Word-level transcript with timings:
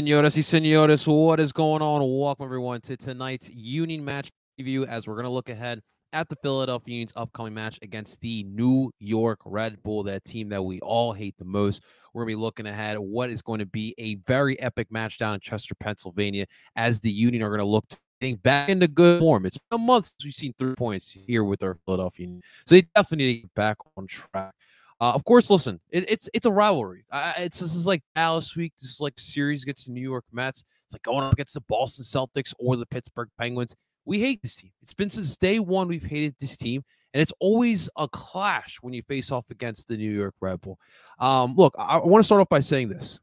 Senoras 0.00 0.34
y 0.34 0.42
senores, 0.42 1.06
what 1.06 1.40
is 1.40 1.52
going 1.52 1.82
on? 1.82 2.00
Welcome 2.00 2.46
everyone 2.46 2.80
to 2.80 2.96
tonight's 2.96 3.50
Union 3.50 4.02
match 4.02 4.30
preview 4.58 4.86
as 4.86 5.06
we're 5.06 5.12
going 5.12 5.26
to 5.26 5.30
look 5.30 5.50
ahead 5.50 5.82
at 6.14 6.26
the 6.30 6.36
Philadelphia 6.36 6.94
Union's 6.94 7.12
upcoming 7.16 7.52
match 7.52 7.78
against 7.82 8.18
the 8.22 8.44
New 8.44 8.90
York 8.98 9.40
Red 9.44 9.82
Bull, 9.82 10.02
that 10.04 10.24
team 10.24 10.48
that 10.48 10.62
we 10.62 10.80
all 10.80 11.12
hate 11.12 11.36
the 11.36 11.44
most. 11.44 11.82
We're 12.14 12.22
going 12.22 12.32
to 12.32 12.36
be 12.38 12.40
looking 12.40 12.66
ahead 12.66 12.94
at 12.94 13.04
what 13.04 13.28
is 13.28 13.42
going 13.42 13.58
to 13.58 13.66
be 13.66 13.94
a 13.98 14.14
very 14.26 14.58
epic 14.60 14.90
match 14.90 15.18
down 15.18 15.34
in 15.34 15.40
Chester, 15.40 15.74
Pennsylvania, 15.74 16.46
as 16.76 17.00
the 17.00 17.10
Union 17.10 17.42
are 17.42 17.50
going 17.50 17.58
to 17.58 17.66
look 17.66 17.86
to 17.90 17.98
getting 18.22 18.36
back 18.36 18.70
into 18.70 18.88
good 18.88 19.20
form. 19.20 19.44
It's 19.44 19.58
been 19.58 19.82
a 19.82 19.84
month 19.84 20.06
since 20.06 20.24
we've 20.24 20.32
seen 20.32 20.54
three 20.56 20.76
points 20.76 21.10
here 21.10 21.44
with 21.44 21.62
our 21.62 21.76
Philadelphia 21.84 22.24
Union. 22.24 22.42
So 22.66 22.74
they 22.74 22.86
definitely 22.94 23.26
need 23.26 23.34
to 23.34 23.40
get 23.42 23.54
back 23.54 23.76
on 23.98 24.06
track. 24.06 24.54
Uh, 25.00 25.12
of 25.14 25.24
course, 25.24 25.48
listen, 25.48 25.80
it, 25.90 26.10
it's 26.10 26.28
it's 26.34 26.46
a 26.46 26.50
rivalry. 26.50 27.04
It's 27.38 27.58
this 27.58 27.74
is 27.74 27.86
like 27.86 28.02
Dallas 28.14 28.54
week. 28.54 28.74
This 28.78 28.90
is 28.90 29.00
like 29.00 29.18
series 29.18 29.62
against 29.62 29.86
the 29.86 29.92
New 29.92 30.02
York 30.02 30.24
Mets. 30.30 30.62
It's 30.84 30.92
like 30.92 31.02
going 31.02 31.24
up 31.24 31.32
against 31.32 31.54
the 31.54 31.62
Boston 31.62 32.04
Celtics 32.04 32.52
or 32.58 32.76
the 32.76 32.86
Pittsburgh 32.86 33.28
Penguins. 33.38 33.74
We 34.04 34.20
hate 34.20 34.42
this 34.42 34.56
team. 34.56 34.72
It's 34.82 34.94
been 34.94 35.08
since 35.08 35.36
day 35.36 35.58
one 35.58 35.88
we've 35.88 36.04
hated 36.04 36.34
this 36.38 36.56
team, 36.56 36.82
and 37.14 37.22
it's 37.22 37.32
always 37.40 37.88
a 37.96 38.08
clash 38.08 38.78
when 38.82 38.92
you 38.92 39.02
face 39.02 39.32
off 39.32 39.50
against 39.50 39.88
the 39.88 39.96
New 39.96 40.10
York 40.10 40.34
Red 40.40 40.60
Bull. 40.60 40.78
Um, 41.18 41.54
look, 41.54 41.74
I, 41.78 41.98
I 41.98 42.04
want 42.04 42.22
to 42.22 42.26
start 42.26 42.42
off 42.42 42.48
by 42.48 42.60
saying 42.60 42.88
this. 42.88 43.18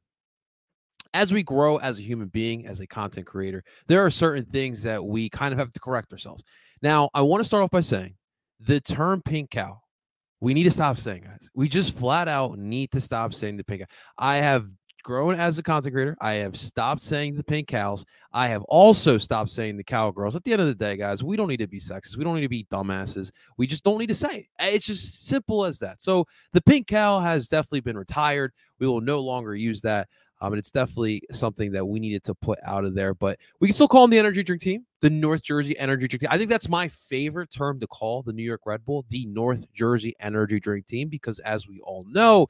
As 1.14 1.32
we 1.32 1.44
grow 1.44 1.78
as 1.78 2.00
a 2.00 2.02
human 2.04 2.28
being, 2.28 2.68
as 2.68 2.80
a 2.80 2.88
content 2.88 3.28
creator, 3.28 3.64
there 3.88 4.06
are 4.06 4.12
certain 4.12 4.46
things 4.46 4.84
that 4.84 5.04
we 5.04 5.30
kind 5.30 5.52
of 5.52 5.60
have 5.60 5.72
to 5.72 5.80
correct 5.80 6.12
ourselves. 6.12 6.44
Now, 6.82 7.10
I 7.14 7.22
want 7.22 7.42
to 7.42 7.46
start 7.46 7.64
off 7.64 7.72
by 7.72 7.82
saying 7.82 8.16
the 8.60 8.80
term 8.82 9.22
pink 9.22 9.52
cow 9.52 9.82
we 10.40 10.54
need 10.54 10.64
to 10.64 10.72
stop 10.72 10.98
saying, 10.98 11.24
guys. 11.24 11.50
We 11.54 11.68
just 11.68 11.98
flat 11.98 12.28
out 12.28 12.58
need 12.58 12.92
to 12.92 13.02
stop 13.02 13.34
saying 13.34 13.58
the 13.58 13.64
pink. 13.64 13.84
I 14.18 14.38
have 14.38 14.68
grown 15.08 15.36
as 15.36 15.58
a 15.58 15.64
content 15.64 15.94
creator. 15.94 16.18
I 16.20 16.34
have 16.34 16.58
stopped 16.58 17.02
saying 17.02 17.36
the 17.36 17.44
pink 17.44 17.70
cows. 17.70 18.04
I 18.34 18.50
have 18.50 18.62
also 18.64 19.18
stopped 19.18 19.50
saying 19.50 19.78
the 19.78 19.84
cowgirls. 19.84 20.36
At 20.36 20.44
the 20.44 20.52
end 20.52 20.62
of 20.62 20.68
the 20.68 20.76
day, 20.76 20.98
guys, 20.98 21.24
we 21.24 21.38
don't 21.38 21.48
need 21.48 21.62
to 21.62 21.68
be 21.68 21.80
sexist. 21.80 22.18
We 22.18 22.26
don't 22.26 22.36
need 22.36 22.42
to 22.42 22.50
be 22.50 22.66
dumbasses. 22.66 23.32
We 23.58 23.68
just 23.68 23.86
don't 23.86 24.00
need 24.00 24.08
to 24.08 24.16
say 24.16 24.40
it. 24.40 24.46
Eh, 24.60 24.72
it's 24.74 24.86
just 24.86 25.26
simple 25.26 25.64
as 25.64 25.80
that. 25.80 26.02
So 26.02 26.26
the 26.52 26.62
pink 26.62 26.88
cow 26.88 27.20
has 27.20 27.48
definitely 27.48 27.82
been 27.82 27.98
retired. 27.98 28.52
We 28.80 28.88
will 28.88 29.00
no 29.00 29.20
longer 29.20 29.56
use 29.56 29.82
that. 29.82 30.10
Um, 30.40 30.54
and 30.54 30.60
it's 30.60 30.72
definitely 30.72 31.24
something 31.32 31.72
that 31.72 31.86
we 31.86 32.00
needed 32.00 32.24
to 32.26 32.36
put 32.36 32.60
out 32.64 32.86
of 32.86 32.94
there. 32.94 33.14
But 33.14 33.40
we 33.60 33.68
can 33.68 33.76
still 33.76 33.88
call 33.88 34.04
them 34.04 34.12
the 34.12 34.20
energy 34.20 34.44
drink 34.44 34.62
team, 34.62 34.86
the 35.02 35.10
North 35.10 35.42
Jersey 35.42 35.78
energy 35.80 36.08
drink 36.08 36.22
team. 36.22 36.30
I 36.32 36.38
think 36.38 36.50
that's 36.50 36.70
my 36.70 36.88
favorite 36.88 37.52
term 37.52 37.80
to 37.80 37.88
call 37.88 38.22
the 38.22 38.34
New 38.34 38.44
York 38.44 38.62
Red 38.66 38.86
Bull, 38.86 39.06
the 39.10 39.26
North 39.26 39.66
Jersey 39.74 40.16
energy 40.20 40.60
drink 40.60 40.86
team, 40.86 41.10
because 41.10 41.40
as 41.40 41.68
we 41.68 41.80
all 41.80 42.06
know, 42.10 42.48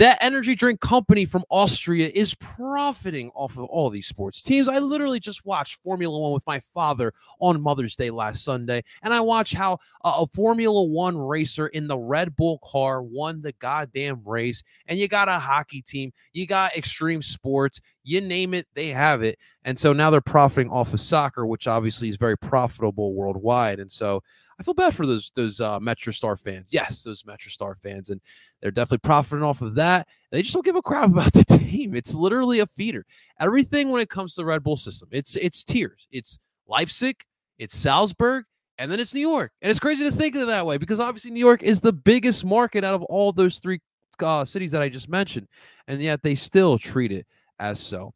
that 0.00 0.16
energy 0.22 0.54
drink 0.54 0.80
company 0.80 1.26
from 1.26 1.44
Austria 1.50 2.10
is 2.14 2.34
profiting 2.36 3.30
off 3.34 3.58
of 3.58 3.64
all 3.64 3.90
these 3.90 4.06
sports 4.06 4.42
teams. 4.42 4.66
I 4.66 4.78
literally 4.78 5.20
just 5.20 5.44
watched 5.44 5.82
Formula 5.82 6.18
One 6.18 6.32
with 6.32 6.46
my 6.46 6.58
father 6.72 7.12
on 7.38 7.60
Mother's 7.60 7.96
Day 7.96 8.08
last 8.08 8.42
Sunday, 8.42 8.82
and 9.02 9.12
I 9.12 9.20
watched 9.20 9.52
how 9.52 9.74
uh, 10.02 10.24
a 10.24 10.26
Formula 10.28 10.82
One 10.84 11.18
racer 11.18 11.66
in 11.66 11.86
the 11.86 11.98
Red 11.98 12.34
Bull 12.34 12.60
car 12.64 13.02
won 13.02 13.42
the 13.42 13.52
goddamn 13.58 14.22
race. 14.24 14.62
And 14.86 14.98
you 14.98 15.06
got 15.06 15.28
a 15.28 15.38
hockey 15.38 15.82
team, 15.82 16.12
you 16.32 16.46
got 16.46 16.74
extreme 16.74 17.20
sports, 17.20 17.82
you 18.02 18.20
name 18.20 18.54
it, 18.54 18.66
they 18.74 18.88
have 18.88 19.22
it. 19.22 19.38
And 19.64 19.78
so 19.78 19.92
now 19.92 20.10
they're 20.10 20.20
profiting 20.20 20.70
off 20.70 20.94
of 20.94 21.00
soccer, 21.00 21.46
which 21.46 21.66
obviously 21.66 22.08
is 22.08 22.16
very 22.16 22.36
profitable 22.36 23.14
worldwide. 23.14 23.78
And 23.78 23.90
so 23.90 24.22
I 24.60 24.62
feel 24.62 24.74
bad 24.74 24.94
for 24.94 25.06
those 25.06 25.32
those 25.34 25.58
uh, 25.58 25.80
Metro 25.80 26.12
Star 26.12 26.36
fans. 26.36 26.68
Yes, 26.70 27.02
those 27.02 27.22
MetroStar 27.22 27.78
fans, 27.82 28.10
and 28.10 28.20
they're 28.60 28.70
definitely 28.70 28.98
profiting 28.98 29.42
off 29.42 29.62
of 29.62 29.74
that. 29.76 30.06
They 30.30 30.42
just 30.42 30.52
don't 30.52 30.64
give 30.64 30.76
a 30.76 30.82
crap 30.82 31.04
about 31.10 31.32
the 31.32 31.44
team. 31.44 31.94
It's 31.94 32.14
literally 32.14 32.60
a 32.60 32.66
feeder. 32.66 33.06
Everything 33.40 33.88
when 33.88 34.02
it 34.02 34.10
comes 34.10 34.34
to 34.34 34.42
the 34.42 34.44
Red 34.44 34.62
Bull 34.62 34.76
system, 34.76 35.08
it's 35.12 35.34
it's 35.36 35.64
tiers. 35.64 36.06
It's 36.12 36.38
Leipzig, 36.68 37.16
it's 37.58 37.74
Salzburg, 37.74 38.44
and 38.76 38.92
then 38.92 39.00
it's 39.00 39.14
New 39.14 39.26
York. 39.26 39.50
And 39.62 39.70
it's 39.70 39.80
crazy 39.80 40.04
to 40.04 40.10
think 40.10 40.36
of 40.36 40.42
it 40.42 40.46
that 40.46 40.66
way 40.66 40.76
because 40.76 41.00
obviously 41.00 41.30
New 41.30 41.40
York 41.40 41.62
is 41.62 41.80
the 41.80 41.94
biggest 41.94 42.44
market 42.44 42.84
out 42.84 42.94
of 42.94 43.02
all 43.04 43.32
those 43.32 43.60
three 43.60 43.80
uh, 44.22 44.44
cities 44.44 44.72
that 44.72 44.82
I 44.82 44.90
just 44.90 45.08
mentioned, 45.08 45.48
and 45.88 46.02
yet 46.02 46.22
they 46.22 46.34
still 46.34 46.78
treat 46.78 47.12
it 47.12 47.26
as 47.60 47.78
so. 47.78 48.12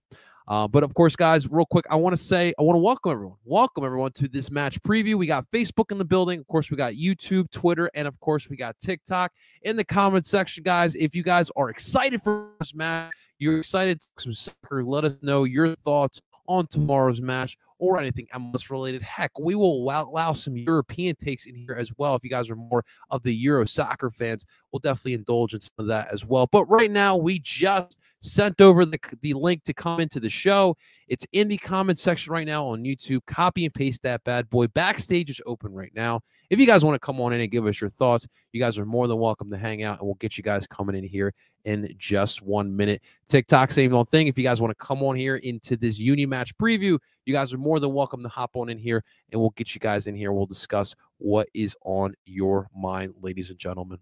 Uh, 0.47 0.69
but 0.69 0.83
of 0.83 0.93
course, 0.93 1.17
guys, 1.17 1.51
real 1.51 1.65
quick, 1.65 1.87
I 1.89 1.97
want 1.97 2.15
to 2.15 2.23
say, 2.23 2.53
I 2.59 2.63
want 2.63 2.77
to 2.77 2.81
welcome 2.81 3.13
everyone. 3.13 3.39
Welcome 3.45 3.85
everyone 3.85 4.13
to 4.13 4.29
this 4.29 4.51
match 4.51 4.83
preview. 4.83 5.15
We 5.15 5.27
got 5.27 5.51
Facebook 5.51 5.91
in 5.91 5.97
the 5.97 6.05
building. 6.05 6.39
Of 6.39 6.47
course, 6.49 6.71
we 6.71 6.77
got 6.77 6.95
YouTube, 6.95 7.51
Twitter, 7.51 7.91
and 7.95 8.07
of 8.07 8.19
course, 8.21 8.51
we 8.51 8.57
got 8.57 8.77
TikTok 8.79 9.33
in 9.63 9.77
the 9.77 9.85
comment 9.85 10.27
section, 10.27 10.63
guys. 10.63 10.95
If 10.97 11.15
you 11.15 11.23
guys 11.23 11.51
are 11.57 11.71
excited 11.71 12.21
for 12.21 12.51
this 12.61 12.75
match, 12.75 13.13
you're 13.39 13.59
excited 13.59 14.03
some 14.19 14.35
soccer, 14.35 14.85
let 14.85 15.05
us 15.05 15.17
know 15.23 15.45
your 15.45 15.75
thoughts 15.77 16.21
on 16.47 16.67
tomorrow's 16.67 17.23
match 17.23 17.57
or 17.79 17.99
anything 17.99 18.27
MLS 18.35 18.71
related. 18.71 19.03
Heck, 19.03 19.37
we 19.39 19.55
will 19.55 19.91
allow 19.91 20.33
some 20.33 20.57
European 20.57 21.17
takes 21.17 21.47
in 21.47 21.55
here 21.55 21.75
as 21.75 21.91
well. 21.97 22.15
If 22.15 22.23
you 22.23 22.31
guys 22.31 22.51
are 22.51 22.57
more 22.57 22.85
of 23.11 23.23
the 23.23 23.35
Euro 23.35 23.65
soccer 23.65 24.11
fans, 24.11 24.45
we'll 24.73 24.81
definitely 24.81 25.15
indulge 25.15 25.55
in 25.55 25.61
some 25.61 25.73
of 25.79 25.87
that 25.87 26.13
as 26.13 26.25
well. 26.25 26.47
But 26.47 26.65
right 26.67 26.91
now, 26.91 27.17
we 27.17 27.41
just 27.41 27.99
sent 28.25 28.61
over 28.61 28.85
the, 28.87 28.99
the 29.21 29.35
link 29.35 29.63
to 29.65 29.75
come 29.75 30.01
into 30.01 30.19
the 30.19 30.31
show. 30.31 30.77
It's 31.09 31.27
in 31.33 31.49
the 31.49 31.59
comment 31.59 31.99
section 31.99 32.33
right 32.33 32.47
now 32.47 32.67
on 32.67 32.83
YouTube. 32.83 33.25
Copy 33.27 33.67
and 33.67 33.75
paste 33.75 34.03
that 34.03 34.25
bad 34.25 34.49
boy. 34.49 34.67
Backstage 34.69 35.29
is 35.29 35.41
open 35.45 35.73
right 35.73 35.93
now. 35.95 36.21
If 36.49 36.59
you 36.59 36.67
guys 36.67 36.85
want 36.85 36.95
to 36.95 36.99
come 36.99 37.21
on 37.21 37.35
in 37.35 37.43
and 37.43 37.51
give 37.51 37.67
us 37.67 37.81
your 37.81 37.91
thoughts, 37.91 38.27
you 38.53 38.61
guys 38.61 38.79
are 38.79 38.87
more 38.87 39.07
than 39.07 39.19
welcome 39.19 39.51
to 39.51 39.59
hang 39.59 39.83
out 39.83 39.99
and 39.99 40.07
we'll 40.07 40.15
get 40.15 40.39
you 40.39 40.43
guys 40.43 40.67
coming 40.67 40.97
in 40.97 41.05
here 41.05 41.35
in 41.67 41.95
just 41.99 42.41
one 42.41 42.75
minute. 42.75 43.03
TikTok, 43.29 43.71
same 43.71 43.95
old 43.95 44.09
thing. 44.09 44.27
If 44.27 44.39
you 44.39 44.45
guys 44.45 44.61
want 44.61 44.71
to 44.71 44.85
come 44.85 45.03
on 45.03 45.17
here 45.17 45.37
into 45.37 45.77
this 45.77 45.99
Union 45.99 46.31
match 46.31 46.57
preview, 46.57 46.99
you 47.27 47.35
guys 47.35 47.53
are 47.53 47.59
more 47.59 47.79
than 47.79 47.93
welcome 47.93 48.23
to 48.23 48.29
hop 48.31 48.57
on 48.57 48.71
in 48.71 48.79
here 48.79 49.05
and 49.33 49.41
we'll 49.41 49.51
get 49.51 49.75
you 49.75 49.81
guys 49.81 50.07
in 50.07 50.17
here. 50.17 50.33
We'll 50.33 50.47
discuss 50.47 50.95
what 51.19 51.49
is 51.53 51.77
on 51.85 52.15
your 52.25 52.69
mind, 52.75 53.15
ladies 53.21 53.51
and 53.51 53.59
gentlemen. 53.59 53.99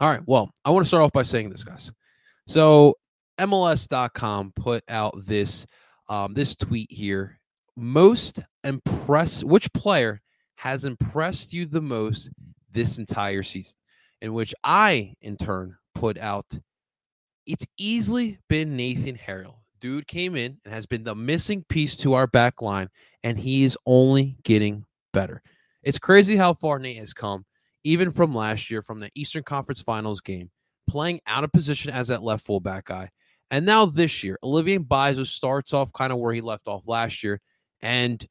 All 0.00 0.08
right. 0.08 0.22
Well, 0.26 0.50
I 0.64 0.70
want 0.70 0.86
to 0.86 0.88
start 0.88 1.02
off 1.02 1.12
by 1.12 1.22
saying 1.22 1.50
this, 1.50 1.64
guys. 1.64 1.90
So 2.46 2.94
MLS.com 3.38 4.52
put 4.56 4.82
out 4.88 5.14
this 5.26 5.66
um, 6.08 6.34
this 6.34 6.54
tweet 6.54 6.90
here. 6.90 7.38
Most 7.76 8.40
impressed, 8.64 9.44
which 9.44 9.72
player 9.72 10.20
has 10.56 10.84
impressed 10.84 11.52
you 11.52 11.66
the 11.66 11.80
most 11.80 12.30
this 12.72 12.98
entire 12.98 13.42
season? 13.42 13.76
In 14.20 14.32
which 14.32 14.54
I, 14.64 15.14
in 15.20 15.36
turn, 15.36 15.76
put 15.94 16.18
out. 16.18 16.58
It's 17.46 17.66
easily 17.78 18.38
been 18.48 18.76
Nathan 18.76 19.14
Harriel. 19.14 19.62
Dude 19.80 20.08
came 20.08 20.34
in 20.34 20.58
and 20.64 20.74
has 20.74 20.86
been 20.86 21.04
the 21.04 21.14
missing 21.14 21.64
piece 21.68 21.94
to 21.98 22.14
our 22.14 22.26
back 22.26 22.60
line, 22.60 22.88
and 23.22 23.38
he 23.38 23.62
is 23.62 23.78
only 23.86 24.36
getting 24.42 24.84
better. 25.12 25.40
It's 25.84 26.00
crazy 26.00 26.36
how 26.36 26.54
far 26.54 26.80
Nate 26.80 26.98
has 26.98 27.14
come, 27.14 27.46
even 27.84 28.10
from 28.10 28.34
last 28.34 28.70
year, 28.70 28.82
from 28.82 28.98
the 28.98 29.10
Eastern 29.14 29.44
Conference 29.44 29.80
Finals 29.80 30.20
game, 30.20 30.50
playing 30.88 31.20
out 31.28 31.44
of 31.44 31.52
position 31.52 31.92
as 31.92 32.08
that 32.08 32.24
left 32.24 32.44
fullback 32.44 32.86
guy 32.86 33.08
and 33.50 33.64
now 33.64 33.86
this 33.86 34.22
year, 34.22 34.38
Olivier 34.42 34.78
Mbaizo 34.78 35.26
starts 35.26 35.72
off 35.72 35.92
kind 35.92 36.12
of 36.12 36.18
where 36.18 36.34
he 36.34 36.40
left 36.40 36.68
off 36.68 36.86
last 36.86 37.22
year, 37.22 37.40
and 37.80 38.24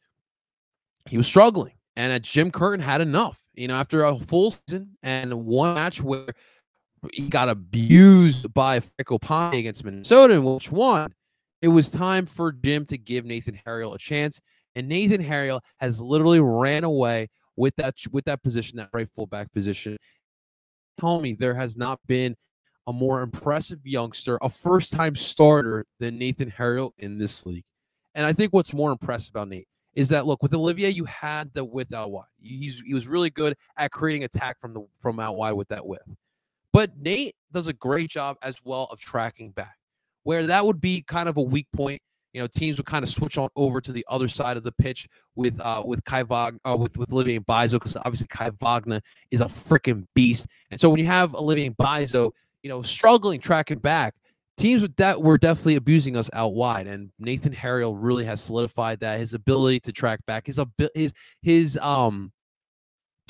he 1.08 1.18
was 1.18 1.28
struggling. 1.28 1.74
And 1.96 2.22
Jim 2.22 2.52
Curtin 2.52 2.80
had 2.80 3.02
enough, 3.02 3.42
you 3.56 3.68
know, 3.68 3.76
after 3.76 4.04
a 4.04 4.16
full 4.16 4.54
season 4.68 4.98
and 5.02 5.46
one 5.46 5.74
match 5.74 6.02
where 6.02 6.28
he 7.12 7.28
got 7.28 7.50
abused 7.50 8.54
by 8.54 8.80
Fragapane 8.80 9.58
against 9.58 9.84
Minnesota, 9.84 10.36
in 10.36 10.44
which 10.44 10.72
one 10.72 11.14
it 11.62 11.70
was 11.70 11.90
time 11.90 12.28
for 12.28 12.52
Jim 12.52 12.86
to 12.86 12.98
give 12.98 13.26
Nathan 13.26 13.60
Harriel 13.66 13.96
a 13.96 13.98
chance. 13.98 14.40
And 14.76 14.88
Nathan 14.88 15.22
Harriel 15.22 15.62
has 15.80 16.00
literally 16.00 16.40
ran 16.40 16.84
away 16.84 17.30
with 17.56 17.76
that 17.78 17.96
with 18.12 18.26
that 18.26 18.44
position, 18.44 18.78
that 18.78 18.90
right 18.94 19.10
fullback 19.10 19.52
position. 19.52 19.98
Tell 21.00 21.20
me 21.20 21.34
there 21.34 21.56
has 21.56 21.76
not 21.76 22.00
been 22.06 22.36
a 22.88 22.94
more 22.94 23.22
impressive 23.22 23.86
youngster, 23.86 24.40
a 24.42 24.50
first 24.50 24.94
time 24.94 25.16
starter 25.16 25.86
than 26.00 26.18
Nathan 26.18 26.50
Harriel 26.50 26.94
in 26.98 27.20
this 27.20 27.46
league. 27.46 27.66
And 28.16 28.26
I 28.26 28.34
think 28.34 28.54
what's 28.54 28.74
more 28.74 28.92
impressive 28.92 29.36
about 29.36 29.50
Nate 29.50 29.68
is 29.94 30.10
that 30.10 30.26
look 30.26 30.42
with 30.42 30.54
Olivier, 30.54 30.90
you 30.90 31.06
had 31.06 31.54
the 31.54 31.66
width 31.66 31.94
out 31.94 32.12
wide. 32.12 32.26
He's 32.40 32.82
he 32.82 32.94
was 32.94 33.08
really 33.08 33.30
good 33.30 33.56
at 33.78 33.92
creating 33.92 34.24
attack 34.24 34.60
from 34.60 34.74
the 34.74 34.88
from 35.02 35.20
out 35.20 35.36
wide 35.36 35.54
with 35.54 35.68
that 35.68 35.86
width. 35.86 36.08
But 36.72 36.98
Nate 36.98 37.36
does 37.52 37.68
a 37.68 37.74
great 37.74 38.10
job 38.10 38.38
as 38.42 38.64
well 38.64 38.88
of 38.92 39.00
tracking 39.00 39.52
back, 39.52 39.76
where 40.24 40.46
that 40.48 40.66
would 40.66 40.80
be 40.80 41.02
kind 41.02 41.28
of 41.28 41.38
a 41.38 41.42
weak 41.42 41.68
point. 41.76 42.02
You 42.34 42.42
know, 42.42 42.48
teams 42.48 42.78
would 42.78 42.86
kind 42.86 43.04
of 43.04 43.10
switch 43.10 43.38
on 43.38 43.50
over 43.56 43.82
to 43.82 43.92
the 43.92 44.06
other 44.08 44.28
side 44.28 44.58
of 44.58 44.64
the 44.64 44.72
pitch 44.72 45.08
with 45.36 45.60
uh 45.60 45.84
with 45.86 46.04
Kai 46.06 46.24
Wagner 46.24 46.60
uh, 46.64 46.76
with 46.76 46.98
with 46.98 47.12
Olivier 47.12 47.40
Mbaizo 47.40 47.74
because 47.74 47.96
obviously 47.98 48.28
Kai 48.30 48.52
Wagner 48.62 49.02
is 49.32 49.42
a 49.42 49.46
freaking 49.46 50.06
beast. 50.14 50.46
And 50.70 50.80
so 50.80 50.90
when 50.90 51.00
you 51.00 51.08
have 51.08 51.34
Olivier 51.34 51.72
Mbaizo 51.72 52.32
you 52.64 52.70
know, 52.70 52.82
struggling 52.82 53.40
tracking 53.40 53.80
back. 53.80 54.14
Teams 54.58 54.82
with 54.82 54.96
that 54.96 55.22
were 55.22 55.38
definitely 55.38 55.76
abusing 55.76 56.18
us 56.18 56.30
out 56.34 56.56
wide, 56.56 56.88
and 56.88 57.12
Nathan 57.20 57.54
Harriel 57.54 57.96
really 57.96 58.26
has 58.26 58.42
solidified 58.42 59.00
that 59.02 59.20
his 59.20 59.36
ability 59.36 59.80
to 59.82 59.92
track 59.92 60.20
back, 60.26 60.48
his 60.48 60.60
his 60.96 61.14
his 61.44 61.78
um 61.78 62.32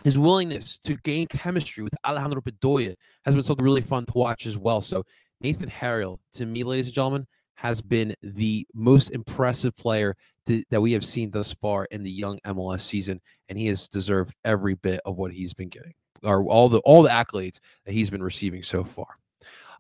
his 0.04 0.18
willingness 0.18 0.78
to 0.86 0.96
gain 0.98 1.28
chemistry 1.28 1.84
with 1.84 1.94
Alejandro 2.06 2.42
Bedoya 2.42 2.96
has 3.26 3.36
been 3.36 3.44
something 3.44 3.66
really 3.66 3.82
fun 3.82 4.06
to 4.06 4.14
watch 4.16 4.46
as 4.46 4.58
well. 4.58 4.80
So 4.82 5.04
Nathan 5.42 5.70
Harriel, 5.70 6.20
to 6.34 6.46
me, 6.46 6.64
ladies 6.64 6.86
and 6.86 6.96
gentlemen, 6.96 7.28
has 7.56 7.82
been 7.82 8.14
the 8.22 8.66
most 8.74 9.10
impressive 9.10 9.76
player 9.76 10.16
th- 10.46 10.64
that 10.70 10.82
we 10.82 10.92
have 10.94 11.04
seen 11.04 11.32
thus 11.32 11.52
far 11.54 11.88
in 11.92 12.04
the 12.04 12.12
young 12.12 12.40
MLS 12.46 12.82
season, 12.82 13.20
and 13.50 13.58
he 13.58 13.68
has 13.68 13.88
deserved 13.88 14.34
every 14.46 14.76
bit 14.76 15.00
of 15.06 15.18
what 15.18 15.32
he's 15.32 15.54
been 15.54 15.70
getting, 15.70 15.94
or 16.24 16.44
all 16.44 16.70
the 16.70 16.80
all 16.80 17.02
the 17.02 17.10
accolades 17.10 17.60
that 17.86 17.92
he's 17.92 18.10
been 18.10 18.24
receiving 18.24 18.64
so 18.64 18.84
far. 18.84 19.18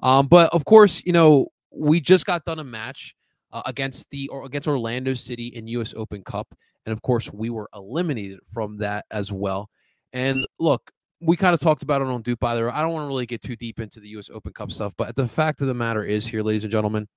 Um, 0.01 0.27
but 0.27 0.53
of 0.53 0.65
course, 0.65 1.01
you 1.05 1.11
know, 1.11 1.47
we 1.71 1.99
just 1.99 2.25
got 2.25 2.45
done 2.45 2.59
a 2.59 2.63
match 2.63 3.15
uh, 3.51 3.63
against 3.65 4.09
the 4.11 4.27
or 4.29 4.45
against 4.45 4.67
Orlando 4.67 5.13
City 5.13 5.47
in 5.47 5.67
US 5.67 5.93
Open 5.95 6.23
Cup, 6.23 6.55
and 6.85 6.93
of 6.93 7.01
course, 7.01 7.31
we 7.31 7.49
were 7.49 7.69
eliminated 7.73 8.39
from 8.53 8.77
that 8.77 9.05
as 9.11 9.31
well. 9.31 9.69
And 10.13 10.45
look, 10.59 10.91
we 11.19 11.35
kind 11.35 11.53
of 11.53 11.59
talked 11.59 11.83
about 11.83 12.01
it 12.01 12.07
on 12.07 12.21
Dupe 12.21 12.43
either. 12.43 12.71
I 12.71 12.81
don't 12.81 12.93
want 12.93 13.05
to 13.05 13.07
really 13.07 13.25
get 13.25 13.41
too 13.41 13.55
deep 13.55 13.79
into 13.79 13.99
the 13.99 14.09
US 14.09 14.29
Open 14.29 14.53
Cup 14.53 14.71
stuff, 14.71 14.93
but 14.97 15.15
the 15.15 15.27
fact 15.27 15.61
of 15.61 15.67
the 15.67 15.73
matter 15.73 16.03
is 16.03 16.25
here, 16.25 16.41
ladies 16.41 16.63
and 16.63 16.71
gentlemen, 16.71 17.07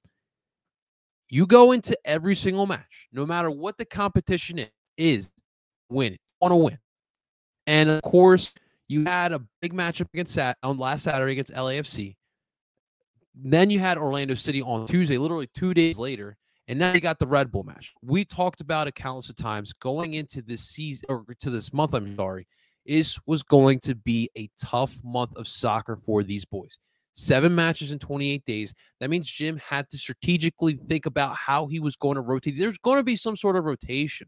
you 1.29 1.47
go 1.47 1.73
into 1.73 1.97
every 2.05 2.35
single 2.35 2.67
match, 2.67 3.09
no 3.13 3.25
matter 3.25 3.51
what 3.51 3.79
the 3.79 3.85
competition 3.85 4.59
is, 4.59 4.69
is 4.97 5.31
win. 5.89 6.17
Want 6.41 6.53
to 6.53 6.57
win. 6.57 6.79
And 7.67 7.91
of 7.91 8.03
course, 8.03 8.53
you 8.91 9.05
had 9.05 9.31
a 9.31 9.41
big 9.63 9.73
matchup 9.73 10.09
against 10.13 10.35
Sat 10.35 10.59
on 10.65 10.77
last 10.77 11.05
Saturday 11.05 11.31
against 11.31 11.55
LAFC. 11.55 12.17
Then 13.37 13.71
you 13.71 13.79
had 13.79 13.97
Orlando 13.97 14.35
City 14.35 14.63
on 14.63 14.89
Tuesday, 14.89 15.17
literally 15.17 15.49
two 15.55 15.73
days 15.73 15.97
later, 15.97 16.37
and 16.67 16.77
now 16.77 16.93
you 16.93 17.01
got 17.01 17.21
the 17.21 17.27
Red 17.29 17.53
Bull 17.53 17.63
match. 17.63 17.93
We 18.03 18.25
talked 18.25 18.61
about 18.61 18.89
it 18.89 18.97
countless 18.97 19.29
of 19.29 19.37
times 19.37 19.73
going 19.73 20.15
into 20.15 20.43
this 20.43 20.63
season 20.63 21.05
or 21.09 21.25
to 21.39 21.51
this 21.51 21.73
month. 21.73 21.95
I'm 21.95 22.17
sorry, 22.17 22.49
is 22.85 23.17
was 23.27 23.45
going 23.45 23.79
to 23.81 23.95
be 23.95 24.29
a 24.37 24.51
tough 24.61 24.99
month 25.05 25.37
of 25.37 25.47
soccer 25.47 25.95
for 25.95 26.25
these 26.25 26.45
boys. 26.45 26.77
Seven 27.13 27.55
matches 27.55 27.93
in 27.93 28.01
28 28.01 28.45
days. 28.45 28.75
That 28.99 29.11
means 29.11 29.31
Jim 29.31 29.57
had 29.65 29.89
to 29.91 29.99
strategically 29.99 30.81
think 30.89 31.07
about 31.07 31.37
how 31.37 31.69
he 31.69 31.79
was 31.79 31.95
going 31.95 32.17
to 32.17 32.23
rotate. 32.23 32.59
There's 32.59 32.79
going 32.79 32.99
to 32.99 33.05
be 33.05 33.15
some 33.15 33.37
sort 33.37 33.55
of 33.55 33.65
rotation. 33.65 34.27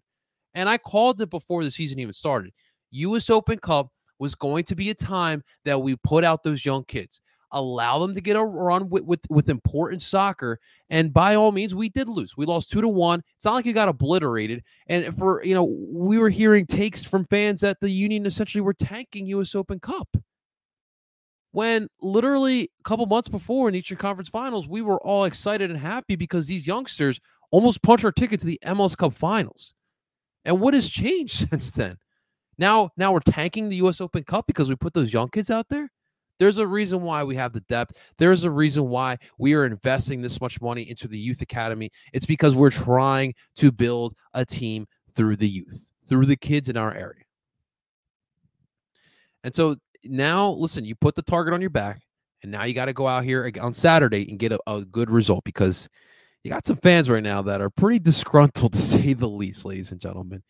And 0.55 0.69
I 0.69 0.79
called 0.79 1.21
it 1.21 1.31
before 1.31 1.65
the 1.65 1.71
season 1.73 1.99
even 1.99 2.15
started. 2.15 2.53
US 2.93 3.29
Open 3.29 3.59
Cup 3.59 3.89
was 4.23 4.35
going 4.37 4.65
to 4.65 4.77
be 4.77 4.89
a 4.89 4.95
time 4.95 5.43
that 5.65 5.83
we 5.83 5.97
put 5.97 6.23
out 6.23 6.45
those 6.45 6.65
young 6.65 6.85
kids 6.85 7.21
allow 7.53 7.99
them 7.99 8.15
to 8.15 8.21
get 8.21 8.37
a 8.37 8.43
run 8.43 8.89
with, 8.89 9.05
with, 9.05 9.21
with 9.29 9.49
important 9.49 10.03
soccer. 10.03 10.59
And 10.91 11.13
by 11.13 11.35
all 11.35 11.53
means, 11.53 11.75
we 11.75 11.89
did 11.89 12.09
lose. 12.09 12.37
We 12.37 12.47
lost 12.47 12.71
two 12.71 12.81
to 12.81 12.89
one. 12.89 13.23
It's 13.37 13.45
not 13.45 13.55
like 13.55 13.67
you 13.67 13.73
got 13.73 13.89
obliterated. 13.89 14.63
And 14.87 15.17
for 15.17 15.45
you 15.45 15.55
know, 15.55 15.65
we 15.65 16.19
were 16.19 16.31
hearing 16.31 16.67
takes 16.67 17.05
from 17.05 17.25
fans 17.27 17.61
that 17.61 17.81
the 17.81 17.91
Union 17.91 18.27
essentially 18.27 18.63
were 18.63 18.75
tanking 18.75 19.27
U.S. 19.27 19.55
Open 19.55 19.81
Cup. 19.81 20.09
When 21.53 21.89
literally 22.01 22.71
a 22.81 22.89
couple 22.89 23.05
months 23.05 23.29
before 23.29 23.69
in 23.69 23.75
Eastern 23.75 23.99
Conference 23.99 24.31
Finals, 24.31 24.67
we 24.67 24.81
were 24.81 25.01
all 25.03 25.25
excited 25.25 25.71
and 25.71 25.79
happy 25.79 26.17
because 26.17 26.47
these 26.47 26.67
youngsters 26.67 27.21
almost 27.51 27.83
punched 27.83 28.07
our 28.07 28.13
ticket 28.13 28.41
to 28.41 28.47
the 28.47 28.59
MLS 28.65 28.97
Cup 28.97 29.13
Finals. 29.13 29.75
And 30.47 30.61
what 30.61 30.73
has 30.73 30.89
changed 30.89 31.49
since 31.51 31.71
then? 31.71 31.99
Now, 32.59 32.91
now 32.97 33.13
we're 33.13 33.21
tanking 33.21 33.69
the 33.69 33.77
U.S. 33.77 34.01
Open 34.01 34.25
Cup 34.25 34.47
because 34.47 34.69
we 34.69 34.77
put 34.77 34.95
those 34.95 35.13
young 35.13 35.29
kids 35.29 35.51
out 35.51 35.69
there. 35.69 35.91
There's 36.39 36.59
a 36.59 36.67
reason 36.67 37.03
why 37.03 37.23
we 37.23 37.37
have 37.37 37.53
the 37.53 37.61
depth. 37.61 37.95
There's 38.19 38.45
a 38.45 38.51
reason 38.51 38.89
why 38.89 39.19
we 39.39 39.55
are 39.55 39.65
investing 39.65 40.23
this 40.23 40.41
much 40.41 40.61
money 40.61 40.83
into 40.83 41.07
the 41.07 41.19
youth 41.19 41.41
academy. 41.41 41.91
It's 42.13 42.27
because 42.27 42.57
we're 42.57 42.71
trying 42.71 43.35
to 43.57 43.71
build 43.71 44.15
a 44.35 44.45
team 44.45 44.87
through 45.15 45.37
the 45.37 45.49
youth, 45.49 45.93
through 46.09 46.27
the 46.27 46.37
kids 46.37 46.69
in 46.69 46.77
our 46.77 46.95
area. 46.95 47.25
And 49.45 49.55
so 49.55 49.77
now, 50.05 50.51
listen, 50.51 50.85
you 50.85 50.95
put 50.95 51.15
the 51.15 51.23
target 51.23 51.55
on 51.55 51.61
your 51.61 51.71
back, 51.71 52.03
and 52.43 52.51
now 52.51 52.65
you 52.65 52.75
got 52.75 52.87
to 52.87 52.93
go 52.93 53.07
out 53.07 53.25
here 53.25 53.51
on 53.61 53.75
Saturday 53.75 54.29
and 54.29 54.39
get 54.39 54.53
a, 54.53 54.59
a 54.67 54.85
good 54.85 55.11
result 55.11 55.45
because 55.45 55.89
you 56.43 56.51
got 56.51 56.67
some 56.67 56.77
fans 56.77 57.09
right 57.09 57.23
now 57.23 57.43
that 57.43 57.61
are 57.61 57.71
pretty 57.71 57.99
disgruntled 57.99 58.73
to 58.73 58.79
say 58.79 59.13
the 59.13 59.29
least, 59.29 59.65
ladies 59.65 59.93
and 59.93 60.01
gentlemen. 60.01 60.43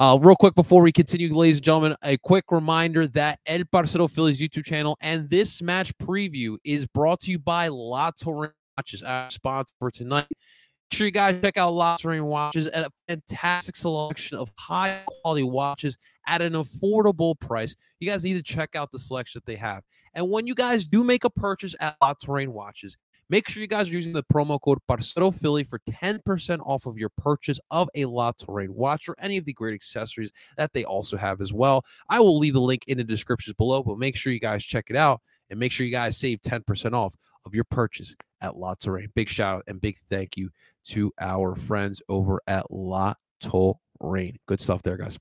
Uh, 0.00 0.18
real 0.22 0.34
quick 0.34 0.54
before 0.54 0.80
we 0.80 0.90
continue, 0.90 1.30
ladies 1.34 1.58
and 1.58 1.64
gentlemen, 1.64 1.94
a 2.02 2.16
quick 2.16 2.46
reminder 2.50 3.06
that 3.06 3.38
El 3.44 3.64
Parcero 3.70 4.08
Phillies 4.08 4.40
YouTube 4.40 4.64
channel 4.64 4.96
and 5.02 5.28
this 5.28 5.60
match 5.60 5.92
preview 5.98 6.56
is 6.64 6.86
brought 6.86 7.20
to 7.20 7.30
you 7.30 7.38
by 7.38 7.68
La 7.68 8.10
Watches, 8.24 9.02
our 9.02 9.28
sponsor 9.28 9.74
for 9.78 9.90
tonight. 9.90 10.24
Make 10.30 10.92
sure 10.92 11.04
you 11.04 11.10
guys 11.10 11.38
check 11.42 11.58
out 11.58 11.74
La 11.74 11.98
Watches 12.02 12.68
at 12.68 12.86
a 12.86 12.90
fantastic 13.08 13.76
selection 13.76 14.38
of 14.38 14.50
high 14.58 15.02
quality 15.06 15.42
watches 15.42 15.98
at 16.26 16.40
an 16.40 16.54
affordable 16.54 17.38
price. 17.38 17.76
You 17.98 18.08
guys 18.08 18.24
need 18.24 18.38
to 18.38 18.42
check 18.42 18.74
out 18.74 18.92
the 18.92 18.98
selection 18.98 19.42
that 19.44 19.52
they 19.52 19.56
have. 19.56 19.82
And 20.14 20.30
when 20.30 20.46
you 20.46 20.54
guys 20.54 20.86
do 20.86 21.04
make 21.04 21.24
a 21.24 21.30
purchase 21.30 21.76
at 21.78 21.98
La 22.00 22.14
Touraine 22.14 22.54
Watches, 22.54 22.96
Make 23.30 23.48
sure 23.48 23.60
you 23.60 23.68
guys 23.68 23.88
are 23.88 23.92
using 23.92 24.12
the 24.12 24.24
promo 24.24 24.60
code 24.60 24.78
Parcero 24.88 25.30
Philly 25.30 25.62
for 25.62 25.78
10% 25.88 26.58
off 26.66 26.84
of 26.84 26.98
your 26.98 27.10
purchase 27.10 27.60
of 27.70 27.88
a 27.94 28.04
La 28.04 28.32
Touraine 28.32 28.70
watch 28.70 29.08
or 29.08 29.14
any 29.20 29.36
of 29.36 29.44
the 29.44 29.52
great 29.52 29.72
accessories 29.72 30.32
that 30.56 30.72
they 30.72 30.84
also 30.84 31.16
have 31.16 31.40
as 31.40 31.52
well. 31.52 31.84
I 32.08 32.18
will 32.18 32.40
leave 32.40 32.54
the 32.54 32.60
link 32.60 32.82
in 32.88 32.98
the 32.98 33.04
descriptions 33.04 33.54
below, 33.54 33.84
but 33.84 33.98
make 33.98 34.16
sure 34.16 34.32
you 34.32 34.40
guys 34.40 34.64
check 34.64 34.86
it 34.90 34.96
out 34.96 35.20
and 35.48 35.60
make 35.60 35.70
sure 35.70 35.86
you 35.86 35.92
guys 35.92 36.16
save 36.16 36.42
10% 36.42 36.92
off 36.92 37.14
of 37.46 37.54
your 37.54 37.62
purchase 37.62 38.16
at 38.40 38.56
La 38.56 38.74
Touraine. 38.74 39.14
Big 39.14 39.28
shout 39.28 39.58
out 39.58 39.64
and 39.68 39.80
big 39.80 39.96
thank 40.10 40.36
you 40.36 40.50
to 40.86 41.12
our 41.20 41.54
friends 41.54 42.02
over 42.08 42.40
at 42.48 42.66
La 42.68 43.14
Touraine. 43.40 44.34
Good 44.48 44.60
stuff 44.60 44.82
there, 44.82 44.96
guys. 44.96 45.16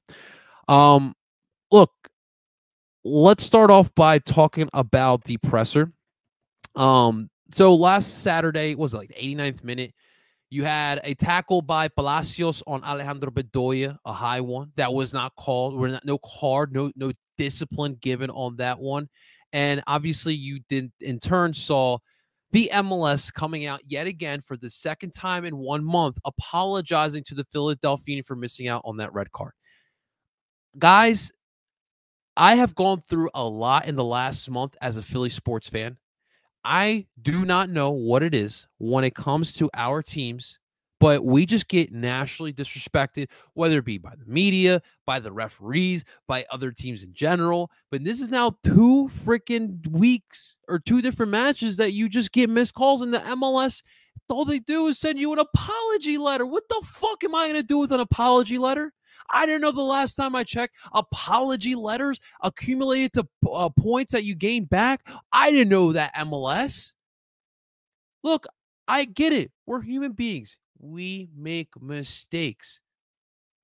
Um, 0.67 1.13
look, 1.71 1.91
let's 3.03 3.43
start 3.43 3.69
off 3.69 3.93
by 3.93 4.17
talking 4.17 4.67
about 4.73 5.25
the 5.25 5.37
presser. 5.37 5.91
Um, 6.75 7.29
so 7.51 7.75
last 7.75 8.23
Saturday 8.23 8.75
was 8.75 8.93
like 8.93 9.09
the 9.09 9.15
89th 9.15 9.63
minute. 9.63 9.93
You 10.51 10.63
had 10.63 10.99
a 11.03 11.13
tackle 11.13 11.61
by 11.61 11.87
Palacios 11.89 12.63
on 12.65 12.83
Alejandro 12.83 13.29
Bedoya, 13.29 13.97
a 14.05 14.13
high 14.13 14.41
one 14.41 14.71
that 14.77 14.91
was 14.91 15.13
not 15.13 15.35
called. 15.35 15.77
We're 15.77 15.89
not 15.89 16.05
no 16.05 16.17
card, 16.17 16.73
no 16.73 16.91
no 16.95 17.11
discipline 17.37 17.97
given 18.01 18.29
on 18.31 18.55
that 18.57 18.79
one, 18.79 19.09
and 19.53 19.83
obviously 19.85 20.33
you 20.33 20.59
did 20.67 20.91
in 21.01 21.19
turn 21.19 21.53
saw 21.53 21.99
the 22.51 22.69
MLS 22.73 23.31
coming 23.31 23.65
out 23.67 23.81
yet 23.87 24.07
again 24.07 24.41
for 24.41 24.57
the 24.57 24.69
second 24.69 25.13
time 25.13 25.45
in 25.45 25.55
one 25.57 25.83
month, 25.83 26.17
apologizing 26.25 27.23
to 27.25 27.35
the 27.35 27.45
Philadelphia 27.51 28.23
for 28.23 28.35
missing 28.35 28.67
out 28.67 28.81
on 28.85 28.97
that 28.97 29.13
red 29.13 29.31
card. 29.31 29.53
Guys, 30.77 31.31
I 32.35 32.55
have 32.55 32.73
gone 32.73 33.03
through 33.07 33.29
a 33.35 33.43
lot 33.43 33.87
in 33.87 33.95
the 33.95 34.03
last 34.03 34.49
month 34.49 34.75
as 34.81 34.97
a 34.97 35.03
Philly 35.03 35.29
sports 35.29 35.67
fan. 35.67 35.97
I 36.63 37.07
do 37.21 37.45
not 37.45 37.69
know 37.69 37.89
what 37.89 38.23
it 38.23 38.35
is 38.35 38.67
when 38.77 39.03
it 39.03 39.15
comes 39.15 39.53
to 39.53 39.69
our 39.73 40.01
teams, 40.01 40.59
but 40.99 41.23
we 41.23 41.45
just 41.45 41.69
get 41.69 41.93
nationally 41.93 42.51
disrespected, 42.51 43.29
whether 43.53 43.77
it 43.77 43.85
be 43.85 43.97
by 43.97 44.15
the 44.15 44.25
media, 44.25 44.81
by 45.05 45.19
the 45.19 45.31
referees, 45.31 46.03
by 46.27 46.45
other 46.51 46.71
teams 46.71 47.03
in 47.03 47.13
general. 47.13 47.71
But 47.89 48.03
this 48.03 48.19
is 48.19 48.29
now 48.29 48.57
two 48.63 49.09
freaking 49.25 49.87
weeks 49.87 50.57
or 50.67 50.79
two 50.79 51.01
different 51.01 51.31
matches 51.31 51.77
that 51.77 51.93
you 51.93 52.09
just 52.09 52.33
get 52.33 52.49
missed 52.49 52.73
calls 52.73 53.01
in 53.01 53.11
the 53.11 53.19
MLS. 53.19 53.81
All 54.29 54.45
they 54.45 54.59
do 54.59 54.87
is 54.87 54.99
send 54.99 55.17
you 55.17 55.33
an 55.33 55.39
apology 55.39 56.17
letter. 56.17 56.45
What 56.45 56.69
the 56.69 56.81
fuck 56.85 57.23
am 57.23 57.33
I 57.33 57.47
going 57.47 57.61
to 57.61 57.63
do 57.63 57.79
with 57.79 57.91
an 57.91 57.99
apology 57.99 58.59
letter? 58.59 58.93
I 59.31 59.45
didn't 59.45 59.61
know 59.61 59.71
the 59.71 59.81
last 59.81 60.15
time 60.15 60.35
I 60.35 60.43
checked. 60.43 60.75
Apology 60.93 61.75
letters 61.75 62.19
accumulated 62.41 63.13
to 63.13 63.27
uh, 63.51 63.69
points 63.69 64.11
that 64.13 64.23
you 64.23 64.35
gain 64.35 64.65
back. 64.65 65.07
I 65.31 65.51
didn't 65.51 65.69
know 65.69 65.93
that 65.93 66.15
MLS. 66.15 66.93
Look, 68.23 68.45
I 68.87 69.05
get 69.05 69.33
it. 69.33 69.51
We're 69.65 69.81
human 69.81 70.13
beings. 70.13 70.57
We 70.79 71.29
make 71.35 71.69
mistakes. 71.81 72.79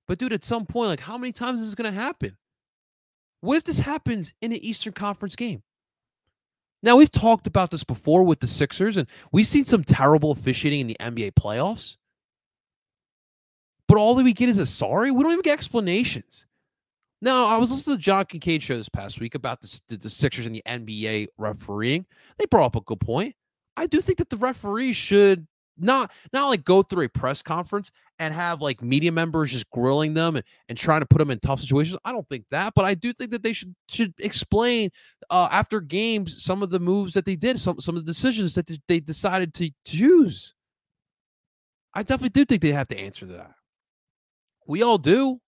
But 0.06 0.18
dude, 0.18 0.32
at 0.32 0.44
some 0.44 0.66
point, 0.66 0.90
like 0.90 1.00
how 1.00 1.18
many 1.18 1.32
times 1.32 1.60
is 1.60 1.68
this 1.68 1.74
going 1.74 1.92
to 1.92 2.00
happen? 2.00 2.36
What 3.40 3.56
if 3.56 3.64
this 3.64 3.78
happens 3.78 4.32
in 4.40 4.52
an 4.52 4.58
Eastern 4.58 4.92
Conference 4.92 5.36
game? 5.36 5.62
Now, 6.82 6.96
we've 6.96 7.10
talked 7.10 7.46
about 7.46 7.70
this 7.70 7.84
before 7.84 8.22
with 8.22 8.40
the 8.40 8.46
Sixers, 8.46 8.96
and 8.96 9.08
we've 9.32 9.46
seen 9.46 9.64
some 9.64 9.82
terrible 9.82 10.30
officiating 10.30 10.80
in 10.80 10.86
the 10.86 10.96
NBA 11.00 11.32
playoffs. 11.32 11.96
But 13.88 13.98
all 13.98 14.14
that 14.16 14.24
we 14.24 14.32
get 14.32 14.48
is 14.48 14.58
a 14.58 14.66
sorry. 14.66 15.10
We 15.10 15.22
don't 15.22 15.32
even 15.32 15.42
get 15.42 15.54
explanations. 15.54 16.44
Now, 17.22 17.46
I 17.46 17.56
was 17.56 17.70
listening 17.70 17.96
to 17.96 17.98
the 17.98 18.02
John 18.02 18.24
Kincade 18.26 18.62
show 18.62 18.76
this 18.76 18.88
past 18.88 19.20
week 19.20 19.34
about 19.34 19.60
the, 19.60 19.80
the, 19.88 19.96
the 19.96 20.10
Sixers 20.10 20.46
and 20.46 20.54
the 20.54 20.62
NBA 20.66 21.28
refereeing. 21.38 22.04
They 22.38 22.46
brought 22.46 22.66
up 22.66 22.76
a 22.76 22.80
good 22.82 23.00
point. 23.00 23.34
I 23.76 23.86
do 23.86 24.00
think 24.00 24.18
that 24.18 24.30
the 24.30 24.36
referees 24.36 24.96
should 24.96 25.46
not 25.78 26.10
not 26.32 26.48
like 26.48 26.64
go 26.64 26.82
through 26.82 27.04
a 27.04 27.08
press 27.08 27.42
conference 27.42 27.90
and 28.18 28.32
have 28.32 28.62
like 28.62 28.82
media 28.82 29.12
members 29.12 29.52
just 29.52 29.68
grilling 29.70 30.14
them 30.14 30.36
and, 30.36 30.44
and 30.68 30.78
trying 30.78 31.00
to 31.00 31.06
put 31.06 31.18
them 31.18 31.30
in 31.30 31.38
tough 31.40 31.60
situations. 31.60 31.98
I 32.04 32.12
don't 32.12 32.28
think 32.28 32.44
that, 32.50 32.72
but 32.74 32.84
I 32.84 32.94
do 32.94 33.12
think 33.12 33.30
that 33.30 33.42
they 33.42 33.52
should 33.52 33.74
should 33.88 34.14
explain 34.18 34.90
uh, 35.30 35.48
after 35.50 35.80
games 35.80 36.42
some 36.42 36.62
of 36.62 36.70
the 36.70 36.80
moves 36.80 37.14
that 37.14 37.24
they 37.24 37.36
did, 37.36 37.58
some 37.58 37.80
some 37.80 37.96
of 37.96 38.04
the 38.04 38.10
decisions 38.10 38.54
that 38.54 38.70
they 38.88 39.00
decided 39.00 39.52
to, 39.54 39.68
to 39.68 39.74
choose. 39.84 40.54
I 41.94 42.02
definitely 42.02 42.30
do 42.30 42.44
think 42.44 42.62
they 42.62 42.72
have 42.72 42.88
to 42.88 42.98
answer 42.98 43.26
that. 43.26 43.52
We 44.66 44.82
all 44.82 44.98
do. 44.98 45.40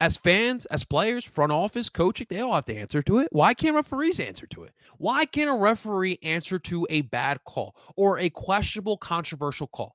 as 0.00 0.16
fans, 0.16 0.66
as 0.66 0.84
players, 0.84 1.24
front 1.24 1.52
office, 1.52 1.88
coaching, 1.88 2.26
they 2.28 2.40
all 2.40 2.52
have 2.54 2.66
to 2.66 2.76
answer 2.76 3.02
to 3.02 3.18
it. 3.18 3.28
Why 3.32 3.54
can't 3.54 3.74
referees 3.74 4.20
answer 4.20 4.46
to 4.48 4.64
it? 4.64 4.72
Why 4.98 5.24
can't 5.24 5.48
a 5.48 5.54
referee 5.54 6.18
answer 6.22 6.58
to 6.60 6.86
a 6.90 7.02
bad 7.02 7.38
call 7.44 7.74
or 7.96 8.18
a 8.18 8.28
questionable, 8.28 8.98
controversial 8.98 9.68
call? 9.68 9.94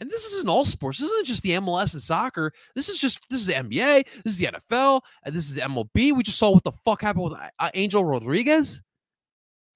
And 0.00 0.10
this 0.10 0.24
isn't 0.32 0.48
all 0.48 0.64
sports. 0.64 0.98
This 0.98 1.10
isn't 1.10 1.26
just 1.26 1.42
the 1.42 1.50
MLS 1.50 1.92
and 1.92 2.02
soccer. 2.02 2.52
This 2.74 2.88
is 2.88 2.98
just 2.98 3.28
this 3.30 3.40
is 3.40 3.46
the 3.46 3.52
NBA. 3.52 4.06
This 4.24 4.34
is 4.34 4.38
the 4.38 4.46
NFL. 4.46 5.02
And 5.24 5.34
this 5.34 5.48
is 5.48 5.56
the 5.56 5.60
MLB. 5.60 6.16
We 6.16 6.22
just 6.22 6.38
saw 6.38 6.50
what 6.52 6.64
the 6.64 6.72
fuck 6.84 7.02
happened 7.02 7.24
with 7.24 7.34
uh, 7.34 7.70
Angel 7.74 8.04
Rodriguez. 8.04 8.82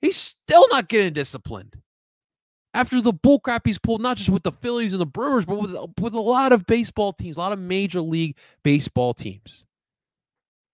He's 0.00 0.16
still 0.16 0.66
not 0.70 0.88
getting 0.88 1.12
disciplined 1.12 1.76
after 2.74 3.00
the 3.00 3.12
bullcrap 3.12 3.60
he's 3.64 3.78
pulled, 3.78 4.02
not 4.02 4.16
just 4.16 4.28
with 4.28 4.42
the 4.42 4.52
Phillies 4.52 4.92
and 4.92 5.00
the 5.00 5.06
Brewers, 5.06 5.44
but 5.44 5.56
with, 5.56 5.76
with 6.00 6.12
a 6.12 6.20
lot 6.20 6.52
of 6.52 6.66
baseball 6.66 7.12
teams, 7.12 7.36
a 7.36 7.40
lot 7.40 7.52
of 7.52 7.58
major 7.58 8.00
league 8.00 8.36
baseball 8.64 9.14
teams. 9.14 9.64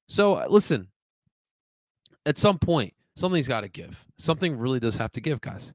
So 0.08 0.34
uh, 0.34 0.46
listen, 0.48 0.88
at 2.24 2.38
some 2.38 2.58
point, 2.58 2.94
something's 3.16 3.46
got 3.46 3.60
to 3.60 3.68
give. 3.68 4.04
Something 4.18 4.56
really 4.56 4.80
does 4.80 4.96
have 4.96 5.12
to 5.12 5.20
give, 5.20 5.40
guys. 5.40 5.72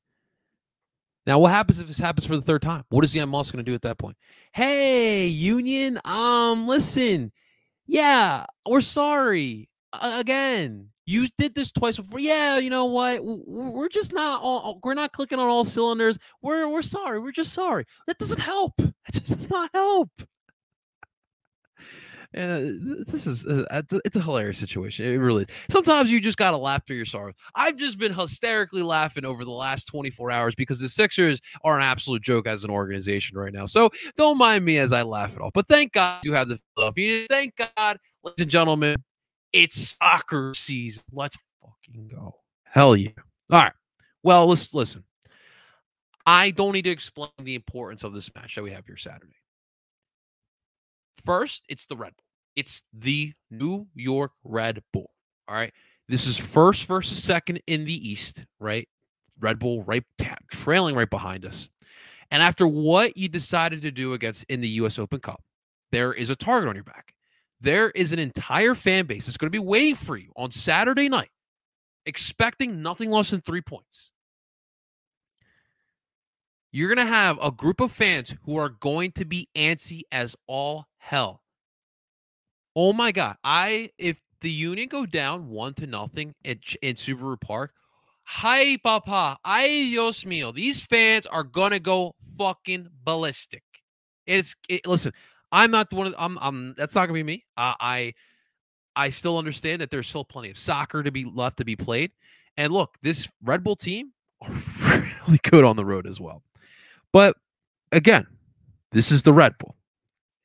Now, 1.28 1.40
what 1.40 1.52
happens 1.52 1.80
if 1.80 1.88
this 1.88 1.98
happens 1.98 2.26
for 2.26 2.36
the 2.36 2.42
third 2.42 2.62
time? 2.62 2.84
What 2.90 3.06
is 3.06 3.12
the 3.12 3.20
MLS 3.20 3.52
going 3.52 3.64
to 3.64 3.70
do 3.70 3.74
at 3.74 3.82
that 3.84 3.98
point? 3.98 4.18
Hey, 4.52 5.26
Union, 5.26 6.00
um, 6.06 6.68
listen, 6.68 7.32
yeah, 7.88 8.46
we're 8.68 8.82
sorry 8.82 9.70
again 10.02 10.90
you 11.06 11.28
did 11.38 11.54
this 11.54 11.72
twice 11.72 11.98
before. 11.98 12.20
Yeah, 12.20 12.58
you 12.58 12.70
know 12.70 12.86
what? 12.86 13.24
We're 13.24 13.90
just 13.90 14.12
not 14.12 14.42
all, 14.42 14.80
we're 14.84 14.96
not 14.96 15.14
clicking 15.14 15.40
on 15.40 15.48
all 15.48 15.64
cylinders. 15.64 16.18
We're 16.42 16.68
we're 16.68 16.82
sorry. 16.82 17.20
We're 17.20 17.32
just 17.32 17.54
sorry. 17.54 17.86
That 18.08 18.18
doesn't 18.18 18.40
help. 18.40 18.74
It 19.08 19.24
just 19.24 19.38
does 19.38 19.50
not 19.52 19.70
help. 19.72 20.10
And 22.34 22.52
uh, 22.52 23.04
this 23.08 23.28
is 23.28 23.46
uh, 23.46 23.84
it's 24.04 24.16
a 24.16 24.22
hilarious 24.22 24.58
situation. 24.58 25.06
It 25.06 25.18
really. 25.18 25.44
Is. 25.44 25.50
Sometimes 25.70 26.10
you 26.10 26.20
just 26.20 26.40
gotta 26.40 26.58
laugh 26.58 26.88
through 26.88 26.96
your 26.96 27.06
sorrow. 27.06 27.34
I've 27.54 27.76
just 27.76 28.00
been 28.00 28.12
hysterically 28.12 28.82
laughing 28.82 29.26
over 29.26 29.46
the 29.46 29.52
last 29.52 29.86
24 29.86 30.32
hours 30.32 30.56
because 30.56 30.80
the 30.80 30.90
Sixers 30.90 31.40
are 31.64 31.78
an 31.78 31.84
absolute 31.84 32.24
joke 32.24 32.48
as 32.48 32.64
an 32.64 32.72
organization 32.72 33.38
right 33.38 33.54
now. 33.54 33.68
So 33.68 33.92
don't 34.18 34.40
mind 34.40 34.66
me 34.66 34.80
as 34.80 34.92
I 34.92 35.04
laugh 35.04 35.36
at 35.36 35.40
all. 35.40 35.52
But 35.54 35.68
thank 35.68 35.94
God 35.94 36.26
you 36.26 36.34
have 36.34 36.50
the 36.50 36.60
Philadelphia. 36.76 37.28
Thank 37.30 37.56
God, 37.78 38.00
ladies 38.24 38.42
and 38.42 38.50
gentlemen, 38.50 38.98
it's 39.56 39.98
soccer 39.98 40.54
season. 40.54 41.04
Let's 41.12 41.38
fucking 41.62 42.10
go. 42.10 42.36
Hell 42.66 42.96
yeah. 42.96 43.12
All 43.50 43.64
right. 43.64 43.74
Well, 44.22 44.48
let's 44.48 44.74
listen. 44.74 45.06
I 46.26 46.52
don't 46.52 46.74
need 46.74 46.84
to 46.84 46.90
explain 46.90 47.30
the 47.42 47.56
importance 47.56 48.04
of 48.04 48.14
this 48.14 48.30
match 48.36 48.56
that 48.56 48.64
we 48.64 48.72
have 48.72 48.86
here 48.86 48.98
Saturday. 48.98 49.38
First, 51.24 51.64
it's 51.70 51.86
the 51.86 51.96
Red 51.96 52.14
Bull. 52.18 52.26
It's 52.58 52.84
the 52.92 53.34
New 53.50 53.88
York 53.96 54.32
Red 54.44 54.84
Bull. 54.92 55.10
All 55.48 55.56
right. 55.56 55.74
This 56.10 56.28
is 56.28 56.38
first 56.38 56.86
versus 56.86 57.24
second 57.24 57.62
in 57.66 57.86
the 57.86 58.10
East, 58.10 58.46
right? 58.60 58.88
Red 59.40 59.58
Bull 59.58 59.84
right 59.84 60.04
trailing 60.52 60.96
right 60.96 61.10
behind 61.10 61.46
us. 61.46 61.70
And 62.30 62.44
after 62.44 62.68
what 62.68 63.18
you 63.18 63.30
decided 63.30 63.82
to 63.84 63.92
do 63.92 64.14
against 64.14 64.44
in 64.50 64.60
the 64.62 64.68
US 64.70 65.00
Open 65.00 65.20
Cup, 65.20 65.42
there 65.92 66.14
is 66.14 66.30
a 66.30 66.36
target 66.36 66.68
on 66.68 66.76
your 66.76 66.84
back 66.84 67.15
there 67.62 67.90
is 67.92 68.12
an 68.12 68.20
entire 68.20 68.76
fan 68.76 69.06
base 69.06 69.26
that's 69.26 69.38
going 69.38 69.48
to 69.48 69.60
be 69.60 69.66
waiting 69.66 69.96
for 69.96 70.18
you 70.18 70.32
on 70.36 70.52
Saturday 70.52 71.10
night, 71.10 71.32
expecting 72.06 72.82
nothing 72.82 73.10
less 73.12 73.30
than 73.30 73.42
three 73.42 73.62
points. 73.62 74.12
You're 76.72 76.94
going 76.94 77.08
to 77.08 77.14
have 77.14 77.40
a 77.42 77.52
group 77.52 77.80
of 77.80 77.94
fans 77.94 78.36
who 78.44 78.58
are 78.58 78.68
going 78.68 79.14
to 79.14 79.24
be 79.24 79.48
antsy 79.56 80.02
as 80.12 80.36
all 80.46 80.88
hell. 80.98 81.42
Oh 82.76 82.92
my 82.92 83.14
God. 83.14 83.38
I, 83.46 83.92
if 83.98 84.20
the 84.42 84.52
Union 84.52 84.90
go 84.90 85.06
down 85.06 85.48
one 85.48 85.74
to 85.76 85.88
nothing 85.88 86.36
in, 86.44 86.60
in 86.82 86.96
Subaru 86.96 87.40
Park, 87.40 87.72
hi, 88.24 88.76
papa, 88.76 89.38
ay, 89.46 89.68
Dios 89.68 90.26
mío. 90.26 90.54
These 90.54 90.82
fans 90.82 91.26
are 91.26 91.44
going 91.44 91.72
to 91.72 91.80
go 91.80 92.14
fucking 92.38 92.90
ballistic. 93.06 93.64
It's, 94.28 94.56
it, 94.68 94.86
listen, 94.86 95.14
I'm 95.52 95.72
not 95.72 95.90
the 95.90 95.96
one. 95.96 96.08
Of, 96.08 96.16
I'm. 96.18 96.38
I'm. 96.42 96.74
That's 96.78 96.96
not 96.96 97.08
gonna 97.08 97.14
be 97.14 97.24
me. 97.24 97.46
Uh, 97.58 97.74
I. 97.80 98.14
I 98.98 99.10
still 99.10 99.38
understand 99.38 99.82
that 99.82 99.92
there's 99.92 100.08
still 100.08 100.24
plenty 100.24 100.50
of 100.50 100.58
soccer 100.58 101.04
to 101.04 101.12
be 101.12 101.26
left 101.26 101.58
to 101.58 101.66
be 101.66 101.76
played. 101.76 102.12
And 102.56 102.72
look, 102.72 102.98
this 103.02 103.28
Red 103.44 103.62
Bull 103.62 103.76
team 103.76 104.14
are 104.42 104.52
really 105.28 105.40
good 105.44 105.66
on 105.66 105.76
the 105.76 105.84
road 105.84 106.08
as 106.08 106.20
well. 106.20 106.44
But 107.12 107.36
again, 107.92 108.26
this 108.92 109.12
is 109.12 109.24
the 109.24 109.34
Red 109.34 109.58
Bull. 109.58 109.76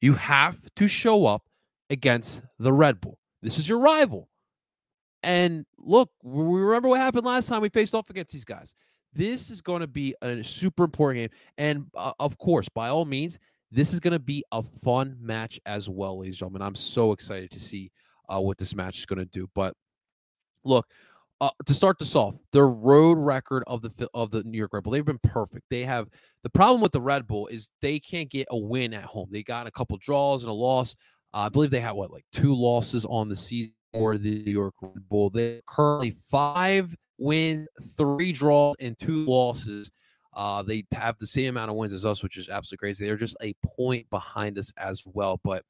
You 0.00 0.14
have 0.14 0.56
to 0.76 0.88
show 0.88 1.26
up 1.26 1.44
against 1.90 2.42
the 2.58 2.72
Red 2.72 3.00
Bull. 3.00 3.18
This 3.42 3.58
is 3.58 3.68
your 3.68 3.78
rival. 3.78 4.28
And 5.22 5.66
look, 5.78 6.10
we 6.22 6.60
remember 6.60 6.88
what 6.88 7.00
happened 7.00 7.26
last 7.26 7.48
time 7.48 7.60
we 7.60 7.68
faced 7.68 7.94
off 7.94 8.10
against 8.10 8.32
these 8.32 8.44
guys. 8.44 8.74
This 9.12 9.50
is 9.50 9.60
going 9.60 9.80
to 9.80 9.86
be 9.86 10.14
a 10.22 10.42
super 10.42 10.84
important 10.84 11.18
game. 11.18 11.38
And 11.58 11.86
uh, 11.94 12.12
of 12.18 12.38
course, 12.38 12.68
by 12.68 12.88
all 12.88 13.04
means, 13.04 13.38
this 13.70 13.92
is 13.92 14.00
going 14.00 14.12
to 14.12 14.18
be 14.18 14.44
a 14.52 14.62
fun 14.62 15.16
match 15.20 15.60
as 15.66 15.88
well, 15.88 16.18
ladies 16.18 16.34
and 16.34 16.38
gentlemen. 16.38 16.62
I'm 16.62 16.74
so 16.74 17.12
excited 17.12 17.50
to 17.52 17.60
see 17.60 17.90
uh, 18.28 18.40
what 18.40 18.58
this 18.58 18.74
match 18.74 18.98
is 18.98 19.06
going 19.06 19.18
to 19.18 19.26
do. 19.26 19.48
But 19.54 19.74
look, 20.64 20.86
uh, 21.40 21.50
to 21.66 21.72
start 21.74 21.98
this 21.98 22.16
off, 22.16 22.36
the 22.52 22.62
road 22.62 23.18
record 23.18 23.64
of 23.66 23.82
the 23.82 24.08
of 24.12 24.30
the 24.30 24.42
New 24.44 24.58
York 24.58 24.72
Red 24.72 24.82
Bull, 24.82 24.92
they've 24.92 25.04
been 25.04 25.20
perfect. 25.22 25.64
They 25.70 25.82
have 25.82 26.08
the 26.42 26.50
problem 26.50 26.80
with 26.80 26.92
the 26.92 27.00
Red 27.00 27.26
Bull 27.26 27.46
is 27.46 27.70
they 27.80 27.98
can't 27.98 28.28
get 28.28 28.46
a 28.50 28.58
win 28.58 28.92
at 28.92 29.04
home. 29.04 29.28
They 29.30 29.42
got 29.42 29.66
a 29.66 29.70
couple 29.70 29.96
draws 29.98 30.42
and 30.42 30.50
a 30.50 30.54
loss. 30.54 30.94
Uh, 31.32 31.38
I 31.38 31.48
believe 31.48 31.70
they 31.70 31.80
had 31.80 31.92
what 31.92 32.10
like 32.10 32.24
two 32.32 32.54
losses 32.54 33.04
on 33.06 33.28
the 33.28 33.36
season 33.36 33.72
for 33.92 34.18
the 34.18 34.42
New 34.42 34.52
York 34.52 34.74
Red 34.82 35.08
Bull. 35.08 35.30
They 35.30 35.62
currently 35.66 36.14
five 36.30 36.94
wins, 37.18 37.68
three 37.96 38.32
draws, 38.32 38.76
and 38.80 38.98
two 38.98 39.24
losses 39.24 39.90
uh, 40.34 40.62
they 40.62 40.84
have 40.92 41.18
the 41.18 41.26
same 41.26 41.50
amount 41.50 41.70
of 41.70 41.76
wins 41.76 41.92
as 41.92 42.04
us, 42.04 42.22
which 42.22 42.36
is 42.36 42.48
absolutely 42.48 42.86
crazy. 42.86 43.04
They're 43.04 43.16
just 43.16 43.36
a 43.42 43.54
point 43.64 44.08
behind 44.10 44.58
us 44.58 44.72
as 44.76 45.02
well, 45.04 45.40
but 45.42 45.64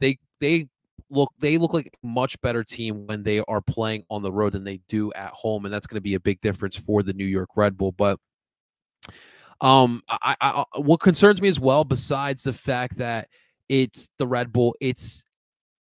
they 0.00 0.18
they 0.40 0.68
look 1.10 1.32
they 1.38 1.58
look 1.58 1.74
like 1.74 1.86
a 1.86 2.06
much 2.06 2.40
better 2.40 2.64
team 2.64 3.06
when 3.06 3.22
they 3.22 3.40
are 3.46 3.60
playing 3.60 4.04
on 4.10 4.22
the 4.22 4.32
road 4.32 4.54
than 4.54 4.64
they 4.64 4.80
do 4.88 5.12
at 5.12 5.30
home, 5.30 5.64
and 5.64 5.72
that's 5.72 5.86
going 5.86 5.96
to 5.96 6.02
be 6.02 6.14
a 6.14 6.20
big 6.20 6.40
difference 6.40 6.76
for 6.76 7.02
the 7.02 7.12
New 7.12 7.26
York 7.26 7.50
Red 7.56 7.76
Bull. 7.76 7.92
But 7.92 8.18
um, 9.60 10.02
I, 10.08 10.36
I 10.40 10.64
what 10.76 11.00
concerns 11.00 11.40
me 11.40 11.48
as 11.48 11.60
well, 11.60 11.84
besides 11.84 12.42
the 12.42 12.52
fact 12.52 12.98
that 12.98 13.28
it's 13.68 14.08
the 14.18 14.26
Red 14.26 14.52
Bull, 14.52 14.74
it's 14.80 15.24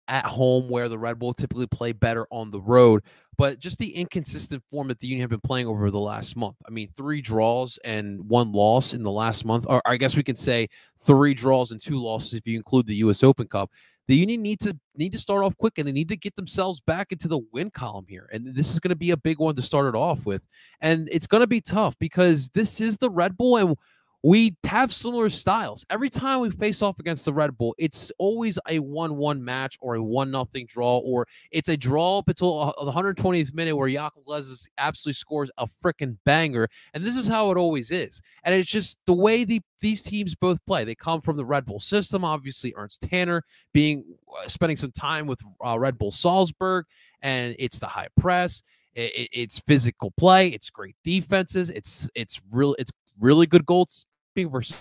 at 0.08 0.26
home 0.26 0.70
where 0.70 0.90
the 0.90 0.98
Red 0.98 1.20
Bull 1.20 1.34
typically 1.34 1.68
play 1.68 1.92
better 1.92 2.28
on 2.30 2.52
the 2.52 2.62
road 2.62 3.04
but 3.38 3.60
just 3.60 3.78
the 3.80 3.96
inconsistent 3.96 4.64
form 4.70 4.88
that 4.88 5.00
the 5.00 5.08
Union 5.08 5.22
have 5.22 5.30
been 5.30 5.40
playing 5.40 5.68
over 5.68 5.90
the 5.90 6.00
last 6.00 6.36
month. 6.36 6.56
I 6.68 6.70
mean, 6.70 6.90
three 6.96 7.22
draws 7.22 7.80
and 7.84 8.28
one 8.28 8.52
loss 8.52 8.94
in 8.94 9.04
the 9.04 9.12
last 9.12 9.46
month, 9.46 9.66
or 9.68 9.82
I 9.86 9.98
guess 9.98 10.16
we 10.16 10.24
can 10.24 10.36
say 10.36 10.68
three 11.02 11.34
draws 11.34 11.72
and 11.72 11.82
two 11.82 12.00
losses 12.00 12.34
if 12.34 12.48
you 12.48 12.58
include 12.58 12.88
the 12.88 12.96
U.S. 12.96 13.24
Open 13.24 13.48
Cup. 13.48 13.72
The 14.08 14.16
Union 14.16 14.42
need 14.42 14.60
to 14.62 14.78
need 14.96 15.14
to 15.14 15.20
start 15.20 15.44
off 15.44 15.58
quick, 15.58 15.78
and 15.78 15.88
they 15.88 15.94
need 15.94 16.10
to 16.10 16.18
get 16.18 16.36
themselves 16.36 16.82
back 16.82 17.12
into 17.12 17.28
the 17.28 17.40
win 17.54 17.72
column 17.72 18.06
here. 18.08 18.30
And 18.34 18.46
this 18.46 18.74
is 18.74 18.80
going 18.80 18.90
to 18.90 18.96
be 18.96 19.12
a 19.12 19.18
big 19.18 19.40
one 19.40 19.56
to 19.56 19.62
start 19.62 19.88
it 19.88 19.98
off 19.98 20.26
with, 20.26 20.42
and 20.82 21.08
it's 21.12 21.28
going 21.28 21.42
to 21.42 21.48
be 21.48 21.62
tough 21.62 21.98
because 22.00 22.50
this 22.50 22.82
is 22.82 22.98
the 22.98 23.10
Red 23.10 23.38
Bull, 23.38 23.58
and 23.58 23.78
we 24.26 24.56
have 24.64 24.94
similar 24.94 25.28
styles. 25.28 25.86
Every 25.90 26.10
time 26.10 26.40
we 26.40 26.50
face 26.50 26.82
off 26.82 26.98
against 26.98 27.26
the 27.26 27.34
Red 27.34 27.58
Bull, 27.58 27.76
it's 27.78 28.10
always 28.18 28.58
a 28.70 28.80
1 28.80 29.18
1 29.18 29.44
match 29.44 29.78
or 29.82 29.96
a 29.96 30.04
1 30.04 30.32
nothing 30.32 30.66
draw, 30.66 31.00
or 31.00 31.28
it's 31.52 31.68
a 31.68 31.76
draw 31.76 32.20
up 32.20 32.30
until 32.30 32.74
the 32.82 32.92
120th 32.92 33.54
minute 33.54 33.76
where 33.76 33.90
Jakob 33.90 34.24
Glesnes 34.24 34.70
absolutely 34.78 35.16
scores 35.16 35.52
a 35.58 35.68
freaking 35.84 36.18
banger. 36.24 36.70
And 36.94 37.04
this 37.04 37.18
is 37.18 37.28
how 37.28 37.52
it 37.52 37.58
always 37.58 37.92
is. 37.92 38.22
And 38.46 38.56
it's 38.56 38.70
just 38.70 38.98
the 39.06 39.14
way 39.14 39.44
the, 39.44 39.62
these 39.82 40.02
teams 40.02 40.36
both 40.36 40.66
play. 40.66 40.86
They 40.86 40.96
come 40.96 41.20
from 41.20 41.36
the 41.36 41.46
Red 41.46 41.66
Bull 41.66 41.82
system. 41.82 42.24
Obviously, 42.24 42.74
Ernst 42.78 43.02
Tanner 43.02 43.44
being 43.74 44.06
uh, 44.42 44.48
spending 44.48 44.78
some 44.78 44.92
time 44.94 45.28
with 45.28 45.42
uh, 45.64 45.78
Red 45.78 45.98
Bull 45.98 46.12
Salzburg, 46.12 46.86
and 47.22 47.58
it's 47.60 47.80
the 47.80 47.88
high 47.88 48.08
press. 48.16 48.64
it's 48.96 49.60
physical 49.60 50.12
play. 50.12 50.48
It's 50.48 50.70
great 50.70 50.96
defenses. 51.04 51.70
It's 51.70 52.10
it's 52.16 52.40
real. 52.52 52.74
It's 52.80 52.92
really 53.20 53.48
good 53.48 53.66
goals 53.66 54.06
versus 54.36 54.76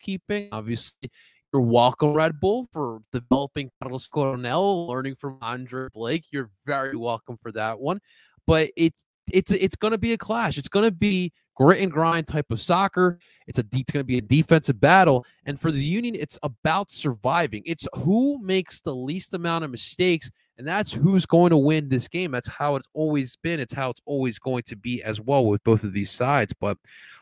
keeping. 0.00 0.48
Obviously, 0.52 1.10
you're 1.52 1.62
welcome, 1.62 2.12
Red 2.12 2.40
Bull, 2.40 2.68
for 2.72 3.00
developing 3.12 3.70
Carlos 3.82 4.06
Coronel, 4.06 4.86
learning 4.86 5.16
from 5.16 5.38
Andre 5.42 5.88
Blake. 5.92 6.24
You're 6.32 6.50
very 6.66 6.96
welcome 6.96 7.36
for 7.42 7.52
that 7.52 7.78
one. 7.80 8.00
But 8.46 8.70
it's 8.76 9.04
it's 9.32 9.52
it's 9.52 9.76
going 9.76 9.92
to 9.92 9.98
be 9.98 10.12
a 10.12 10.18
clash. 10.18 10.58
It's 10.58 10.68
going 10.68 10.84
to 10.84 10.90
be 10.90 11.32
grit 11.56 11.80
and 11.80 11.90
grind 11.90 12.26
type 12.26 12.50
of 12.50 12.60
soccer. 12.60 13.18
It's 13.46 13.58
a 13.58 13.64
it's 13.72 13.90
going 13.90 14.02
to 14.02 14.04
be 14.04 14.18
a 14.18 14.22
defensive 14.22 14.80
battle, 14.80 15.24
and 15.46 15.58
for 15.58 15.70
the 15.70 15.82
Union, 15.82 16.14
it's 16.14 16.38
about 16.42 16.90
surviving. 16.90 17.62
It's 17.64 17.86
who 17.94 18.38
makes 18.42 18.80
the 18.80 18.94
least 18.94 19.34
amount 19.34 19.64
of 19.64 19.70
mistakes, 19.70 20.30
and 20.58 20.66
that's 20.66 20.92
who's 20.92 21.26
going 21.26 21.50
to 21.50 21.56
win 21.56 21.88
this 21.88 22.08
game. 22.08 22.30
That's 22.30 22.48
how 22.48 22.76
it's 22.76 22.88
always 22.92 23.36
been. 23.36 23.60
It's 23.60 23.74
how 23.74 23.90
it's 23.90 24.02
always 24.04 24.38
going 24.38 24.62
to 24.64 24.76
be 24.76 25.02
as 25.02 25.20
well 25.20 25.46
with 25.46 25.62
both 25.64 25.84
of 25.84 25.92
these 25.92 26.10
sides. 26.10 26.52
But 26.60 26.78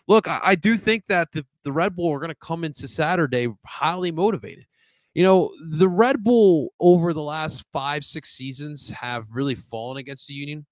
look, 0.09 0.29
I, 0.29 0.41
I 0.43 0.55
do 0.55 0.77
think 0.77 1.05
that 1.09 1.33
the, 1.33 1.47
the 1.65 1.73
Red 1.73 1.97
Bull 1.97 2.13
are 2.13 2.19
going 2.19 2.31
to 2.31 2.35
come 2.37 2.65
into 2.65 2.89
Saturday 2.89 3.49
highly 3.65 4.11
motivated 4.11 4.67
you 5.15 5.23
know, 5.23 5.53
the 5.61 5.89
Red 5.89 6.25
Bull 6.25 6.73
over 6.81 7.13
the 7.13 7.23
last 7.23 7.65
five, 7.73 8.05
six 8.05 8.31
seasons 8.33 8.91
have 8.91 9.27
really 9.33 9.55
fallen 9.55 9.99
against 9.99 10.27
the 10.27 10.35
Union. 10.35 10.67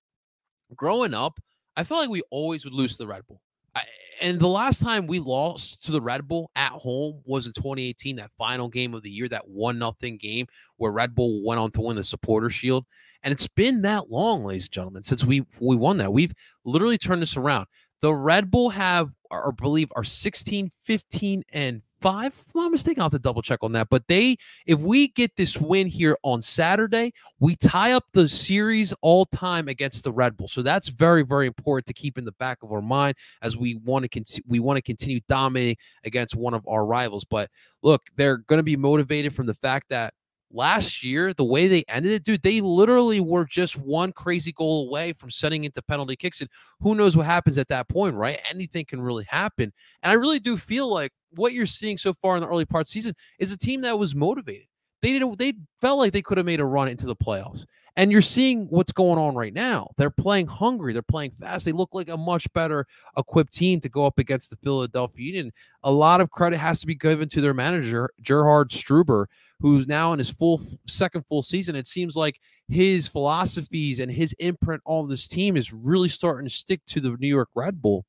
Growing 0.75 1.15
up, 1.15 1.39
I 1.77 1.85
felt 1.85 2.01
like 2.01 2.11
we 2.11 2.23
always 2.31 2.65
would 2.65 2.75
lose 2.75 2.93
to 2.93 2.99
the 2.99 3.07
Red 3.07 3.27
Bull. 3.27 3.43
I, 3.75 3.83
and 4.21 4.41
the 4.41 4.49
last 4.49 4.83
time 4.83 5.07
we 5.07 5.19
lost 5.19 5.85
to 5.85 5.93
the 5.93 6.01
Red 6.01 6.27
Bull 6.27 6.51
at 6.57 6.73
home 6.73 7.21
was 7.25 7.47
in 7.47 7.53
2018, 7.53 8.17
that 8.17 8.31
final 8.39 8.69
game 8.69 8.95
of 8.95 9.03
the 9.03 9.11
year, 9.11 9.29
that 9.29 9.47
one 9.47 9.79
nothing 9.79 10.17
game 10.17 10.47
where 10.77 10.93
Red 10.93 11.15
Bull 11.15 11.45
went 11.45 11.61
on 11.61 11.71
to 11.73 11.81
win 11.83 11.97
the 11.97 12.05
supporter 12.05 12.51
shield. 12.51 12.87
And 13.23 13.33
it's 13.33 13.49
been 13.49 13.83
that 13.83 14.11
long, 14.11 14.45
ladies 14.45 14.65
and 14.65 14.73
gentlemen, 14.73 15.05
since 15.05 15.23
we 15.23 15.45
we 15.61 15.77
won 15.77 15.99
that. 15.99 16.13
We've 16.13 16.33
literally 16.65 16.97
turned 16.97 17.21
this 17.21 17.37
around. 17.37 17.67
The 18.01 18.15
Red 18.15 18.51
Bull 18.51 18.71
have, 18.71 19.11
or 19.31 19.53
believe, 19.53 19.93
are 19.95 20.05
16, 20.05 20.71
15, 20.85 21.45
and 21.53 21.83
five. 22.01 22.33
If 22.49 22.57
I'm 22.57 22.73
mistaken, 22.73 23.01
I'll 23.01 23.07
have 23.07 23.13
to 23.13 23.19
double 23.19 23.43
check 23.43 23.61
on 23.63 23.73
that. 23.73 23.89
But 23.91 24.07
they, 24.09 24.37
if 24.67 24.81
we 24.81 25.09
get 25.09 25.37
this 25.37 25.59
win 25.59 25.87
here 25.87 26.17
on 26.23 26.43
Saturday, 26.43 27.13
we 27.39 27.57
tie 27.57 27.93
up 27.93 28.05
the 28.13 28.29
series 28.29 28.95
all 29.03 29.27
time 29.27 29.69
against 29.69 30.05
the 30.05 30.13
Red 30.13 30.37
Bull. 30.37 30.49
So 30.49 30.63
that's 30.63 30.89
very, 30.89 31.23
very 31.23 31.47
important 31.47 31.87
to 31.87 31.93
keep 31.93 32.19
in 32.19 32.25
the 32.25 32.33
back 32.33 32.59
of 32.63 32.73
our 32.73 32.83
mind 32.83 33.17
as 33.43 33.57
we 33.57 33.77
want 33.77 34.05
to 34.05 34.09
continue. 34.09 34.45
We 34.49 34.61
want 34.61 34.79
to 34.79 34.83
continue 34.83 35.21
dominating 35.29 35.77
against 36.05 36.37
one 36.37 36.55
of 36.55 36.67
our 36.67 36.85
rivals. 36.85 37.25
But 37.25 37.51
look, 37.83 38.03
they're 38.17 38.39
going 38.39 38.59
to 38.59 38.65
be 38.65 38.77
motivated 38.77 39.35
from 39.35 39.47
the 39.47 39.55
fact 39.55 39.87
that 39.91 40.15
last 40.53 41.03
year, 41.03 41.33
the 41.33 41.45
way 41.45 41.69
they 41.69 41.85
ended 41.89 42.13
it, 42.13 42.25
dude, 42.25 42.43
they 42.43 42.61
literally 42.61 43.21
were 43.21 43.45
just 43.45 43.77
one 43.77 44.13
crazy 44.13 44.53
goal 44.53 44.89
away 44.89 45.13
from 45.13 45.31
setting 45.31 45.65
into 45.65 45.83
penalty 45.83 46.17
kicks. 46.17 46.41
And 46.41 46.51
who 46.81 46.95
knows 46.95 47.17
what 47.17 47.27
happens 47.27 47.59
at 47.59 47.69
that 47.69 47.89
point, 47.89 48.15
right? 48.17 48.41
Anything 48.51 48.85
can 48.85 49.01
really 49.01 49.25
happen. 49.29 49.73
And 50.03 50.11
I 50.11 50.15
really 50.15 50.41
do 50.41 50.57
feel 50.57 50.93
like 50.93 51.13
what 51.31 51.53
you're 51.53 51.67
seeing 51.67 51.99
so 51.99 52.13
far 52.15 52.37
in 52.37 52.43
the 52.43 52.49
early 52.49 52.65
part 52.65 52.87
the 52.87 52.91
season 52.91 53.15
is 53.39 53.53
a 53.53 53.59
team 53.59 53.83
that 53.83 53.99
was 53.99 54.15
motivated. 54.15 54.67
They 55.03 55.13
didn't 55.13 55.39
they 55.39 55.55
felt 55.81 55.99
like 55.99 56.13
they 56.13 56.23
could 56.23 56.39
have 56.39 56.47
made 56.47 56.61
a 56.61 56.65
run 56.65 56.89
into 56.89 57.07
the 57.07 57.17
playoffs. 57.17 57.65
And 57.97 58.13
you're 58.13 58.21
seeing 58.21 58.67
what's 58.69 58.93
going 58.93 59.19
on 59.19 59.35
right 59.35 59.53
now. 59.53 59.91
They're 59.97 60.11
playing 60.11 60.47
hungry. 60.47 60.93
They're 60.93 61.03
playing 61.03 61.33
fast. 61.33 61.65
They 61.65 61.73
look 61.73 61.91
like 61.93 62.09
a 62.09 62.17
much 62.17 62.51
better 62.53 62.87
equipped 63.17 63.53
team 63.53 63.81
to 63.81 63.89
go 63.89 64.07
up 64.07 64.19
against 64.19 64.51
the 64.51 64.57
Philadelphia 64.63 65.27
Union. 65.27 65.53
A 65.83 65.91
lot 65.91 66.21
of 66.21 66.31
credit 66.31 66.59
has 66.59 66.81
to 66.81 66.87
be 66.87 66.95
given 66.95 67.29
to 67.31 67.41
their 67.41 67.53
manager, 67.53 68.11
Gerhard 68.25 68.71
Struber, 68.71 69.27
who's 69.59 69.89
now 69.89 70.13
in 70.13 70.19
his 70.19 70.31
full 70.31 70.63
second 70.87 71.27
full 71.27 71.43
season. 71.43 71.75
It 71.75 71.89
seems 71.89 72.17
like 72.17 72.41
his 72.69 73.09
philosophies 73.09 73.99
and 73.99 74.11
his 74.11 74.35
imprint 74.39 74.83
on 74.87 75.09
this 75.09 75.27
team 75.27 75.57
is 75.57 75.73
really 75.73 76.09
starting 76.09 76.49
to 76.49 76.55
stick 76.55 76.81
to 76.87 77.01
the 77.01 77.17
New 77.19 77.29
York 77.29 77.49
Red 77.55 77.83
Bull 77.83 78.05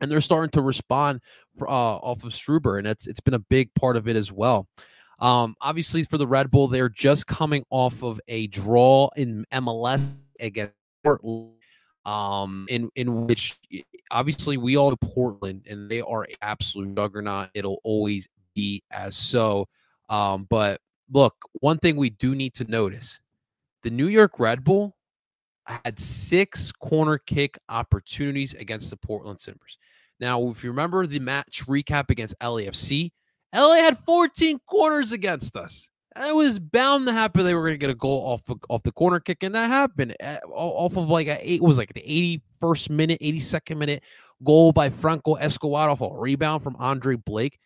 and 0.00 0.10
they're 0.10 0.20
starting 0.20 0.50
to 0.50 0.62
respond 0.62 1.20
uh, 1.62 1.64
off 1.64 2.24
of 2.24 2.32
Struber, 2.32 2.78
and 2.78 2.86
it's 2.86 3.06
it's 3.06 3.20
been 3.20 3.34
a 3.34 3.38
big 3.38 3.72
part 3.74 3.96
of 3.96 4.08
it 4.08 4.16
as 4.16 4.30
well. 4.30 4.68
Um, 5.18 5.54
obviously, 5.60 6.04
for 6.04 6.18
the 6.18 6.26
Red 6.26 6.50
Bull, 6.50 6.68
they're 6.68 6.88
just 6.88 7.26
coming 7.26 7.64
off 7.70 8.02
of 8.02 8.20
a 8.28 8.46
draw 8.48 9.08
in 9.16 9.46
MLS 9.52 10.06
against 10.40 10.74
Portland, 11.02 11.52
um, 12.04 12.66
in 12.68 12.90
in 12.96 13.26
which 13.26 13.58
obviously 14.10 14.56
we 14.56 14.76
all 14.76 14.90
know 14.90 14.96
Portland, 14.96 15.66
and 15.68 15.90
they 15.90 16.02
are 16.02 16.26
absolute 16.42 16.94
juggernaut. 16.94 17.48
It'll 17.54 17.80
always 17.82 18.28
be 18.54 18.82
as 18.90 19.16
so. 19.16 19.68
Um, 20.08 20.46
but 20.50 20.80
look, 21.10 21.34
one 21.54 21.78
thing 21.78 21.96
we 21.96 22.10
do 22.10 22.34
need 22.34 22.52
to 22.54 22.64
notice: 22.64 23.18
the 23.82 23.90
New 23.90 24.08
York 24.08 24.38
Red 24.38 24.64
Bull 24.64 24.96
had 25.66 25.98
six 25.98 26.72
corner 26.72 27.18
kick 27.18 27.58
opportunities 27.68 28.54
against 28.54 28.90
the 28.90 28.96
Portland 28.96 29.38
Timbers. 29.38 29.78
Now, 30.20 30.48
if 30.48 30.62
you 30.62 30.70
remember 30.70 31.06
the 31.06 31.20
match 31.20 31.64
recap 31.66 32.10
against 32.10 32.38
LAFC, 32.40 33.10
LA 33.56 33.76
had 33.76 33.98
14 33.98 34.60
corners 34.66 35.12
against 35.12 35.56
us. 35.56 35.88
It 36.16 36.34
was 36.34 36.58
bound 36.58 37.06
to 37.06 37.12
happen. 37.12 37.44
They 37.44 37.54
were 37.54 37.62
going 37.62 37.74
to 37.74 37.78
get 37.78 37.90
a 37.90 37.94
goal 37.94 38.22
off 38.26 38.48
of, 38.48 38.58
off 38.68 38.82
the 38.82 38.92
corner 38.92 39.20
kick, 39.20 39.42
and 39.42 39.54
that 39.54 39.68
happened 39.68 40.16
eh, 40.20 40.38
off 40.50 40.96
of 40.96 41.08
like 41.08 41.26
a 41.26 41.38
eight 41.42 41.62
was 41.62 41.76
like 41.76 41.92
the 41.92 42.40
81st 42.62 42.90
minute, 42.90 43.20
82nd 43.20 43.76
minute 43.76 44.02
goal 44.42 44.72
by 44.72 44.88
Franco 44.88 45.34
Escobar 45.34 45.90
off 45.90 46.00
a 46.00 46.08
rebound 46.10 46.62
from 46.62 46.76
Andre 46.78 47.16
Blake. 47.16 47.58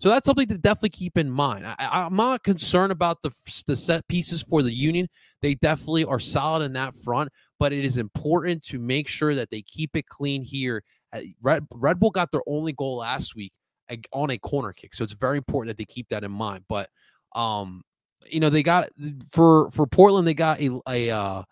So 0.00 0.08
that's 0.08 0.26
something 0.26 0.46
to 0.46 0.58
definitely 0.58 0.90
keep 0.90 1.18
in 1.18 1.28
mind. 1.28 1.66
I, 1.66 2.06
am 2.06 2.14
not 2.14 2.44
concerned 2.44 2.92
about 2.92 3.20
the 3.22 3.32
the 3.66 3.76
set 3.76 4.06
pieces 4.08 4.42
for 4.42 4.62
the 4.62 4.72
Union. 4.72 5.08
They 5.42 5.54
definitely 5.54 6.04
are 6.04 6.20
solid 6.20 6.62
in 6.64 6.72
that 6.74 6.94
front, 6.94 7.30
but 7.58 7.72
it 7.72 7.84
is 7.84 7.96
important 7.96 8.62
to 8.64 8.78
make 8.78 9.08
sure 9.08 9.34
that 9.34 9.50
they 9.50 9.62
keep 9.62 9.96
it 9.96 10.06
clean 10.06 10.42
here. 10.42 10.82
Uh, 11.12 11.20
Red, 11.42 11.66
Red 11.74 11.98
Bull 11.98 12.10
got 12.10 12.30
their 12.30 12.42
only 12.46 12.72
goal 12.72 12.98
last 12.98 13.34
week 13.34 13.52
on 14.12 14.30
a 14.30 14.38
corner 14.38 14.72
kick, 14.72 14.94
so 14.94 15.04
it's 15.04 15.12
very 15.12 15.38
important 15.38 15.68
that 15.68 15.78
they 15.78 15.84
keep 15.84 16.08
that 16.08 16.24
in 16.24 16.32
mind. 16.32 16.64
But 16.68 16.90
um, 17.34 17.82
you 18.26 18.40
know, 18.40 18.50
they 18.50 18.62
got 18.62 18.88
for 19.30 19.70
for 19.70 19.86
Portland, 19.86 20.26
they 20.26 20.34
got 20.34 20.60
a 20.60 20.80
a, 20.88 21.10
uh, 21.10 21.42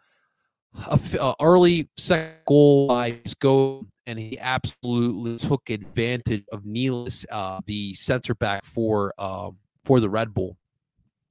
a, 0.91 1.01
a 1.21 1.35
early 1.41 1.89
second 1.97 2.37
goal 2.47 2.89
by 2.89 3.21
Go, 3.41 3.87
and 4.07 4.19
he 4.19 4.39
absolutely 4.39 5.37
took 5.39 5.71
advantage 5.71 6.45
of 6.53 6.65
Nealis, 6.65 7.25
uh, 7.31 7.61
the 7.67 7.95
center 7.95 8.35
back 8.35 8.65
for 8.65 9.13
um 9.19 9.59
for 9.85 10.01
the 10.01 10.09
Red 10.09 10.35
Bull 10.35 10.57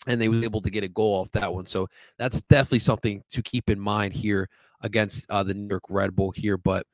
and 0.08 0.22
they 0.22 0.30
were 0.30 0.44
able 0.44 0.62
to 0.62 0.70
get 0.70 0.84
a 0.84 0.88
goal 0.88 1.22
off 1.22 1.32
that 1.32 1.54
one. 1.54 1.66
So 1.66 1.88
that's 2.18 2.42
definitely 2.42 2.80
something 2.80 3.24
to 3.30 3.42
keep 3.42 3.70
in 3.70 3.80
mind 3.80 4.14
here 4.14 4.50
against 4.82 5.30
uh, 5.30 5.44
the 5.44 5.54
New 5.54 5.68
York 5.70 5.84
Red 5.90 6.16
Bull 6.16 6.32
here. 6.32 6.58
But 6.58 6.86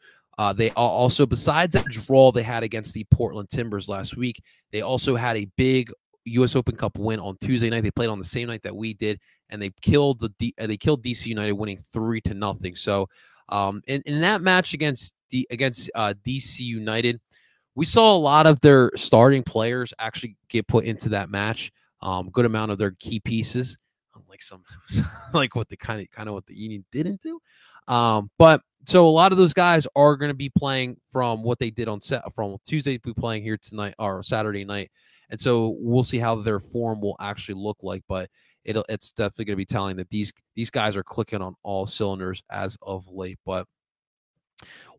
uh, 0.42 0.52
they 0.52 0.72
also, 0.72 1.28
besides 1.28 1.74
that 1.74 1.86
draw 1.86 2.32
they 2.32 2.42
had 2.42 2.64
against 2.64 2.96
the 2.96 3.04
Portland 3.12 3.48
Timbers 3.52 3.88
last 3.88 4.18
week, 4.18 4.42
they 4.72 4.82
also 4.82 5.16
had 5.16 5.38
a 5.38 5.46
big 5.56 5.92
U.S. 6.26 6.56
Open 6.56 6.76
Cup 6.76 6.98
win 6.98 7.20
on 7.20 7.38
Tuesday 7.38 7.70
night. 7.70 7.84
They 7.84 7.92
played 7.92 8.10
on 8.10 8.18
the 8.18 8.26
same 8.26 8.48
night 8.48 8.64
that 8.64 8.76
we 8.76 8.96
did, 8.96 9.20
and 9.52 9.62
they 9.62 9.70
killed 9.84 10.20
the 10.20 10.30
D- 10.40 10.56
they 10.58 10.78
killed 10.78 11.04
DC 11.04 11.28
United, 11.28 11.52
winning 11.52 11.78
three 11.94 12.22
to 12.22 12.34
nothing. 12.34 12.76
So, 12.76 13.08
um, 13.50 13.84
in, 13.86 14.02
in 14.08 14.20
that 14.22 14.42
match 14.42 14.74
against 14.74 15.14
D- 15.30 15.46
against 15.52 15.92
uh, 15.94 16.16
DC 16.26 16.58
United, 16.62 17.22
we 17.76 17.86
saw 17.86 18.16
a 18.16 18.18
lot 18.18 18.48
of 18.48 18.60
their 18.62 18.90
starting 18.96 19.44
players 19.44 19.94
actually 20.00 20.38
get 20.50 20.68
put 20.68 20.86
into 20.86 21.10
that 21.10 21.30
match 21.30 21.72
um, 22.02 22.32
good 22.32 22.46
amount 22.46 22.72
of 22.72 22.80
their 22.80 22.96
key 23.00 23.20
pieces, 23.20 23.78
like 24.28 24.42
some 24.42 24.64
like 25.36 25.56
what 25.56 25.70
the 25.70 25.78
kind 25.78 26.02
of 26.02 26.10
kind 26.10 26.28
of 26.28 26.34
what 26.34 26.48
the 26.48 26.56
Union 26.56 26.84
didn't 26.92 27.22
do. 27.22 27.40
Um, 27.88 28.30
but 28.38 28.62
so 28.86 29.08
a 29.08 29.10
lot 29.10 29.32
of 29.32 29.38
those 29.38 29.54
guys 29.54 29.88
are 29.96 30.16
going 30.16 30.32
to 30.32 30.36
be 30.36 30.52
playing 30.58 30.98
from 31.12 31.44
what 31.44 31.60
they 31.60 31.70
did 31.70 31.88
on 31.88 32.02
set 32.02 32.24
from 32.34 32.58
Tuesday 32.66 32.98
be 32.98 33.14
playing 33.14 33.44
here 33.44 33.58
tonight 33.58 33.94
or 34.00 34.24
Saturday 34.24 34.66
night, 34.66 34.90
and 35.30 35.40
so 35.40 35.76
we'll 35.80 36.04
see 36.04 36.18
how 36.18 36.36
their 36.36 36.60
form 36.60 37.00
will 37.02 37.16
actually 37.20 37.56
look 37.56 37.78
like. 37.82 38.04
But 38.08 38.30
it'll 38.64 38.86
it's 38.90 39.12
definitely 39.12 39.46
going 39.46 39.54
to 39.54 39.58
be 39.58 39.66
telling 39.66 39.98
that 39.98 40.10
these 40.10 40.34
these 40.56 40.70
guys 40.70 40.96
are 40.96 41.04
clicking 41.04 41.42
on 41.42 41.56
all 41.64 41.86
cylinders 41.86 42.44
as 42.52 42.78
of 42.82 43.08
late. 43.08 43.40
But 43.46 43.68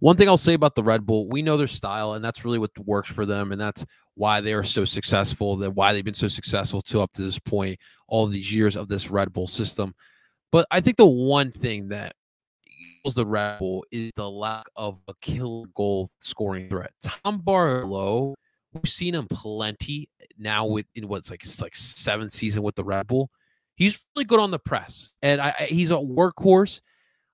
one 0.01 0.17
thing 0.17 0.29
I'll 0.29 0.37
say 0.37 0.55
about 0.55 0.75
the 0.75 0.83
Red 0.83 1.07
Bull, 1.07 1.29
we 1.29 1.43
know 1.43 1.57
their 1.57 1.69
style, 1.69 2.15
and 2.15 2.25
that's 2.25 2.45
really 2.45 2.59
what 2.59 2.77
works 2.79 3.11
for 3.11 3.27
them, 3.27 3.53
and 3.53 3.61
that's 3.61 3.85
why 4.15 4.41
they 4.41 4.53
are 4.53 4.65
so 4.65 4.85
successful, 4.85 5.57
that 5.57 5.75
why 5.75 5.93
they've 5.93 6.05
been 6.05 6.15
so 6.15 6.29
successful 6.29 6.83
to 6.83 7.01
up 7.01 7.13
to 7.13 7.23
this 7.23 7.39
point, 7.39 7.79
all 8.09 8.27
these 8.27 8.53
years 8.53 8.77
of 8.77 8.89
this 8.89 9.11
Red 9.11 9.33
Bull 9.33 9.47
system. 9.47 9.95
But 10.51 10.67
I 10.71 10.81
think 10.81 10.97
the 10.97 11.07
one 11.07 11.51
thing 11.51 11.89
that 11.89 12.15
equals 13.03 13.15
the 13.15 13.27
Red 13.27 13.59
Bull 13.59 13.85
is 13.91 14.13
the 14.15 14.31
lack 14.31 14.67
of 14.77 15.01
a 15.09 15.15
killer 15.21 15.67
goal 15.75 16.11
scoring 16.21 16.69
threat. 16.69 16.93
Tom 17.03 17.39
Barlow, 17.39 18.35
we've 18.73 18.89
seen 18.89 19.15
him 19.15 19.27
plenty 19.29 20.09
now 20.39 20.67
with 20.67 20.87
in 20.95 21.09
what's 21.09 21.31
like 21.31 21.43
it's 21.43 21.61
like 21.61 21.75
seventh 21.75 22.33
season 22.33 22.63
with 22.63 22.77
the 22.77 22.85
Red 22.85 23.09
Bull. 23.09 23.29
He's 23.75 23.99
really 24.15 24.25
good 24.25 24.39
on 24.39 24.53
the 24.53 24.59
press, 24.59 25.11
and 25.23 25.41
I, 25.41 25.55
I 25.59 25.65
he's 25.65 25.91
a 25.91 25.95
workhorse. 25.95 26.81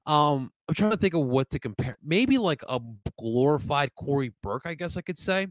Um, 0.06 0.50
I'm 0.68 0.74
trying 0.74 0.92
to 0.92 0.96
think 0.96 1.12
of 1.12 1.26
what 1.26 1.50
to 1.50 1.58
compare. 1.58 1.98
Maybe 2.02 2.38
like 2.38 2.62
a 2.66 2.80
glorified 3.18 3.94
Cory 3.94 4.32
Burke, 4.42 4.62
I 4.64 4.74
guess 4.74 4.96
I 4.96 5.02
could 5.02 5.18
say. 5.18 5.48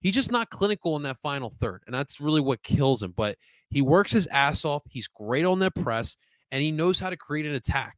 He's 0.00 0.14
just 0.14 0.32
not 0.32 0.48
clinical 0.48 0.96
in 0.96 1.02
that 1.02 1.18
final 1.18 1.50
third, 1.50 1.82
and 1.86 1.94
that's 1.94 2.20
really 2.20 2.40
what 2.40 2.62
kills 2.62 3.02
him. 3.02 3.12
But 3.14 3.36
he 3.68 3.82
works 3.82 4.12
his 4.12 4.26
ass 4.28 4.64
off. 4.64 4.82
He's 4.88 5.08
great 5.08 5.44
on 5.44 5.58
that 5.58 5.74
press, 5.74 6.16
and 6.50 6.62
he 6.62 6.72
knows 6.72 7.00
how 7.00 7.10
to 7.10 7.16
create 7.18 7.44
an 7.44 7.54
attack. 7.54 7.96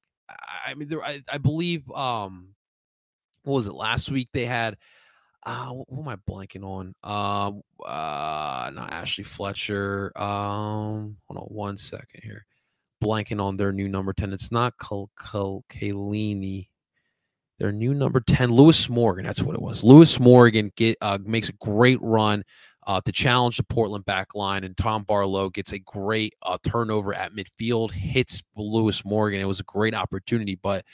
I, 0.66 0.74
mean, 0.74 0.88
there, 0.88 1.04
I, 1.04 1.22
I, 1.30 1.38
believe, 1.38 1.90
um, 1.92 2.54
what 3.42 3.54
was 3.54 3.66
it 3.66 3.74
last 3.74 4.10
week? 4.10 4.28
They 4.32 4.46
had, 4.46 4.76
uh, 5.44 5.68
who 5.68 6.00
am 6.00 6.08
I 6.08 6.16
blanking 6.16 6.64
on? 6.64 6.94
Um, 7.02 7.62
uh, 7.84 8.70
not 8.74 8.92
Ashley 8.92 9.24
Fletcher. 9.24 10.12
Um, 10.16 11.16
hold 11.26 11.38
on 11.38 11.46
one 11.48 11.76
second 11.76 12.22
here. 12.22 12.44
Blanking 13.02 13.42
on 13.42 13.56
their 13.56 13.72
new 13.72 13.88
number 13.88 14.12
ten. 14.12 14.32
It's 14.32 14.52
not 14.52 14.74
Kal 14.78 15.10
Kalini 15.18 16.68
their 17.60 17.70
new 17.70 17.92
number 17.92 18.20
10, 18.20 18.50
Lewis 18.50 18.88
Morgan. 18.88 19.26
That's 19.26 19.42
what 19.42 19.54
it 19.54 19.60
was. 19.60 19.84
Lewis 19.84 20.18
Morgan 20.18 20.72
get 20.76 20.96
uh, 21.02 21.18
makes 21.22 21.50
a 21.50 21.52
great 21.52 21.98
run 22.00 22.42
uh, 22.90 23.00
to 23.00 23.12
challenge 23.12 23.56
the 23.56 23.62
Portland 23.62 24.04
back 24.04 24.34
line, 24.34 24.64
and 24.64 24.76
Tom 24.76 25.04
Barlow 25.04 25.48
gets 25.48 25.70
a 25.70 25.78
great 25.78 26.34
uh, 26.42 26.58
turnover 26.66 27.14
at 27.14 27.32
midfield, 27.32 27.92
hits 27.92 28.42
Lewis 28.56 29.04
Morgan. 29.04 29.40
It 29.40 29.44
was 29.44 29.60
a 29.60 29.64
great 29.64 29.94
opportunity, 29.94 30.56
but 30.56 30.84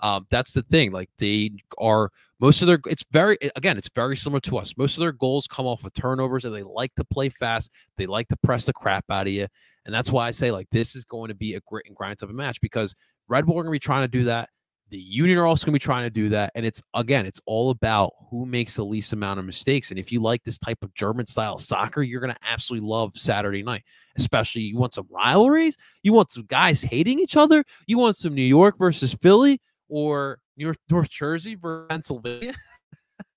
um, 0.00 0.26
that's 0.28 0.52
the 0.52 0.60
thing. 0.60 0.92
Like 0.92 1.08
they 1.18 1.52
are 1.78 2.10
most 2.40 2.60
of 2.60 2.68
their. 2.68 2.78
It's 2.86 3.06
very 3.10 3.38
again. 3.56 3.78
It's 3.78 3.88
very 3.94 4.18
similar 4.18 4.40
to 4.40 4.58
us. 4.58 4.74
Most 4.76 4.98
of 4.98 5.00
their 5.00 5.12
goals 5.12 5.46
come 5.46 5.64
off 5.64 5.82
of 5.82 5.94
turnovers, 5.94 6.44
and 6.44 6.54
they 6.54 6.62
like 6.62 6.94
to 6.96 7.04
play 7.04 7.30
fast. 7.30 7.70
They 7.96 8.04
like 8.04 8.28
to 8.28 8.36
press 8.36 8.66
the 8.66 8.74
crap 8.74 9.06
out 9.08 9.26
of 9.26 9.32
you. 9.32 9.46
And 9.86 9.94
that's 9.94 10.12
why 10.12 10.26
I 10.26 10.32
say 10.32 10.50
like 10.50 10.68
this 10.70 10.94
is 10.94 11.06
going 11.06 11.28
to 11.28 11.34
be 11.34 11.54
a 11.54 11.60
grit 11.60 11.86
and 11.86 11.96
grind 11.96 12.18
type 12.18 12.28
of 12.28 12.34
match 12.34 12.60
because 12.60 12.94
Red 13.28 13.46
Bull 13.46 13.58
are 13.58 13.62
going 13.62 13.72
to 13.72 13.76
be 13.76 13.78
trying 13.78 14.04
to 14.04 14.08
do 14.08 14.24
that. 14.24 14.50
The 14.90 14.98
Union 14.98 15.38
are 15.38 15.46
also 15.46 15.66
going 15.66 15.72
to 15.72 15.80
be 15.80 15.84
trying 15.84 16.04
to 16.04 16.10
do 16.10 16.28
that. 16.28 16.52
And 16.54 16.64
it's 16.64 16.80
again, 16.94 17.26
it's 17.26 17.40
all 17.46 17.70
about 17.70 18.12
who 18.30 18.46
makes 18.46 18.76
the 18.76 18.84
least 18.84 19.12
amount 19.12 19.40
of 19.40 19.46
mistakes. 19.46 19.90
And 19.90 19.98
if 19.98 20.12
you 20.12 20.20
like 20.20 20.44
this 20.44 20.58
type 20.58 20.78
of 20.82 20.94
German 20.94 21.26
style 21.26 21.58
soccer, 21.58 22.02
you're 22.02 22.20
going 22.20 22.32
to 22.32 22.38
absolutely 22.42 22.88
love 22.88 23.16
Saturday 23.16 23.62
night. 23.62 23.82
Especially 24.16 24.62
you 24.62 24.76
want 24.76 24.94
some 24.94 25.06
rivalries, 25.10 25.76
you 26.02 26.12
want 26.12 26.30
some 26.30 26.44
guys 26.46 26.82
hating 26.82 27.18
each 27.18 27.36
other, 27.36 27.64
you 27.86 27.98
want 27.98 28.16
some 28.16 28.34
New 28.34 28.42
York 28.42 28.78
versus 28.78 29.12
Philly 29.14 29.60
or 29.88 30.38
New 30.56 30.66
York, 30.66 30.78
North 30.90 31.10
Jersey 31.10 31.54
versus 31.54 31.86
Pennsylvania. 31.88 32.54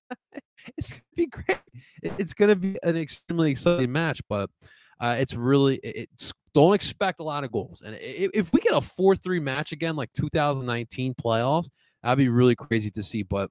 it's 0.78 0.92
gonna 0.92 1.02
be 1.16 1.28
great. 1.28 1.60
It's 2.02 2.34
gonna 2.34 2.56
be 2.56 2.78
an 2.84 2.96
extremely 2.98 3.52
exciting 3.52 3.92
match, 3.92 4.22
but 4.30 4.50
uh, 5.00 5.16
it's 5.20 5.34
really 5.34 5.78
it's 5.84 6.34
don't 6.54 6.74
expect 6.74 7.20
a 7.20 7.24
lot 7.24 7.44
of 7.44 7.52
goals. 7.52 7.82
And 7.86 7.98
if 8.02 8.52
we 8.54 8.60
get 8.62 8.76
a 8.76 8.82
four-three 8.82 9.40
match 9.40 9.72
again, 9.72 9.96
like 9.96 10.12
2019 10.14 11.14
playoffs, 11.14 11.70
that'd 12.04 12.18
be 12.18 12.30
really 12.30 12.56
crazy 12.56 12.90
to 12.92 13.04
see. 13.04 13.24
But 13.24 13.50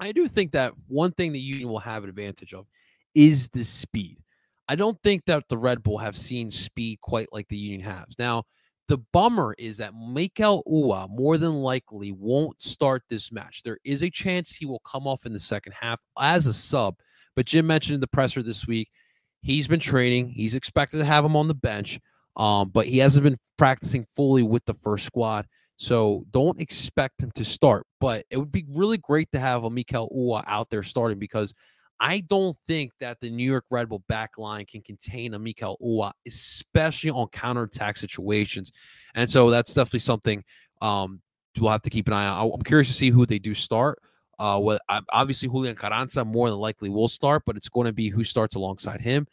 I 0.00 0.12
do 0.12 0.28
think 0.28 0.52
that 0.52 0.72
one 0.88 1.12
thing 1.12 1.32
the 1.32 1.38
Union 1.38 1.68
will 1.68 1.78
have 1.78 2.02
an 2.02 2.10
advantage 2.10 2.54
of 2.54 2.66
is 3.14 3.48
the 3.48 3.64
speed. 3.64 4.18
I 4.68 4.76
don't 4.76 5.00
think 5.02 5.24
that 5.26 5.44
the 5.48 5.58
Red 5.58 5.82
Bull 5.82 5.98
have 5.98 6.16
seen 6.16 6.50
speed 6.50 7.00
quite 7.00 7.32
like 7.32 7.48
the 7.48 7.56
Union 7.56 7.82
has. 7.82 8.06
Now, 8.18 8.44
the 8.88 8.98
bummer 9.12 9.54
is 9.58 9.78
that 9.78 9.94
Mikel 9.94 10.62
Uhre 10.66 11.08
more 11.08 11.38
than 11.38 11.54
likely 11.54 12.12
won't 12.12 12.62
start 12.62 13.02
this 13.08 13.32
match. 13.32 13.62
There 13.62 13.78
is 13.84 14.02
a 14.02 14.10
chance 14.10 14.54
he 14.54 14.66
will 14.66 14.80
come 14.80 15.06
off 15.06 15.26
in 15.26 15.32
the 15.32 15.40
second 15.40 15.72
half 15.78 16.00
as 16.18 16.46
a 16.46 16.52
sub. 16.52 16.96
But 17.34 17.46
Jim 17.46 17.66
mentioned 17.66 17.94
in 17.94 18.00
the 18.00 18.06
presser 18.06 18.42
this 18.42 18.66
week, 18.66 18.90
he's 19.42 19.68
been 19.68 19.80
training. 19.80 20.28
He's 20.30 20.54
expected 20.54 20.98
to 20.98 21.04
have 21.04 21.24
him 21.24 21.36
on 21.36 21.48
the 21.48 21.54
bench, 21.54 21.98
um, 22.36 22.70
but 22.70 22.86
he 22.86 22.98
hasn't 22.98 23.24
been 23.24 23.38
practicing 23.56 24.06
fully 24.14 24.42
with 24.42 24.64
the 24.64 24.74
first 24.74 25.06
squad. 25.06 25.46
So 25.76 26.24
don't 26.30 26.60
expect 26.60 27.20
him 27.20 27.30
to 27.32 27.44
start. 27.44 27.86
But 28.00 28.24
it 28.30 28.38
would 28.38 28.52
be 28.52 28.64
really 28.68 28.98
great 28.98 29.30
to 29.32 29.40
have 29.40 29.64
a 29.64 29.70
Mikel 29.70 30.08
Uhre 30.14 30.44
out 30.46 30.70
there 30.70 30.82
starting 30.82 31.18
because– 31.18 31.54
I 32.00 32.20
don't 32.20 32.56
think 32.66 32.92
that 33.00 33.20
the 33.20 33.30
New 33.30 33.48
York 33.50 33.64
Red 33.70 33.88
Bull 33.88 34.02
back 34.08 34.36
line 34.36 34.66
can 34.66 34.82
contain 34.82 35.34
a 35.34 35.38
Mikel 35.38 35.78
Uhre, 35.82 36.12
especially 36.26 37.10
on 37.10 37.28
counterattack 37.28 37.96
situations. 37.96 38.72
And 39.14 39.30
so 39.30 39.50
that's 39.50 39.74
definitely 39.74 40.00
something 40.00 40.44
um, 40.82 41.22
we'll 41.58 41.70
have 41.70 41.82
to 41.82 41.90
keep 41.90 42.08
an 42.08 42.12
eye 42.12 42.26
on. 42.26 42.50
I'm 42.52 42.62
curious 42.62 42.88
to 42.88 42.94
see 42.94 43.10
who 43.10 43.26
they 43.26 43.38
do 43.38 43.54
start. 43.54 44.00
Uh, 44.38 44.58
well, 44.60 44.78
obviously 45.12 45.48
Julian 45.48 45.76
Carranza 45.76 46.24
more 46.24 46.50
than 46.50 46.58
likely 46.58 46.90
will 46.90 47.08
start, 47.08 47.44
but 47.46 47.56
it's 47.56 47.68
going 47.68 47.86
to 47.86 47.92
be 47.92 48.08
who 48.08 48.24
starts 48.24 48.56
alongside 48.56 49.00
him. 49.00 49.26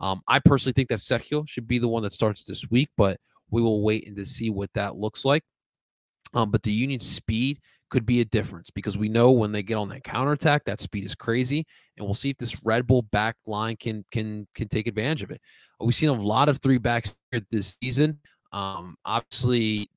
Um, 0.00 0.22
I 0.28 0.38
personally 0.38 0.72
think 0.72 0.88
that 0.88 0.98
Sergio 0.98 1.48
should 1.48 1.66
be 1.66 1.78
the 1.78 1.88
one 1.88 2.02
that 2.04 2.12
starts 2.12 2.44
this 2.44 2.70
week, 2.70 2.88
but 2.96 3.18
we 3.50 3.62
will 3.62 3.82
wait 3.82 4.06
and 4.06 4.16
to 4.16 4.26
see 4.26 4.50
what 4.50 4.72
that 4.74 4.96
looks 4.96 5.24
like. 5.24 5.42
Um, 6.34 6.50
but 6.50 6.62
the 6.62 6.70
Union 6.72 7.00
speed 7.00 7.60
could 7.90 8.04
be 8.04 8.20
a 8.20 8.24
difference 8.24 8.70
because 8.70 8.98
we 8.98 9.08
know 9.08 9.30
when 9.30 9.52
they 9.52 9.62
get 9.62 9.76
on 9.76 9.88
that 9.88 10.04
counterattack, 10.04 10.64
that 10.64 10.80
speed 10.80 11.04
is 11.04 11.14
crazy. 11.14 11.66
And 11.96 12.06
we'll 12.06 12.14
see 12.14 12.30
if 12.30 12.36
this 12.36 12.56
Red 12.64 12.86
Bull 12.86 13.02
back 13.02 13.36
line 13.46 13.76
can 13.76 14.04
can 14.12 14.46
can 14.54 14.68
take 14.68 14.86
advantage 14.86 15.22
of 15.22 15.30
it. 15.30 15.40
We've 15.80 15.94
seen 15.94 16.10
a 16.10 16.12
lot 16.12 16.48
of 16.48 16.58
three 16.58 16.78
backs 16.78 17.16
this 17.50 17.76
season. 17.82 18.20
Um, 18.52 18.96
obviously, 19.04 19.90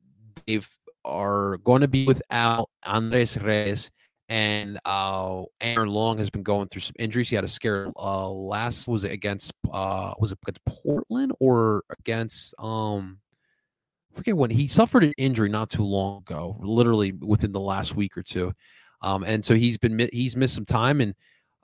they 0.45 0.61
are 1.03 1.57
going 1.57 1.81
to 1.81 1.87
be 1.87 2.05
without 2.05 2.69
Andres 2.85 3.37
Reyes 3.41 3.91
and 4.31 4.79
uh 4.85 5.43
Aaron 5.59 5.89
Long 5.89 6.17
has 6.17 6.29
been 6.29 6.41
going 6.41 6.69
through 6.69 6.81
some 6.81 6.95
injuries. 6.97 7.29
He 7.29 7.35
had 7.35 7.43
a 7.43 7.49
scare 7.49 7.91
uh 7.97 8.29
last 8.29 8.87
was 8.87 9.03
it 9.03 9.11
against 9.11 9.51
uh 9.71 10.13
was 10.19 10.31
it 10.31 10.37
against 10.41 10.63
Portland 10.65 11.33
or 11.41 11.83
against 11.99 12.55
um 12.57 13.19
forget 14.15 14.37
when 14.37 14.49
he 14.49 14.67
suffered 14.67 15.03
an 15.03 15.13
injury 15.17 15.49
not 15.49 15.69
too 15.69 15.83
long 15.83 16.19
ago, 16.19 16.57
literally 16.61 17.11
within 17.11 17.51
the 17.51 17.59
last 17.59 17.93
week 17.93 18.17
or 18.17 18.23
two. 18.23 18.53
Um, 19.01 19.23
and 19.23 19.43
so 19.43 19.53
he's 19.53 19.77
been 19.77 20.07
he's 20.13 20.37
missed 20.37 20.55
some 20.55 20.65
time, 20.65 21.01
and 21.01 21.13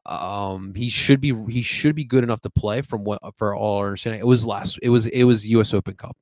um, 0.06 0.74
he 0.76 0.90
should 0.90 1.22
be 1.22 1.34
he 1.50 1.62
should 1.62 1.96
be 1.96 2.04
good 2.04 2.24
enough 2.24 2.42
to 2.42 2.50
play 2.50 2.82
from 2.82 3.06
what 3.06 3.22
for 3.38 3.56
all 3.56 3.78
our 3.78 3.86
understanding. 3.88 4.20
It 4.20 4.28
was 4.28 4.46
last 4.46 4.78
it 4.82 4.90
was 4.90 5.06
it 5.08 5.24
was 5.24 5.48
U.S. 5.48 5.74
Open 5.74 5.96
Cup, 5.96 6.18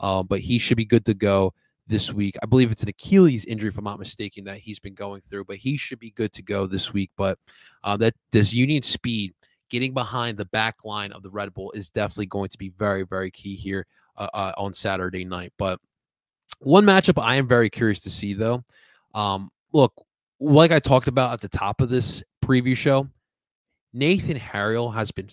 uh, 0.00 0.22
but 0.24 0.40
he 0.40 0.58
should 0.58 0.76
be 0.76 0.86
good 0.86 1.04
to 1.06 1.14
go 1.14 1.54
this 1.86 2.12
week. 2.12 2.36
I 2.42 2.46
believe 2.46 2.72
it's 2.72 2.82
an 2.82 2.88
Achilles 2.88 3.44
injury, 3.44 3.68
if 3.68 3.78
I'm 3.78 3.84
not 3.84 3.98
mistaken, 3.98 4.44
that 4.44 4.58
he's 4.58 4.78
been 4.78 4.94
going 4.94 5.20
through, 5.22 5.44
but 5.44 5.56
he 5.56 5.76
should 5.76 5.98
be 5.98 6.10
good 6.10 6.32
to 6.32 6.42
go 6.42 6.66
this 6.66 6.92
week. 6.92 7.10
But 7.16 7.38
uh, 7.82 7.96
that 7.98 8.14
this 8.32 8.52
Union 8.52 8.82
speed 8.82 9.34
getting 9.70 9.92
behind 9.92 10.38
the 10.38 10.44
back 10.46 10.84
line 10.84 11.12
of 11.12 11.22
the 11.22 11.30
Red 11.30 11.52
Bull 11.52 11.72
is 11.72 11.90
definitely 11.90 12.26
going 12.26 12.48
to 12.50 12.58
be 12.58 12.70
very 12.70 13.04
very 13.04 13.30
key 13.30 13.56
here 13.56 13.86
uh, 14.16 14.28
uh, 14.32 14.52
on 14.56 14.72
Saturday 14.72 15.24
night. 15.24 15.52
But 15.58 15.80
one 16.60 16.84
matchup 16.84 17.22
I 17.22 17.36
am 17.36 17.48
very 17.48 17.70
curious 17.70 18.00
to 18.00 18.10
see, 18.10 18.34
though. 18.34 18.62
Um, 19.14 19.50
look, 19.72 19.92
like 20.40 20.72
I 20.72 20.80
talked 20.80 21.08
about 21.08 21.32
at 21.32 21.40
the 21.40 21.48
top 21.48 21.80
of 21.80 21.88
this 21.88 22.22
preview 22.44 22.76
show, 22.76 23.08
Nathan 23.92 24.36
Harriel 24.36 24.90
has 24.90 25.10
been 25.12 25.28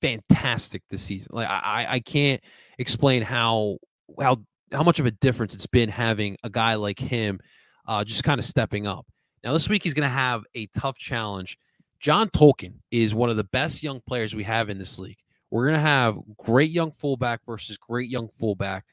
fantastic 0.00 0.82
this 0.90 1.02
season. 1.02 1.28
Like 1.32 1.48
I, 1.48 1.86
I 1.88 2.00
can't 2.00 2.42
explain 2.78 3.22
how 3.22 3.78
how 4.20 4.42
how 4.72 4.82
much 4.82 4.98
of 4.98 5.06
a 5.06 5.10
difference 5.10 5.54
it's 5.54 5.66
been 5.66 5.88
having 5.88 6.36
a 6.42 6.50
guy 6.50 6.74
like 6.74 6.98
him 6.98 7.40
uh, 7.86 8.04
just 8.04 8.24
kind 8.24 8.38
of 8.38 8.44
stepping 8.44 8.86
up. 8.86 9.06
Now 9.42 9.52
this 9.52 9.68
week 9.68 9.82
he's 9.82 9.94
going 9.94 10.08
to 10.08 10.14
have 10.14 10.44
a 10.54 10.66
tough 10.66 10.96
challenge. 10.98 11.58
John 12.00 12.28
Tolkin 12.30 12.74
is 12.90 13.14
one 13.14 13.30
of 13.30 13.36
the 13.36 13.44
best 13.44 13.82
young 13.82 14.00
players 14.06 14.34
we 14.34 14.44
have 14.44 14.68
in 14.68 14.78
this 14.78 14.98
league. 14.98 15.18
We're 15.50 15.66
going 15.66 15.74
to 15.74 15.80
have 15.80 16.18
great 16.36 16.70
young 16.70 16.92
fullback 16.92 17.44
versus 17.46 17.76
great 17.76 18.10
young 18.10 18.28
fullback. 18.28 18.84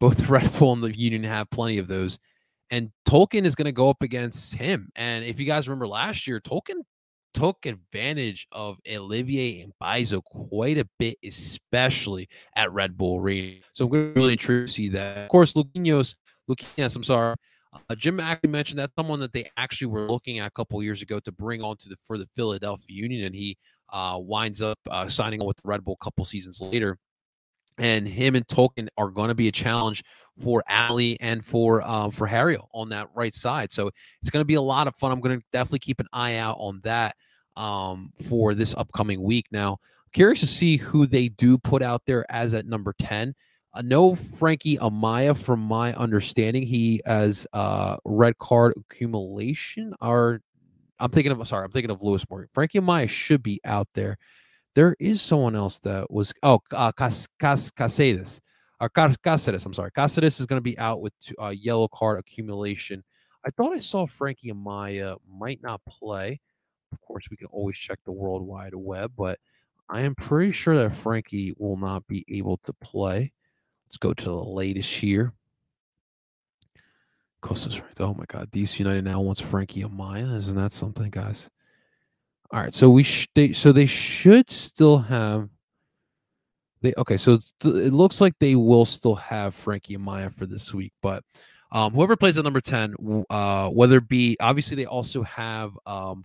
Both 0.00 0.28
Red 0.28 0.52
Bull 0.58 0.72
and 0.72 0.82
the 0.82 0.96
Union 0.96 1.24
have 1.24 1.50
plenty 1.50 1.78
of 1.78 1.88
those. 1.88 2.18
And 2.70 2.90
Tolkin 3.08 3.44
is 3.44 3.54
going 3.54 3.66
to 3.66 3.72
go 3.72 3.88
up 3.88 4.02
against 4.02 4.54
him. 4.54 4.90
And 4.94 5.24
if 5.24 5.40
you 5.40 5.46
guys 5.46 5.68
remember 5.68 5.88
last 5.88 6.26
year, 6.26 6.40
Tolkin 6.40 6.82
took 7.34 7.66
advantage 7.66 8.46
of 8.52 8.78
Olivier 8.90 9.62
and 9.62 9.72
Mbaizo 9.80 10.22
quite 10.24 10.78
a 10.78 10.88
bit, 10.98 11.16
especially 11.24 12.28
at 12.56 12.72
Red 12.72 12.96
Bull 12.96 13.20
Arena. 13.20 13.60
So 13.72 13.86
I'm 13.86 14.14
really 14.14 14.32
intrigued 14.32 14.68
to 14.68 14.72
see 14.72 14.88
that. 14.90 15.18
Of 15.18 15.28
course, 15.28 15.52
Luquinhas, 15.54 16.16
Luquinhas, 16.48 16.96
I'm 16.96 17.04
sorry. 17.04 17.36
Uh, 17.72 17.94
Jim 17.94 18.18
actually 18.18 18.50
mentioned 18.50 18.78
that 18.78 18.90
someone 18.98 19.20
that 19.20 19.32
they 19.32 19.44
actually 19.56 19.88
were 19.88 20.10
looking 20.10 20.38
at 20.38 20.46
a 20.46 20.50
couple 20.50 20.82
years 20.82 21.02
ago 21.02 21.20
to 21.20 21.32
bring 21.32 21.62
on 21.62 21.76
to 21.76 21.88
the 21.88 21.96
for 22.06 22.18
the 22.18 22.28
Philadelphia 22.34 22.84
Union, 22.88 23.24
and 23.24 23.34
he 23.34 23.56
uh, 23.92 24.16
winds 24.18 24.62
up 24.62 24.78
uh, 24.90 25.06
signing 25.06 25.40
on 25.40 25.46
with 25.46 25.58
Red 25.64 25.84
Bull 25.84 25.96
a 26.00 26.04
couple 26.04 26.24
seasons 26.24 26.60
later. 26.60 26.98
And 27.78 28.06
him 28.06 28.34
and 28.34 28.46
Tolkin 28.46 28.88
are 28.96 29.10
going 29.10 29.28
to 29.28 29.34
be 29.34 29.48
a 29.48 29.52
challenge 29.52 30.02
for 30.42 30.62
Ali 30.68 31.18
and 31.20 31.44
for 31.44 31.82
uh, 31.82 32.10
for 32.10 32.26
Harriel 32.26 32.68
on 32.72 32.88
that 32.90 33.08
right 33.14 33.34
side. 33.34 33.72
So 33.72 33.90
it's 34.20 34.30
going 34.30 34.40
to 34.40 34.46
be 34.46 34.54
a 34.54 34.62
lot 34.62 34.86
of 34.88 34.96
fun. 34.96 35.12
I'm 35.12 35.20
going 35.20 35.38
to 35.38 35.44
definitely 35.52 35.80
keep 35.80 36.00
an 36.00 36.08
eye 36.12 36.36
out 36.36 36.56
on 36.58 36.80
that 36.84 37.16
um, 37.56 38.12
for 38.28 38.54
this 38.54 38.74
upcoming 38.74 39.22
week. 39.22 39.46
Now, 39.50 39.78
curious 40.12 40.40
to 40.40 40.46
see 40.46 40.76
who 40.76 41.06
they 41.06 41.28
do 41.28 41.58
put 41.58 41.82
out 41.82 42.02
there 42.06 42.24
as 42.30 42.54
at 42.54 42.66
number 42.66 42.94
10. 42.98 43.34
Uh, 43.74 43.82
no 43.82 44.14
Frankie 44.14 44.78
Amaya, 44.78 45.36
from 45.36 45.60
my 45.60 45.94
understanding. 45.94 46.62
He 46.62 47.02
has 47.04 47.46
uh, 47.52 47.96
red 48.04 48.38
card 48.38 48.74
accumulation 48.76 49.94
or 50.00 50.40
I'm 51.00 51.10
thinking 51.10 51.32
of 51.32 51.46
sorry, 51.46 51.64
I'm 51.64 51.70
thinking 51.70 51.90
of 51.90 52.02
Lewis 52.02 52.24
Morgan. 52.28 52.48
Frankie 52.52 52.80
Amaya 52.80 53.08
should 53.08 53.42
be 53.42 53.60
out 53.64 53.88
there. 53.94 54.18
There 54.78 54.94
is 55.00 55.20
someone 55.20 55.56
else 55.56 55.80
that 55.80 56.08
was 56.08 56.32
oh 56.44 56.60
uh, 56.70 56.92
Cas, 56.92 57.26
Cas, 57.40 57.68
Cásseres 57.72 58.38
or 58.80 58.88
Cásseres. 58.88 59.66
I'm 59.66 59.74
sorry, 59.74 59.90
Cásseres 59.90 60.38
is 60.38 60.46
going 60.46 60.58
to 60.58 60.62
be 60.62 60.78
out 60.78 61.00
with 61.00 61.12
uh, 61.36 61.48
yellow 61.48 61.88
card 61.88 62.20
accumulation. 62.20 63.02
I 63.44 63.50
thought 63.50 63.72
I 63.72 63.80
saw 63.80 64.06
Frankie 64.06 64.52
Amaya 64.52 65.16
might 65.28 65.60
not 65.64 65.80
play. 65.84 66.40
Of 66.92 67.00
course, 67.00 67.28
we 67.28 67.36
can 67.36 67.48
always 67.48 67.76
check 67.76 67.98
the 68.04 68.12
World 68.12 68.46
Wide 68.46 68.76
Web, 68.76 69.14
but 69.18 69.40
I 69.88 70.02
am 70.02 70.14
pretty 70.14 70.52
sure 70.52 70.76
that 70.76 70.94
Frankie 70.94 71.54
will 71.58 71.76
not 71.76 72.06
be 72.06 72.24
able 72.28 72.58
to 72.58 72.72
play. 72.74 73.32
Let's 73.88 73.96
go 73.96 74.14
to 74.14 74.24
the 74.24 74.44
latest 74.44 74.94
here. 74.94 75.32
Costa's 77.42 77.80
right. 77.80 78.00
Oh 78.00 78.14
my 78.14 78.26
God, 78.28 78.52
DC 78.52 78.78
United 78.78 79.02
now 79.02 79.22
wants 79.22 79.40
Frankie 79.40 79.82
Amaya. 79.82 80.36
Isn't 80.36 80.56
that 80.56 80.72
something, 80.72 81.10
guys? 81.10 81.50
All 82.50 82.60
right, 82.60 82.74
so 82.74 82.88
we 82.88 83.02
sh- 83.02 83.28
they 83.34 83.52
so 83.52 83.72
they 83.72 83.86
should 83.86 84.48
still 84.48 84.98
have 84.98 85.50
they 86.80 86.94
okay. 86.96 87.16
So 87.16 87.38
it 87.64 87.92
looks 87.92 88.20
like 88.20 88.34
they 88.38 88.54
will 88.54 88.84
still 88.84 89.16
have 89.16 89.54
Frankie 89.54 89.96
Amaya 89.96 90.32
for 90.32 90.46
this 90.46 90.72
week, 90.72 90.92
but 91.02 91.24
um, 91.72 91.92
whoever 91.92 92.16
plays 92.16 92.38
at 92.38 92.44
number 92.44 92.60
ten, 92.60 92.94
uh, 93.28 93.68
whether 93.68 93.98
it 93.98 94.08
be 94.08 94.36
obviously 94.40 94.76
they 94.76 94.86
also 94.86 95.22
have 95.24 95.72
um, 95.86 96.24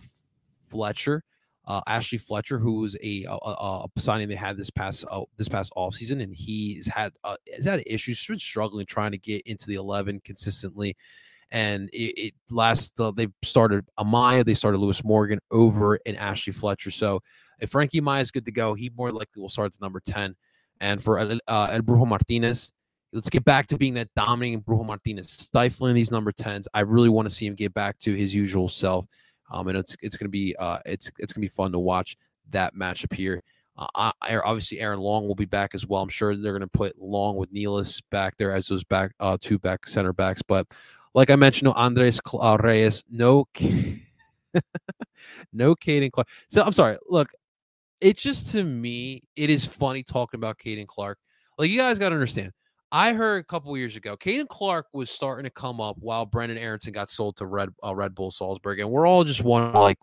Fletcher, 0.70 1.22
uh, 1.66 1.80
Ashley 1.86 2.18
Fletcher, 2.18 2.58
who 2.58 2.80
was 2.80 2.96
a, 3.02 3.24
a, 3.28 3.34
a, 3.34 3.86
signing 3.98 4.28
they 4.28 4.34
had 4.34 4.56
this 4.56 4.70
past 4.70 5.04
uh, 5.10 5.22
this 5.36 5.48
past 5.48 5.72
off 5.76 5.94
season, 5.94 6.20
and 6.20 6.34
he's 6.34 6.86
had 6.86 7.12
uh, 7.24 7.36
has 7.54 7.64
had 7.64 7.82
issues. 7.86 8.18
He's 8.18 8.28
been 8.28 8.38
struggling 8.38 8.86
trying 8.86 9.12
to 9.12 9.18
get 9.18 9.42
into 9.46 9.66
the 9.66 9.74
eleven 9.74 10.20
consistently. 10.24 10.96
And 11.54 11.88
it, 11.92 12.18
it 12.18 12.34
last 12.50 13.00
uh, 13.00 13.12
they 13.12 13.28
started 13.42 13.86
Amaya, 13.98 14.44
they 14.44 14.54
started 14.54 14.78
Lewis 14.78 15.04
Morgan 15.04 15.38
over 15.52 16.00
and 16.04 16.16
Ashley 16.16 16.52
Fletcher. 16.52 16.90
So 16.90 17.20
if 17.60 17.70
Frankie 17.70 18.00
Amaya 18.00 18.22
is 18.22 18.32
good 18.32 18.44
to 18.46 18.52
go, 18.52 18.74
he 18.74 18.90
more 18.96 19.12
likely 19.12 19.40
will 19.40 19.48
start 19.48 19.72
at 19.72 19.80
number 19.80 20.00
ten. 20.00 20.34
And 20.80 21.00
for 21.00 21.20
uh, 21.20 21.38
El 21.48 21.80
Brujo 21.82 22.08
Martinez, 22.08 22.72
let's 23.12 23.30
get 23.30 23.44
back 23.44 23.68
to 23.68 23.78
being 23.78 23.94
that 23.94 24.08
dominating 24.16 24.62
Brujo 24.62 24.84
Martinez, 24.84 25.30
stifling 25.30 25.94
these 25.94 26.10
number 26.10 26.32
10s. 26.32 26.66
I 26.74 26.80
really 26.80 27.08
want 27.08 27.28
to 27.28 27.34
see 27.34 27.46
him 27.46 27.54
get 27.54 27.72
back 27.72 28.00
to 28.00 28.12
his 28.12 28.34
usual 28.34 28.66
self. 28.68 29.06
Um, 29.52 29.68
and 29.68 29.78
it's 29.78 29.96
it's 30.02 30.16
gonna 30.16 30.30
be 30.30 30.56
uh 30.58 30.78
it's 30.84 31.12
it's 31.18 31.32
gonna 31.32 31.42
be 31.42 31.48
fun 31.48 31.70
to 31.72 31.78
watch 31.78 32.16
that 32.50 32.74
matchup 32.74 33.14
here. 33.14 33.40
Uh, 33.76 34.12
I, 34.20 34.36
obviously, 34.36 34.80
Aaron 34.80 35.00
Long 35.00 35.26
will 35.26 35.34
be 35.34 35.44
back 35.44 35.74
as 35.74 35.86
well. 35.86 36.00
I'm 36.02 36.08
sure 36.08 36.36
they're 36.36 36.52
going 36.52 36.60
to 36.60 36.68
put 36.68 37.00
Long 37.00 37.36
with 37.36 37.52
Nealis 37.52 38.00
back 38.10 38.36
there 38.36 38.52
as 38.52 38.68
those 38.68 38.84
back 38.84 39.12
uh, 39.18 39.36
two 39.40 39.58
back 39.58 39.88
center 39.88 40.12
backs. 40.12 40.42
But 40.42 40.66
like 41.14 41.30
I 41.30 41.36
mentioned, 41.36 41.66
no 41.66 41.72
Andres 41.72 42.20
uh, 42.38 42.58
Reyes, 42.60 43.04
no, 43.08 43.46
no 45.52 45.74
Caden 45.74 46.10
Clark. 46.10 46.28
So 46.48 46.62
I'm 46.62 46.72
sorry. 46.72 46.96
Look, 47.08 47.32
it's 48.00 48.22
just 48.22 48.50
to 48.52 48.64
me, 48.64 49.22
it 49.36 49.48
is 49.48 49.64
funny 49.64 50.02
talking 50.02 50.38
about 50.38 50.58
Caden 50.58 50.88
Clark. 50.88 51.18
Like 51.56 51.70
you 51.70 51.78
guys 51.78 51.98
got 51.98 52.10
to 52.10 52.16
understand. 52.16 52.52
I 52.90 53.12
heard 53.12 53.40
a 53.40 53.44
couple 53.44 53.76
years 53.76 53.96
ago, 53.96 54.16
Caden 54.16 54.48
Clark 54.48 54.86
was 54.92 55.10
starting 55.10 55.44
to 55.44 55.50
come 55.50 55.80
up 55.80 55.96
while 55.98 56.26
Brenden 56.26 56.58
Aaronson 56.58 56.92
got 56.92 57.10
sold 57.10 57.36
to 57.36 57.46
Red 57.46 57.70
uh, 57.82 57.94
Red 57.94 58.14
Bull 58.14 58.30
Salzburg, 58.30 58.80
and 58.80 58.90
we're 58.90 59.06
all 59.06 59.24
just 59.24 59.42
wondering, 59.42 59.74
like, 59.74 59.98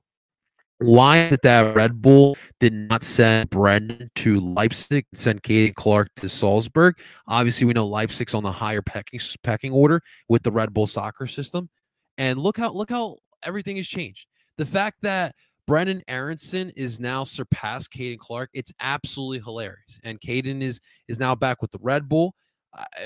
why 0.82 1.30
did 1.30 1.42
that 1.44 1.76
Red 1.76 2.02
Bull 2.02 2.38
did 2.60 2.74
not 2.74 3.04
send 3.04 3.50
Brenden 3.50 4.10
to 4.16 4.40
Leipzig, 4.40 5.06
send 5.14 5.44
Caden 5.44 5.76
Clark 5.76 6.10
to 6.18 6.30
Salzburg? 6.30 6.96
Obviously, 7.28 7.66
we 7.66 7.74
know 7.74 7.88
Leipzig's 7.88 8.34
on 8.34 8.44
the 8.44 8.52
higher 8.52 8.82
pecking 8.82 9.20
pecking 9.44 9.72
order 9.72 10.02
with 10.30 10.44
the 10.44 10.52
Red 10.52 10.74
Bull 10.74 10.88
soccer 10.88 11.28
system, 11.28 11.70
and 12.18 12.40
look 12.40 12.58
how 12.58 12.72
look 12.72 12.90
how 12.90 13.18
everything 13.44 13.78
has 13.78 13.88
changed. 13.88 14.26
The 14.58 14.66
fact 14.66 14.98
that 15.02 15.36
Brenden 15.70 16.02
Aaronson 16.08 16.72
is 16.72 17.00
now 17.00 17.24
surpassed 17.24 17.92
Caden 17.94 18.18
Clark, 18.18 18.50
it's 18.54 18.74
absolutely 18.80 19.40
hilarious. 19.40 20.00
And 20.04 20.20
Caden 20.20 20.62
is 20.62 20.80
is 21.08 21.20
now 21.20 21.36
back 21.36 21.62
with 21.62 21.72
the 21.72 21.80
Red 21.82 22.10
Bull 22.10 22.36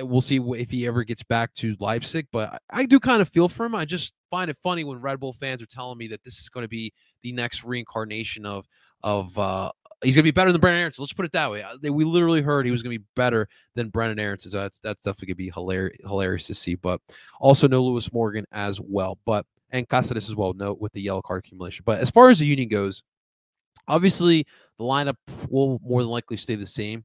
we'll 0.02 0.22
see 0.22 0.38
if 0.38 0.70
he 0.70 0.88
ever 0.88 1.04
gets 1.04 1.24
back 1.24 1.54
to 1.56 1.76
Leipzig, 1.80 2.28
but 2.32 2.62
I 2.70 2.86
do 2.86 3.00
kind 3.00 3.22
of 3.22 3.30
feel 3.30 3.50
for 3.50 3.66
him. 3.66 3.76
I 3.76 3.86
just 3.86 4.14
find 4.30 4.50
it 4.50 4.58
funny 4.62 4.84
when 4.84 5.02
Red 5.02 5.20
Bull 5.20 5.34
fans 5.34 5.62
are 5.62 5.68
telling 5.68 5.98
me 5.98 6.08
that 6.08 6.24
this 6.24 6.40
is 6.40 6.50
going 6.50 6.64
to 6.64 6.70
be 6.70 6.94
the 7.24 7.32
next 7.32 7.64
reincarnation 7.64 8.46
of 8.46 8.68
of 9.04 9.38
uh 9.38 9.72
he's 10.04 10.16
going 10.16 10.24
to 10.24 10.28
be 10.28 10.32
better 10.32 10.52
than 10.52 10.62
Brenden 10.62 10.80
Aaronson. 10.80 11.04
Let's 11.04 11.14
put 11.14 11.26
it 11.26 11.32
that 11.34 11.50
way. 11.50 11.64
Uh, 11.64 11.92
we 11.92 12.04
literally 12.04 12.42
heard 12.42 12.66
he 12.66 12.72
was 12.72 12.84
going 12.84 12.94
to 12.94 13.00
be 13.00 13.06
better 13.16 13.48
than 13.76 13.92
Brenden 13.92 14.20
Aaronson. 14.20 14.52
So 14.52 14.58
that's 14.58 14.80
that's 14.80 15.02
definitely 15.02 15.28
going 15.28 15.36
to 15.36 15.38
be 15.38 15.52
hilarious 15.54 15.98
hilarious 16.02 16.48
to 16.48 16.54
see. 16.54 16.76
But 16.76 17.02
also 17.40 17.68
no 17.68 17.84
Lewis 17.84 18.12
Morgan 18.14 18.46
as 18.52 18.80
well. 18.82 19.18
But 19.26 19.46
and 19.72 19.88
Cásseres 19.88 20.30
as 20.30 20.36
well. 20.36 20.54
Note 20.54 20.80
with 20.80 20.94
the 20.94 21.02
yellow 21.02 21.22
card 21.22 21.44
accumulation. 21.46 21.84
But 21.86 22.00
as 22.00 22.12
far 22.12 22.30
as 22.30 22.40
the 22.40 22.46
union 22.46 22.70
goes, 22.70 23.04
obviously 23.88 24.46
the 24.78 24.84
lineup 24.84 25.16
will 25.50 25.80
more 25.84 26.02
than 26.02 26.12
likely 26.12 26.38
stay 26.38 26.56
the 26.56 26.66
same. 26.66 27.04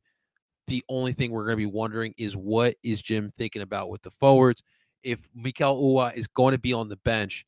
The 0.71 0.85
only 0.89 1.13
thing 1.13 1.33
we're 1.33 1.47
going 1.47 1.57
to 1.57 1.57
be 1.57 1.67
wondering 1.67 2.15
is 2.17 2.37
what 2.37 2.77
is 2.85 3.03
Jim 3.03 3.29
thinking 3.29 3.61
about 3.61 3.91
with 3.91 4.03
the 4.03 4.11
forwards? 4.13 4.63
If 5.03 5.19
Mikel 5.35 5.83
Uhre 5.83 6.15
is 6.15 6.29
going 6.29 6.53
to 6.53 6.61
be 6.61 6.73
on 6.73 6.89
the 6.89 6.97
bench, 6.99 7.45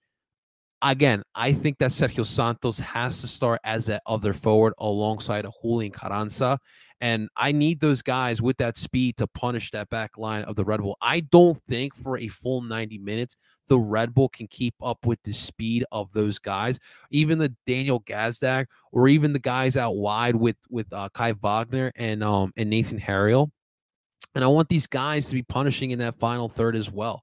again, 0.82 1.22
I 1.36 1.52
think 1.52 1.78
that 1.78 1.92
Sergio 1.92 2.26
Santos 2.26 2.80
has 2.80 3.20
to 3.20 3.28
start 3.28 3.60
as 3.62 3.86
that 3.86 4.02
other 4.06 4.32
forward 4.32 4.74
alongside 4.78 5.46
Julian 5.62 5.92
Carranza. 5.92 6.58
And 7.00 7.28
I 7.36 7.52
need 7.52 7.78
those 7.78 8.02
guys 8.02 8.42
with 8.42 8.56
that 8.56 8.76
speed 8.76 9.16
to 9.18 9.28
punish 9.28 9.70
that 9.70 9.88
back 9.88 10.18
line 10.18 10.42
of 10.42 10.56
the 10.56 10.64
Red 10.64 10.80
Bull. 10.80 10.96
I 11.00 11.20
don't 11.20 11.62
think 11.68 11.94
for 11.94 12.18
a 12.18 12.26
full 12.26 12.60
90 12.62 12.98
minutes 12.98 13.36
the 13.72 13.78
Red 13.78 14.12
Bull 14.12 14.28
can 14.28 14.46
keep 14.48 14.74
up 14.82 15.06
with 15.06 15.18
the 15.22 15.32
speed 15.32 15.82
of 15.90 16.12
those 16.12 16.38
guys. 16.38 16.78
Even 17.10 17.38
the 17.38 17.54
Daniel 17.66 18.00
Gazdag 18.02 18.66
or 18.92 19.08
even 19.08 19.32
the 19.32 19.38
guys 19.38 19.78
out 19.78 19.96
wide 19.96 20.36
with 20.36 20.56
with 20.68 20.92
uh, 20.92 21.08
Kai 21.14 21.32
Wagner 21.32 21.90
and 21.96 22.22
um 22.22 22.52
and 22.58 22.68
Nathan 22.68 22.98
Harriel. 22.98 23.50
And 24.34 24.44
I 24.44 24.46
want 24.48 24.68
these 24.68 24.86
guys 24.86 25.30
to 25.30 25.34
be 25.34 25.42
punishing 25.42 25.90
in 25.90 26.00
that 26.00 26.16
final 26.16 26.50
third 26.50 26.76
as 26.76 26.92
well. 26.92 27.22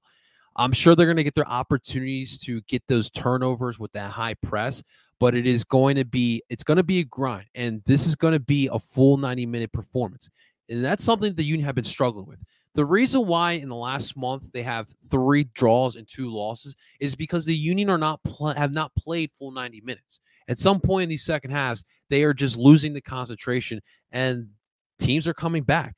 I'm 0.56 0.72
sure 0.72 0.96
they're 0.96 1.06
going 1.06 1.18
to 1.18 1.22
get 1.24 1.36
their 1.36 1.46
opportunities 1.46 2.36
to 2.40 2.60
get 2.62 2.82
those 2.88 3.10
turnovers 3.10 3.78
with 3.78 3.92
that 3.92 4.10
high 4.10 4.34
press, 4.34 4.82
but 5.20 5.36
it 5.36 5.46
is 5.46 5.62
going 5.62 5.94
to 5.98 6.04
be 6.04 6.42
it's 6.50 6.64
going 6.64 6.78
to 6.78 6.82
be 6.82 6.98
a 6.98 7.04
grind 7.04 7.46
and 7.54 7.80
this 7.86 8.08
is 8.08 8.16
going 8.16 8.32
to 8.32 8.40
be 8.40 8.68
a 8.72 8.80
full 8.80 9.18
90 9.18 9.46
minute 9.46 9.70
performance. 9.70 10.28
And 10.68 10.84
that's 10.84 11.04
something 11.04 11.32
the 11.32 11.44
Union 11.44 11.64
have 11.64 11.76
been 11.76 11.84
struggling 11.84 12.26
with. 12.26 12.42
The 12.74 12.84
reason 12.84 13.26
why 13.26 13.52
in 13.52 13.68
the 13.68 13.76
last 13.76 14.16
month 14.16 14.52
they 14.52 14.62
have 14.62 14.88
three 15.10 15.44
draws 15.54 15.96
and 15.96 16.06
two 16.06 16.30
losses 16.30 16.76
is 17.00 17.16
because 17.16 17.44
the 17.44 17.54
Union 17.54 17.90
are 17.90 17.98
not 17.98 18.22
pl- 18.22 18.54
have 18.54 18.72
not 18.72 18.94
played 18.94 19.30
full 19.36 19.50
90 19.50 19.80
minutes. 19.80 20.20
At 20.48 20.58
some 20.58 20.80
point 20.80 21.04
in 21.04 21.08
these 21.08 21.24
second 21.24 21.50
halves, 21.50 21.84
they 22.10 22.22
are 22.22 22.34
just 22.34 22.56
losing 22.56 22.92
the 22.92 23.00
concentration 23.00 23.80
and 24.12 24.48
teams 25.00 25.26
are 25.26 25.34
coming 25.34 25.64
back. 25.64 25.94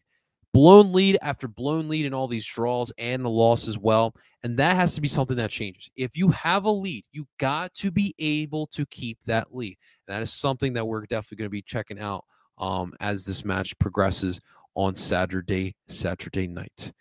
Blown 0.55 0.93
lead 0.93 1.19
after 1.23 1.49
blown 1.49 1.89
lead 1.89 2.05
in 2.05 2.13
all 2.13 2.29
these 2.29 2.45
draws 2.45 2.93
and 2.99 3.25
the 3.25 3.31
loss 3.31 3.69
as 3.69 3.79
well. 3.79 4.15
And 4.43 4.59
that 4.59 4.77
has 4.77 4.95
to 4.95 5.01
be 5.01 5.09
something 5.09 5.37
that 5.37 5.51
changes. 5.51 5.89
If 5.97 6.17
you 6.17 6.29
have 6.29 6.65
a 6.65 6.71
lead, 6.71 7.05
you 7.13 7.27
got 7.39 7.73
to 7.75 7.91
be 7.91 8.15
able 8.19 8.67
to 8.69 8.85
keep 8.87 9.19
that 9.27 9.55
lead. 9.55 9.79
That 10.09 10.23
is 10.23 10.33
something 10.33 10.73
that 10.75 10.87
we're 10.87 11.07
definitely 11.07 11.37
going 11.37 11.47
to 11.47 11.51
be 11.51 11.63
checking 11.63 12.01
out 12.01 12.25
um, 12.59 12.93
as 13.01 13.25
this 13.25 13.45
match 13.45 13.79
progresses 13.79 14.41
on 14.75 14.95
Saturday, 14.95 15.75
Saturday 15.89 16.47
night. 16.47 16.93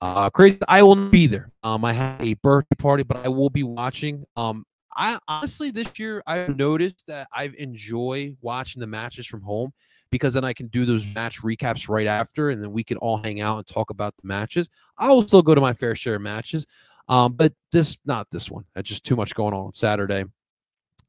Uh, 0.00 0.30
crazy. 0.30 0.58
I 0.68 0.82
will 0.82 1.08
be 1.08 1.26
there. 1.26 1.50
Um, 1.62 1.84
I 1.84 1.92
have 1.92 2.20
a 2.20 2.34
birthday 2.34 2.76
party, 2.78 3.02
but 3.02 3.24
I 3.24 3.28
will 3.28 3.50
be 3.50 3.62
watching. 3.62 4.24
Um, 4.36 4.64
I 4.96 5.18
honestly 5.28 5.70
this 5.70 5.88
year 5.98 6.22
I've 6.26 6.56
noticed 6.56 7.06
that 7.06 7.28
I 7.32 7.50
enjoy 7.58 8.34
watching 8.40 8.80
the 8.80 8.86
matches 8.86 9.26
from 9.26 9.42
home 9.42 9.72
because 10.10 10.34
then 10.34 10.44
I 10.44 10.52
can 10.52 10.68
do 10.68 10.86
those 10.86 11.06
match 11.14 11.42
recaps 11.42 11.88
right 11.88 12.06
after, 12.06 12.50
and 12.50 12.62
then 12.62 12.72
we 12.72 12.84
can 12.84 12.96
all 12.98 13.18
hang 13.18 13.40
out 13.40 13.58
and 13.58 13.66
talk 13.66 13.90
about 13.90 14.14
the 14.16 14.26
matches. 14.26 14.68
I 14.96 15.10
will 15.10 15.26
still 15.26 15.42
go 15.42 15.54
to 15.54 15.60
my 15.60 15.74
fair 15.74 15.94
share 15.94 16.14
of 16.14 16.22
matches, 16.22 16.66
um, 17.08 17.32
but 17.32 17.52
this 17.72 17.98
not 18.04 18.28
this 18.30 18.50
one. 18.50 18.64
That's 18.74 18.88
just 18.88 19.04
too 19.04 19.16
much 19.16 19.34
going 19.34 19.54
on 19.54 19.66
on 19.66 19.74
Saturday, 19.74 20.24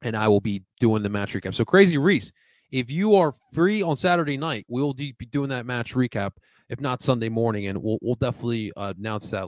and 0.01 0.15
I 0.15 0.27
will 0.27 0.41
be 0.41 0.63
doing 0.80 1.03
the 1.03 1.10
match 1.10 1.34
recap. 1.34 1.56
So 1.56 1.65
crazy 1.65 1.97
Reese, 1.97 2.32
if 2.71 2.91
you 2.91 3.15
are 3.15 3.34
free 3.53 3.82
on 3.82 3.97
Saturday 3.97 4.38
night, 4.38 4.65
we'll 4.67 4.93
be 4.93 5.13
doing 5.32 5.49
that 5.49 5.65
match 5.65 5.93
recap. 5.93 6.32
If 6.69 6.82
not 6.82 7.01
Sunday 7.01 7.30
morning, 7.30 7.67
and 7.67 7.82
we'll 7.82 7.97
we'll 8.01 8.15
definitely 8.15 8.73
uh, 8.75 8.93
announce 8.97 9.32
that 9.32 9.47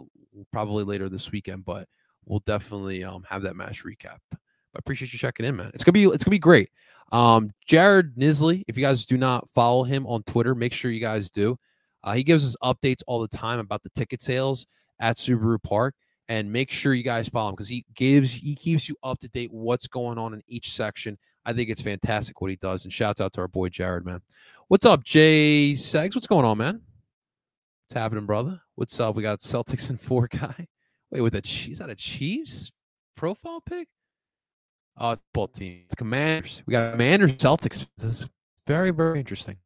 probably 0.54 0.86
later 0.86 1.10
this 1.10 1.32
weekend. 1.32 1.66
But 1.66 1.88
we'll 2.26 2.44
definitely 2.46 3.04
um, 3.04 3.26
have 3.30 3.42
that 3.42 3.58
match 3.58 3.84
recap. 3.84 4.20
I 4.32 4.78
appreciate 4.78 5.12
you 5.12 5.20
checking 5.20 5.46
in, 5.46 5.56
man. 5.58 5.72
It's 5.74 5.84
gonna 5.84 5.94
be 5.94 6.06
it's 6.06 6.24
gonna 6.24 6.32
be 6.32 6.40
great. 6.40 6.70
Um, 7.12 7.52
Jared 7.66 8.16
Nisley, 8.16 8.64
if 8.68 8.78
you 8.78 8.84
guys 8.84 9.06
do 9.06 9.18
not 9.18 9.50
follow 9.50 9.84
him 9.84 10.06
on 10.06 10.24
Twitter, 10.24 10.56
make 10.56 10.72
sure 10.72 10.92
you 10.92 11.02
guys 11.02 11.30
do. 11.30 11.58
Uh, 12.04 12.14
he 12.14 12.24
gives 12.24 12.46
us 12.46 12.56
updates 12.64 13.02
all 13.08 13.20
the 13.20 13.28
time 13.28 13.60
about 13.60 13.84
the 13.84 13.90
ticket 13.90 14.22
sales 14.22 14.66
at 15.02 15.18
Subaru 15.18 15.62
Park, 15.62 15.96
and 16.30 16.50
make 16.50 16.72
sure 16.72 16.94
you 16.94 17.04
guys 17.04 17.28
follow 17.28 17.50
him 17.50 17.56
because 17.56 17.68
he 17.68 17.86
gives 17.96 18.34
he 18.34 18.56
keeps 18.56 18.88
you 18.88 18.96
up 19.04 19.20
to 19.20 19.28
date 19.28 19.52
what's 19.52 19.88
going 19.88 20.18
on 20.18 20.34
in 20.34 20.42
each 20.48 20.72
section 20.74 21.18
I 21.50 21.54
think 21.54 21.72
it's 21.72 21.82
fantastic 21.82 22.40
what 22.42 22.52
he 22.52 22.58
does. 22.58 22.84
And 22.84 22.94
shouts 22.94 23.20
out 23.20 23.34
to 23.34 23.42
our 23.42 23.48
boy 23.48 23.70
Jared, 23.70 24.06
man. 24.06 24.22
What's 24.68 24.86
up, 24.86 25.04
Jay 25.04 25.72
Segs? 25.74 26.14
What's 26.14 26.28
going 26.28 26.46
on, 26.46 26.60
man? 26.60 26.82
What's 27.88 28.00
happening, 28.00 28.28
brother? 28.28 28.62
What's 28.76 29.00
up? 29.00 29.16
We 29.16 29.24
got 29.24 29.40
Celtics 29.40 29.90
and 29.90 30.00
four 30.00 30.28
guy. 30.28 30.68
Wait, 31.12 31.22
with 31.22 31.34
a 31.34 31.40
is 31.40 31.80
that 31.80 31.90
a 31.90 31.96
Chiefs 31.96 32.72
profile 33.18 33.62
pick? 33.62 33.88
Oh, 34.96 35.10
it's 35.10 35.22
both 35.34 35.54
teams. 35.54 35.96
Commanders. 35.98 36.62
We 36.68 36.72
got 36.72 36.92
Commanders, 36.92 37.34
Celtics. 37.34 37.88
This 37.98 38.22
is 38.22 38.28
very, 38.68 38.92
very 38.92 39.18
interesting. 39.18 39.58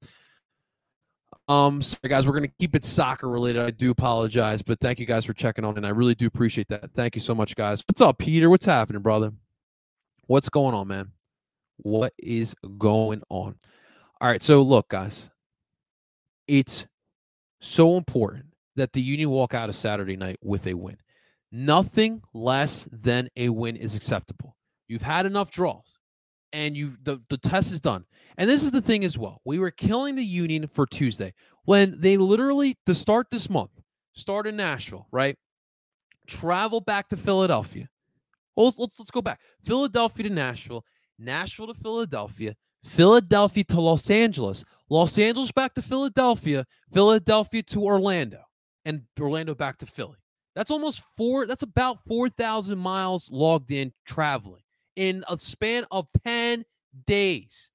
Um, 1.50 1.82
sorry 1.82 2.08
guys, 2.08 2.26
we're 2.26 2.34
gonna 2.36 2.48
keep 2.60 2.78
it 2.78 2.86
soccer 2.86 3.28
related. 3.28 3.62
I 3.62 3.72
do 3.72 3.92
apologize, 3.92 4.62
but 4.62 4.80
thank 4.80 5.00
you 5.00 5.06
guys 5.06 5.26
for 5.26 5.34
checking 5.34 5.66
on, 5.66 5.76
and 5.76 5.86
I 5.86 5.90
really 5.90 6.16
do 6.16 6.28
appreciate 6.28 6.70
that. 6.70 6.94
Thank 6.94 7.16
you 7.16 7.22
so 7.22 7.36
much, 7.36 7.58
guys. 7.58 7.84
What's 7.90 8.00
up, 8.00 8.20
Peter? 8.20 8.50
What's 8.50 8.64
happening, 8.64 9.02
brother? 9.02 9.34
What's 10.28 10.48
going 10.48 10.74
on, 10.74 10.88
man? 10.88 11.12
What 11.78 12.14
is 12.18 12.56
going 12.78 13.22
on? 13.30 13.56
All 14.22 14.30
right. 14.30 14.44
So, 14.44 14.62
look, 14.62 14.90
guys, 14.90 15.30
it's 16.48 16.86
so 17.62 17.98
important 17.98 18.46
that 18.76 18.94
the 18.94 19.02
Union 19.02 19.30
walk 19.30 19.54
out 19.54 19.70
of 19.70 19.76
Saturday 19.76 20.16
night 20.16 20.38
with 20.42 20.68
a 20.68 20.74
win. 20.74 20.98
Nothing 21.52 22.22
less 22.34 22.88
than 22.92 23.30
a 23.38 23.50
win 23.50 23.76
is 23.76 23.96
acceptable. 23.96 24.56
You've 24.88 25.04
had 25.04 25.26
enough 25.26 25.52
draws 25.52 26.00
and 26.52 26.76
you 26.78 26.94
the, 27.04 27.20
the 27.30 27.38
test 27.38 27.74
is 27.74 27.80
done. 27.80 28.06
And 28.38 28.50
this 28.50 28.64
is 28.64 28.72
the 28.72 28.82
thing 28.82 29.04
as 29.04 29.18
well. 29.18 29.42
We 29.46 29.60
were 29.60 29.72
killing 29.72 30.16
the 30.16 30.24
Union 30.24 30.68
for 30.68 30.86
Tuesday 30.86 31.34
when 31.66 32.00
they 32.00 32.18
literally 32.18 32.78
to 32.86 32.96
start 32.96 33.28
this 33.30 33.50
month, 33.50 33.72
start 34.14 34.48
in 34.48 34.56
Nashville, 34.56 35.08
right? 35.12 35.36
Travel 36.28 36.82
back 36.82 37.10
to 37.10 37.18
Philadelphia. 37.18 37.90
Well, 38.56 38.68
let's, 38.68 38.80
let's, 38.80 39.00
let's 39.00 39.12
go 39.12 39.22
back. 39.22 39.40
Philadelphia 39.64 40.30
to 40.30 40.34
Nashville, 40.34 40.86
Nashville 41.20 41.68
to 41.68 41.74
Philadelphia, 41.74 42.56
Philadelphia 42.84 43.64
to 43.66 43.82
Los 43.82 44.10
Angeles, 44.10 44.64
Los 44.90 45.18
Angeles 45.18 45.52
back 45.52 45.74
to 45.76 45.82
Philadelphia, 45.82 46.66
Philadelphia 46.92 47.64
to 47.64 47.84
Orlando, 47.84 48.42
and 48.86 49.04
Orlando 49.20 49.56
back 49.56 49.78
to 49.80 49.86
Philly. 49.86 50.18
That's 50.56 50.72
almost 50.72 51.02
four, 51.18 51.46
that's 51.48 51.64
about 51.64 52.00
4,000 52.08 52.78
miles 52.78 53.30
logged 53.32 53.72
in 53.72 53.92
traveling 54.06 54.62
in 54.96 55.24
a 55.28 55.38
span 55.38 55.86
of 55.92 56.08
10 56.26 56.64
days. 57.08 57.72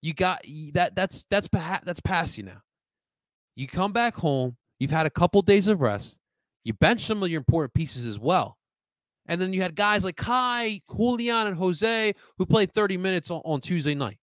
You 0.00 0.14
got 0.14 0.42
that, 0.72 0.94
that's, 0.94 1.24
that's, 1.30 1.48
that's 1.52 2.00
past 2.00 2.38
you 2.38 2.44
now. 2.44 2.62
You 3.56 3.66
come 3.66 3.92
back 3.92 4.14
home, 4.14 4.56
you've 4.78 4.90
had 4.90 5.06
a 5.06 5.10
couple 5.10 5.40
days 5.42 5.68
of 5.68 5.80
rest, 5.80 6.18
you 6.64 6.72
bench 6.72 7.04
some 7.04 7.22
of 7.22 7.28
your 7.28 7.38
important 7.38 7.74
pieces 7.74 8.06
as 8.06 8.18
well. 8.18 8.58
And 9.26 9.40
then 9.40 9.52
you 9.52 9.62
had 9.62 9.74
guys 9.74 10.04
like 10.04 10.16
Kai, 10.16 10.80
Julian, 10.94 11.46
and 11.46 11.56
Jose 11.56 12.12
who 12.38 12.46
played 12.46 12.72
30 12.72 12.96
minutes 12.96 13.30
on, 13.30 13.40
on 13.44 13.60
Tuesday 13.60 13.94
night. 13.94 14.18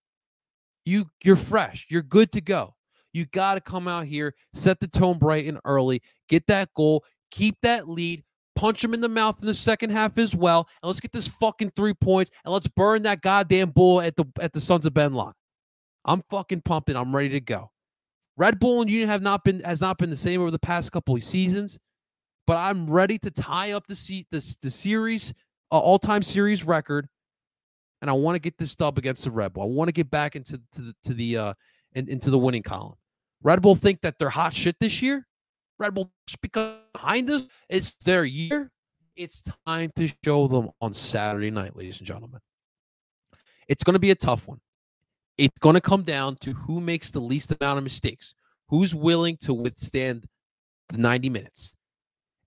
You 0.84 1.10
you're 1.24 1.36
fresh. 1.36 1.86
You're 1.90 2.02
good 2.02 2.32
to 2.32 2.40
go. 2.40 2.74
You 3.12 3.24
got 3.26 3.54
to 3.54 3.60
come 3.60 3.88
out 3.88 4.04
here, 4.04 4.34
set 4.52 4.78
the 4.78 4.86
tone 4.86 5.18
bright 5.18 5.46
and 5.46 5.58
early, 5.64 6.02
get 6.28 6.46
that 6.48 6.68
goal, 6.74 7.02
keep 7.30 7.56
that 7.62 7.88
lead, 7.88 8.22
punch 8.54 8.84
him 8.84 8.94
in 8.94 9.00
the 9.00 9.08
mouth 9.08 9.38
in 9.40 9.46
the 9.46 9.54
second 9.54 9.90
half 9.90 10.18
as 10.18 10.34
well, 10.34 10.68
and 10.82 10.88
let's 10.88 11.00
get 11.00 11.12
this 11.12 11.28
fucking 11.28 11.72
three 11.76 11.94
points 11.94 12.30
and 12.44 12.52
let's 12.52 12.68
burn 12.68 13.02
that 13.02 13.22
goddamn 13.22 13.70
bull 13.70 14.00
at 14.00 14.16
the 14.16 14.26
at 14.40 14.52
the 14.52 14.60
Sons 14.60 14.86
of 14.86 14.94
Ben 14.94 15.14
lot. 15.14 15.34
I'm 16.04 16.22
fucking 16.30 16.62
pumping. 16.62 16.96
I'm 16.96 17.14
ready 17.14 17.30
to 17.30 17.40
go. 17.40 17.70
Red 18.36 18.58
Bull 18.60 18.82
and 18.82 18.90
Union 18.90 19.08
have 19.08 19.22
not 19.22 19.44
been 19.44 19.60
has 19.60 19.80
not 19.80 19.98
been 19.98 20.10
the 20.10 20.16
same 20.16 20.40
over 20.40 20.50
the 20.50 20.58
past 20.58 20.92
couple 20.92 21.16
of 21.16 21.24
seasons, 21.24 21.78
but 22.46 22.56
I'm 22.56 22.88
ready 22.88 23.18
to 23.18 23.30
tie 23.30 23.72
up 23.72 23.86
the 23.86 23.96
seat 23.96 24.26
the, 24.30 24.56
the 24.62 24.70
series 24.70 25.34
uh, 25.72 25.78
all 25.78 25.98
time 25.98 26.22
series 26.22 26.64
record, 26.64 27.08
and 28.00 28.10
I 28.10 28.14
want 28.14 28.36
to 28.36 28.40
get 28.40 28.56
this 28.58 28.76
dub 28.76 28.98
against 28.98 29.24
the 29.24 29.30
Red 29.30 29.52
Bull. 29.52 29.64
I 29.64 29.66
want 29.66 29.88
to 29.88 29.92
get 29.92 30.10
back 30.10 30.36
into 30.36 30.60
to 30.72 30.82
the 30.82 30.94
to 31.04 31.14
the 31.14 31.36
uh 31.36 31.54
in, 31.94 32.08
into 32.08 32.30
the 32.30 32.38
winning 32.38 32.62
column. 32.62 32.94
Red 33.42 33.62
Bull 33.62 33.74
think 33.74 34.00
that 34.02 34.18
they're 34.18 34.30
hot 34.30 34.54
shit 34.54 34.76
this 34.80 35.02
year. 35.02 35.26
Red 35.78 35.94
Bull 35.94 36.10
because 36.40 36.78
behind 36.92 37.30
us. 37.30 37.46
It's 37.68 37.94
their 38.04 38.24
year. 38.24 38.70
It's 39.14 39.42
time 39.66 39.92
to 39.96 40.10
show 40.24 40.46
them 40.46 40.70
on 40.80 40.92
Saturday 40.92 41.50
night, 41.50 41.76
ladies 41.76 41.98
and 41.98 42.06
gentlemen. 42.06 42.40
It's 43.68 43.82
going 43.82 43.94
to 43.94 44.00
be 44.00 44.10
a 44.10 44.14
tough 44.14 44.46
one. 44.46 44.60
It's 45.38 45.58
going 45.60 45.74
to 45.74 45.80
come 45.80 46.02
down 46.02 46.36
to 46.36 46.52
who 46.52 46.80
makes 46.80 47.10
the 47.10 47.20
least 47.20 47.54
amount 47.60 47.78
of 47.78 47.84
mistakes, 47.84 48.34
who's 48.68 48.94
willing 48.94 49.36
to 49.38 49.54
withstand 49.54 50.26
the 50.88 50.98
90 50.98 51.28
minutes. 51.30 51.75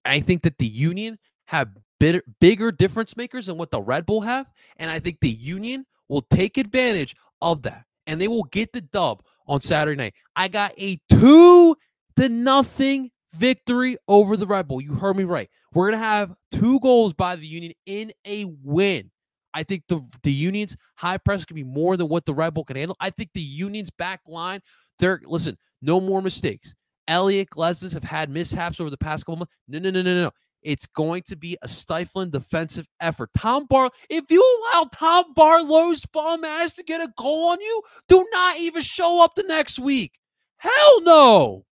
I 0.05 0.19
think 0.19 0.43
that 0.43 0.57
the 0.57 0.67
Union 0.67 1.17
have 1.45 1.69
bitter, 1.99 2.21
bigger 2.39 2.71
difference 2.71 3.17
makers 3.17 3.47
than 3.47 3.57
what 3.57 3.71
the 3.71 3.81
Red 3.81 4.05
Bull 4.05 4.21
have. 4.21 4.47
And 4.77 4.89
I 4.89 4.99
think 4.99 5.19
the 5.19 5.29
Union 5.29 5.85
will 6.07 6.21
take 6.21 6.57
advantage 6.57 7.15
of 7.41 7.62
that 7.63 7.85
and 8.07 8.19
they 8.19 8.27
will 8.27 8.43
get 8.45 8.73
the 8.73 8.81
dub 8.81 9.23
on 9.47 9.62
Saturday 9.62 9.97
night. 9.97 10.13
I 10.35 10.47
got 10.47 10.73
a 10.77 10.99
two 11.09 11.75
to 12.17 12.29
nothing 12.29 13.12
victory 13.35 13.97
over 14.07 14.38
the 14.38 14.47
Red 14.47 14.67
Bull. 14.67 14.81
You 14.81 14.93
heard 14.93 15.17
me 15.17 15.23
right. 15.23 15.49
We're 15.73 15.89
going 15.89 15.99
to 15.99 16.05
have 16.05 16.33
two 16.51 16.79
goals 16.79 17.13
by 17.13 17.35
the 17.35 17.45
Union 17.45 17.73
in 17.85 18.12
a 18.25 18.45
win. 18.63 19.12
I 19.53 19.63
think 19.63 19.83
the 19.88 20.01
the 20.21 20.31
Union's 20.31 20.77
high 20.95 21.17
press 21.17 21.45
can 21.45 21.55
be 21.55 21.63
more 21.63 21.97
than 21.97 22.07
what 22.07 22.25
the 22.25 22.33
Red 22.33 22.53
Bull 22.53 22.63
can 22.63 22.75
handle. 22.75 22.95
I 22.99 23.09
think 23.09 23.31
the 23.33 23.41
Union's 23.41 23.89
back 23.89 24.21
line, 24.27 24.62
they're 24.99 25.21
listen, 25.25 25.57
no 25.81 25.99
more 25.99 26.21
mistakes. 26.21 26.75
Elliott 27.09 27.49
Glesnes 27.49 27.93
have 27.93 28.05
had 28.05 28.29
mishaps 28.29 28.79
over 28.79 28.89
the 28.89 28.97
past 28.97 29.25
couple 29.25 29.37
months. 29.37 29.53
No, 29.67 29.79
no, 29.79 29.89
no, 29.89 30.01
no, 30.01 30.21
no. 30.21 30.31
It's 30.61 30.85
going 30.87 31.23
to 31.23 31.35
be 31.35 31.57
a 31.61 31.67
stifling 31.67 32.29
defensive 32.29 32.85
effort. 32.99 33.29
Tom 33.35 33.65
Bar, 33.65 33.89
if 34.09 34.25
you 34.29 34.61
allow 34.73 34.87
Tom 34.93 35.33
Barlow's 35.33 36.05
bum 36.05 36.43
ass 36.43 36.75
to 36.75 36.83
get 36.83 37.01
a 37.01 37.11
goal 37.17 37.49
on 37.49 37.61
you, 37.61 37.81
do 38.07 38.27
not 38.31 38.57
even 38.57 38.81
show 38.81 39.23
up 39.23 39.35
the 39.35 39.43
next 39.43 39.79
week. 39.79 40.13
Hell 40.57 41.01
no. 41.01 41.65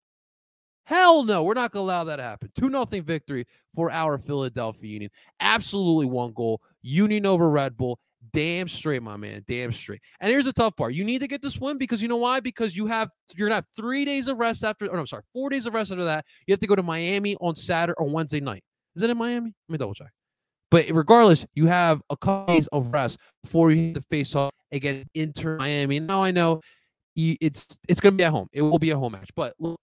Hell 0.84 1.24
no, 1.24 1.42
we're 1.42 1.54
not 1.54 1.72
going 1.72 1.84
to 1.84 1.92
allow 1.92 2.04
that 2.04 2.16
to 2.16 2.22
happen. 2.22 2.48
2 2.56 2.70
nothing 2.70 3.02
victory 3.02 3.44
for 3.74 3.90
our 3.90 4.18
Philadelphia 4.18 4.88
Union. 4.88 5.10
Absolutely 5.40 6.06
one 6.06 6.32
goal. 6.32 6.62
Union 6.82 7.26
over 7.26 7.50
Red 7.50 7.76
Bull. 7.76 7.98
Damn 8.32 8.68
straight, 8.68 9.02
my 9.02 9.16
man. 9.16 9.44
Damn 9.46 9.72
straight. 9.72 10.00
And 10.20 10.30
here's 10.30 10.46
the 10.46 10.52
tough 10.52 10.76
part. 10.76 10.94
You 10.94 11.04
need 11.04 11.20
to 11.20 11.28
get 11.28 11.42
this 11.42 11.58
win 11.58 11.78
because 11.78 12.00
you 12.00 12.08
know 12.08 12.16
why? 12.16 12.40
Because 12.40 12.76
you 12.76 12.86
have 12.86 13.10
you're 13.34 13.48
gonna 13.48 13.56
have 13.56 13.66
three 13.76 14.04
days 14.04 14.28
of 14.28 14.38
rest 14.38 14.64
after. 14.64 14.90
Oh, 14.90 14.96
no, 14.96 15.04
sorry, 15.04 15.22
four 15.32 15.50
days 15.50 15.66
of 15.66 15.74
rest 15.74 15.90
after 15.90 16.04
that. 16.04 16.24
You 16.46 16.52
have 16.52 16.60
to 16.60 16.66
go 16.66 16.76
to 16.76 16.82
Miami 16.82 17.36
on 17.40 17.56
Saturday 17.56 17.94
or 17.98 18.08
Wednesday 18.08 18.40
night. 18.40 18.62
Is 18.94 19.02
it 19.02 19.10
in 19.10 19.18
Miami? 19.18 19.52
Let 19.68 19.72
me 19.72 19.78
double 19.78 19.94
check. 19.94 20.10
But 20.70 20.90
regardless, 20.90 21.46
you 21.54 21.66
have 21.66 22.02
a 22.10 22.16
couple 22.16 22.54
days 22.54 22.66
of 22.68 22.92
rest 22.92 23.18
before 23.42 23.70
you 23.70 23.86
have 23.86 23.94
to 23.94 24.02
face 24.10 24.34
off 24.34 24.52
against 24.72 25.06
Inter 25.14 25.56
Miami. 25.58 26.00
Now 26.00 26.22
I 26.22 26.30
know 26.30 26.60
it's 27.14 27.78
it's 27.88 28.00
gonna 28.00 28.16
be 28.16 28.24
at 28.24 28.32
home. 28.32 28.48
It 28.52 28.62
will 28.62 28.78
be 28.78 28.90
a 28.90 28.98
home 28.98 29.12
match. 29.12 29.30
But 29.36 29.54
look, 29.58 29.78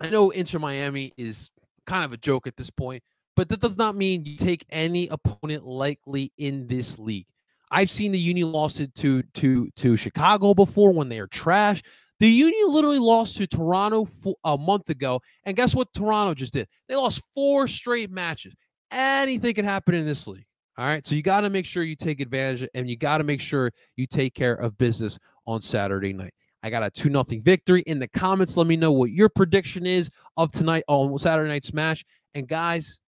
I 0.00 0.10
know 0.10 0.30
Inter 0.30 0.58
Miami 0.58 1.12
is 1.16 1.50
kind 1.86 2.04
of 2.04 2.12
a 2.12 2.16
joke 2.16 2.46
at 2.46 2.56
this 2.56 2.70
point, 2.70 3.02
but 3.34 3.48
that 3.48 3.60
does 3.60 3.76
not 3.76 3.96
mean 3.96 4.24
you 4.24 4.36
take 4.36 4.64
any 4.70 5.08
opponent 5.08 5.64
likely 5.64 6.32
in 6.38 6.66
this 6.68 6.98
league. 6.98 7.26
I've 7.70 7.90
seen 7.90 8.12
the 8.12 8.18
Union 8.18 8.52
lost 8.52 8.80
it 8.80 8.94
to 8.96 9.22
to 9.22 9.70
to 9.76 9.96
Chicago 9.96 10.54
before 10.54 10.92
when 10.92 11.08
they 11.08 11.18
are 11.18 11.26
trash. 11.26 11.82
The 12.20 12.28
Union 12.28 12.72
literally 12.72 12.98
lost 12.98 13.36
to 13.36 13.46
Toronto 13.46 14.08
a 14.44 14.58
month 14.58 14.90
ago, 14.90 15.20
and 15.44 15.56
guess 15.56 15.74
what? 15.74 15.92
Toronto 15.94 16.34
just 16.34 16.52
did. 16.52 16.66
They 16.88 16.96
lost 16.96 17.22
four 17.34 17.68
straight 17.68 18.10
matches. 18.10 18.54
Anything 18.90 19.54
can 19.54 19.64
happen 19.64 19.94
in 19.94 20.04
this 20.04 20.26
league. 20.26 20.44
All 20.76 20.86
right, 20.86 21.04
so 21.06 21.14
you 21.14 21.22
got 21.22 21.42
to 21.42 21.50
make 21.50 21.66
sure 21.66 21.82
you 21.82 21.96
take 21.96 22.20
advantage, 22.20 22.68
and 22.74 22.88
you 22.88 22.96
got 22.96 23.18
to 23.18 23.24
make 23.24 23.40
sure 23.40 23.72
you 23.96 24.06
take 24.06 24.34
care 24.34 24.54
of 24.54 24.78
business 24.78 25.18
on 25.46 25.60
Saturday 25.60 26.12
night. 26.12 26.32
I 26.62 26.70
got 26.70 26.82
a 26.82 26.90
2 26.90 27.08
nothing 27.08 27.42
victory. 27.42 27.82
In 27.82 27.98
the 27.98 28.08
comments, 28.08 28.56
let 28.56 28.66
me 28.66 28.76
know 28.76 28.92
what 28.92 29.10
your 29.10 29.28
prediction 29.28 29.86
is 29.86 30.10
of 30.36 30.52
tonight 30.52 30.84
on 30.88 31.16
Saturday 31.18 31.48
Night 31.48 31.64
Smash. 31.64 32.04
And 32.34 32.48
guys, 32.48 33.00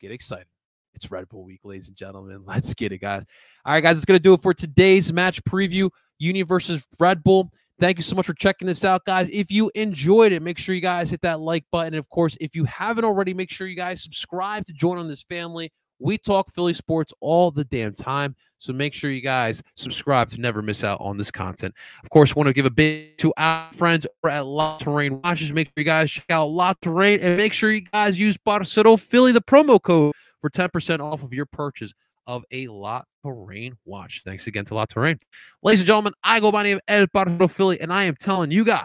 get 0.00 0.10
excited. 0.10 0.46
It's 0.94 1.10
Red 1.10 1.28
Bull 1.28 1.44
week, 1.44 1.60
ladies 1.64 1.88
and 1.88 1.96
gentlemen. 1.96 2.42
Let's 2.46 2.74
get 2.74 2.92
it, 2.92 2.98
guys. 2.98 3.24
All 3.64 3.74
right, 3.74 3.80
guys, 3.80 3.96
it's 3.96 4.04
going 4.04 4.18
to 4.18 4.22
do 4.22 4.34
it 4.34 4.42
for 4.42 4.54
today's 4.54 5.12
match 5.12 5.42
preview 5.44 5.90
Union 6.18 6.46
versus 6.46 6.84
Red 6.98 7.24
Bull. 7.24 7.50
Thank 7.80 7.98
you 7.98 8.04
so 8.04 8.14
much 8.14 8.26
for 8.26 8.34
checking 8.34 8.68
this 8.68 8.84
out, 8.84 9.04
guys. 9.04 9.28
If 9.30 9.50
you 9.50 9.70
enjoyed 9.74 10.30
it, 10.30 10.42
make 10.42 10.58
sure 10.58 10.76
you 10.76 10.80
guys 10.80 11.10
hit 11.10 11.22
that 11.22 11.40
like 11.40 11.64
button. 11.72 11.94
And 11.94 11.96
of 11.96 12.08
course, 12.08 12.36
if 12.40 12.54
you 12.54 12.64
haven't 12.64 13.04
already, 13.04 13.34
make 13.34 13.50
sure 13.50 13.66
you 13.66 13.74
guys 13.74 14.02
subscribe 14.02 14.64
to 14.66 14.72
join 14.72 14.98
on 14.98 15.08
this 15.08 15.22
family. 15.22 15.72
We 15.98 16.18
talk 16.18 16.52
Philly 16.54 16.74
sports 16.74 17.12
all 17.20 17.50
the 17.50 17.64
damn 17.64 17.94
time. 17.94 18.36
So 18.58 18.72
make 18.72 18.94
sure 18.94 19.10
you 19.10 19.20
guys 19.20 19.62
subscribe 19.74 20.30
to 20.30 20.40
never 20.40 20.62
miss 20.62 20.84
out 20.84 21.00
on 21.00 21.18
this 21.18 21.30
content. 21.30 21.74
Of 22.02 22.10
course, 22.10 22.36
want 22.36 22.46
to 22.46 22.52
give 22.52 22.66
a 22.66 22.70
big 22.70 23.18
to 23.18 23.32
our 23.36 23.72
friends 23.72 24.06
over 24.22 24.32
at 24.32 24.46
La 24.46 24.78
Terrain 24.78 25.20
Watches. 25.22 25.52
Make 25.52 25.68
sure 25.68 25.72
you 25.76 25.84
guys 25.84 26.10
check 26.10 26.30
out 26.30 26.46
La 26.46 26.74
Terrain 26.80 27.20
and 27.20 27.36
make 27.36 27.52
sure 27.52 27.70
you 27.70 27.82
guys 27.82 28.18
use 28.18 28.38
Barcelo 28.38 28.98
Philly, 28.98 29.32
the 29.32 29.42
promo 29.42 29.82
code 29.82 30.14
for 30.44 30.50
10% 30.50 31.00
off 31.00 31.22
of 31.22 31.32
your 31.32 31.46
purchase 31.46 31.94
of 32.26 32.44
a 32.50 32.66
La 32.66 33.00
Terrain 33.24 33.78
watch. 33.86 34.20
Thanks 34.26 34.46
again 34.46 34.66
to 34.66 34.74
La 34.74 34.84
Terrain. 34.84 35.18
Ladies 35.62 35.80
and 35.80 35.86
gentlemen, 35.86 36.12
I 36.22 36.38
go 36.38 36.52
by 36.52 36.64
name 36.64 36.80
El 36.86 37.06
Barcelo 37.06 37.50
Philly, 37.50 37.80
and 37.80 37.90
I 37.90 38.04
am 38.04 38.14
telling 38.14 38.50
you 38.50 38.62
guys 38.62 38.84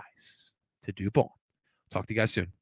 to 0.85 0.93
do 0.93 1.11
ball. 1.11 1.37
Talk 1.89 2.05
to 2.05 2.13
you 2.13 2.19
guys 2.21 2.31
soon. 2.31 2.53